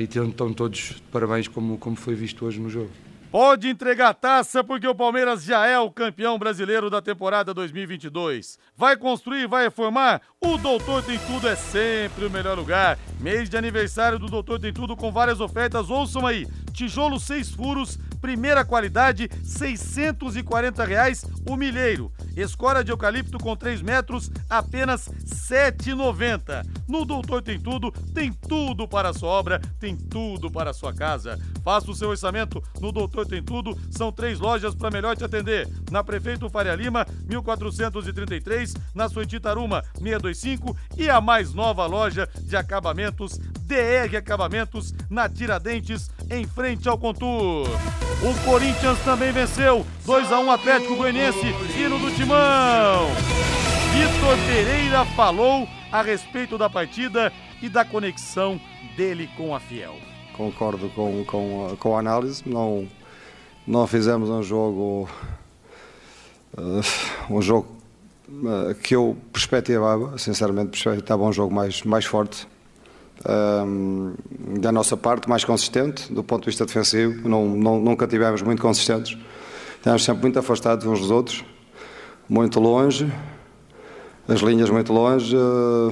e 0.01 0.03
estão 0.03 0.53
todos 0.53 0.79
de 0.79 1.03
parabéns, 1.13 1.47
como, 1.47 1.79
como 1.79 1.95
foi 1.95 2.17
visto 2.17 2.45
hoje 2.45 2.59
no 2.59 2.69
jogo. 2.69 2.91
Pode 3.31 3.69
entregar 3.69 4.09
a 4.09 4.15
taça 4.15 4.65
porque 4.65 4.89
o 4.89 4.95
Palmeiras 4.95 5.45
já 5.45 5.65
é 5.65 5.79
o 5.79 5.89
campeão 5.89 6.37
brasileiro 6.37 6.91
da 6.91 7.01
temporada 7.01 7.55
2022. 7.55 8.59
Vai 8.77 8.97
construir, 8.97 9.47
vai 9.47 9.63
reformar? 9.63 10.21
O 10.43 10.57
Doutor 10.57 11.03
Tem 11.03 11.19
Tudo 11.19 11.47
é 11.47 11.55
sempre 11.55 12.25
o 12.25 12.31
melhor 12.31 12.57
lugar. 12.57 12.99
Mês 13.21 13.51
de 13.51 13.59
aniversário 13.59 14.19
do 14.19 14.27
Doutor 14.27 14.59
Tem 14.59 14.73
Tudo 14.73 14.97
com 14.97 15.13
várias 15.13 15.39
ofertas. 15.39 15.91
Ouçam 15.91 16.27
aí: 16.27 16.47
tijolo 16.73 17.21
seis 17.21 17.51
furos, 17.51 17.99
primeira 18.23 18.65
qualidade, 18.65 19.29
640 19.45 20.83
reais 20.85 21.27
o 21.47 21.57
milheiro. 21.57 22.11
Escora 22.37 22.85
de 22.85 22.91
eucalipto 22.91 23.39
com 23.39 23.57
3 23.57 23.83
metros, 23.83 24.31
apenas 24.49 25.09
R$ 25.09 25.73
7,90. 25.73 26.65
No 26.89 27.05
Doutor 27.05 27.43
Tem 27.43 27.59
Tudo, 27.59 27.91
tem 28.15 28.33
tudo 28.33 28.87
para 28.87 29.11
a 29.11 29.13
sua 29.13 29.29
obra, 29.29 29.61
tem 29.79 29.97
tudo 29.97 30.51
para 30.51 30.71
a 30.71 30.75
sua 30.75 30.93
casa. 30.95 31.39
Faça 31.63 31.91
o 31.91 31.95
seu 31.95 32.09
orçamento 32.09 32.63
no 32.81 32.93
Doutor 32.93 33.27
Tem 33.27 33.43
Tudo. 33.43 33.79
São 33.91 34.11
três 34.13 34.39
lojas 34.39 34.75
para 34.75 34.91
melhor 34.91 35.17
te 35.17 35.25
atender. 35.25 35.69
Na 35.91 36.03
Prefeito 36.03 36.49
Faria 36.49 36.75
Lima, 36.75 37.07
1433, 37.27 38.75
na 38.95 39.09
Suíte 39.09 39.39
Taruma, 39.41 39.83
625 40.35 40.77
e 40.97 41.09
a 41.09 41.21
mais 41.21 41.53
nova 41.55 41.87
loja 41.87 42.29
de 42.43 42.57
acabamentos, 42.57 43.39
DR 43.67 44.17
Acabamentos, 44.17 44.95
na 45.09 45.29
Tiradentes, 45.29 46.11
em 46.31 46.47
frente 46.47 46.89
ao 46.89 46.99
Contur. 46.99 47.69
O 48.23 48.45
Corinthians 48.45 48.99
também 49.05 49.33
venceu 49.33 49.87
2 50.05 50.33
a 50.33 50.41
1 50.41 50.51
Atlético 50.51 50.97
Goianiense, 50.97 51.47
hino 51.77 51.99
do 51.99 52.15
Timão. 52.15 53.09
Vitor 53.93 54.37
Pereira 54.47 55.05
falou 55.17 55.67
a 55.91 56.03
respeito 56.03 56.57
da 56.57 56.69
partida 56.71 57.33
e 57.63 57.69
da 57.69 57.85
conexão 57.85 58.61
dele 58.97 59.29
com 59.37 59.55
a 59.55 59.61
Fiel. 59.61 59.97
Concordo 60.37 60.89
com, 60.91 61.25
com, 61.25 61.77
com 61.79 61.97
a 61.97 62.01
análise, 62.01 62.43
não, 62.47 62.89
não 63.67 63.87
fizemos 63.87 64.31
um 64.31 64.43
jogo 64.43 65.09
uh, 66.57 67.33
um 67.35 67.43
jogo 67.43 67.80
que 68.83 68.95
eu 68.95 69.17
perspectivava, 69.33 70.19
sinceramente 70.19 70.71
perspectivava 70.71 71.25
um 71.25 71.33
jogo 71.33 71.55
mais, 71.55 71.83
mais 71.83 72.05
forte, 72.05 72.47
um, 73.29 74.15
da 74.61 74.73
nossa 74.73 74.97
parte, 74.97 75.29
mais 75.29 75.45
consistente 75.45 76.13
do 76.13 76.23
ponto 76.23 76.43
de 76.43 76.47
vista 76.47 76.65
defensivo. 76.65 77.29
Não, 77.29 77.47
não, 77.47 77.81
nunca 77.81 78.07
tivemos 78.07 78.43
muito 78.43 78.63
consistentes. 78.63 79.19
Estamos 79.77 80.05
sempre 80.05 80.23
muito 80.23 80.39
afastados 80.39 80.87
uns 80.87 81.01
dos 81.01 81.11
outros, 81.11 81.45
muito 82.29 82.61
longe, 82.61 83.13
as 84.29 84.41
linhas 84.41 84.71
muito 84.71 84.93
longe, 84.93 85.35
uh, 85.35 85.91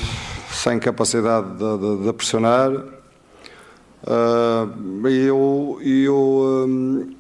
sem 0.53 0.78
capacidade 0.78 1.57
de, 1.57 1.78
de, 1.78 2.05
de 2.05 2.12
pressionar. 2.12 2.70
Uh, 2.70 5.09
e, 5.09 5.30
o, 5.30 5.78
e, 5.82 6.09
o, 6.09 6.64
um, 6.66 7.11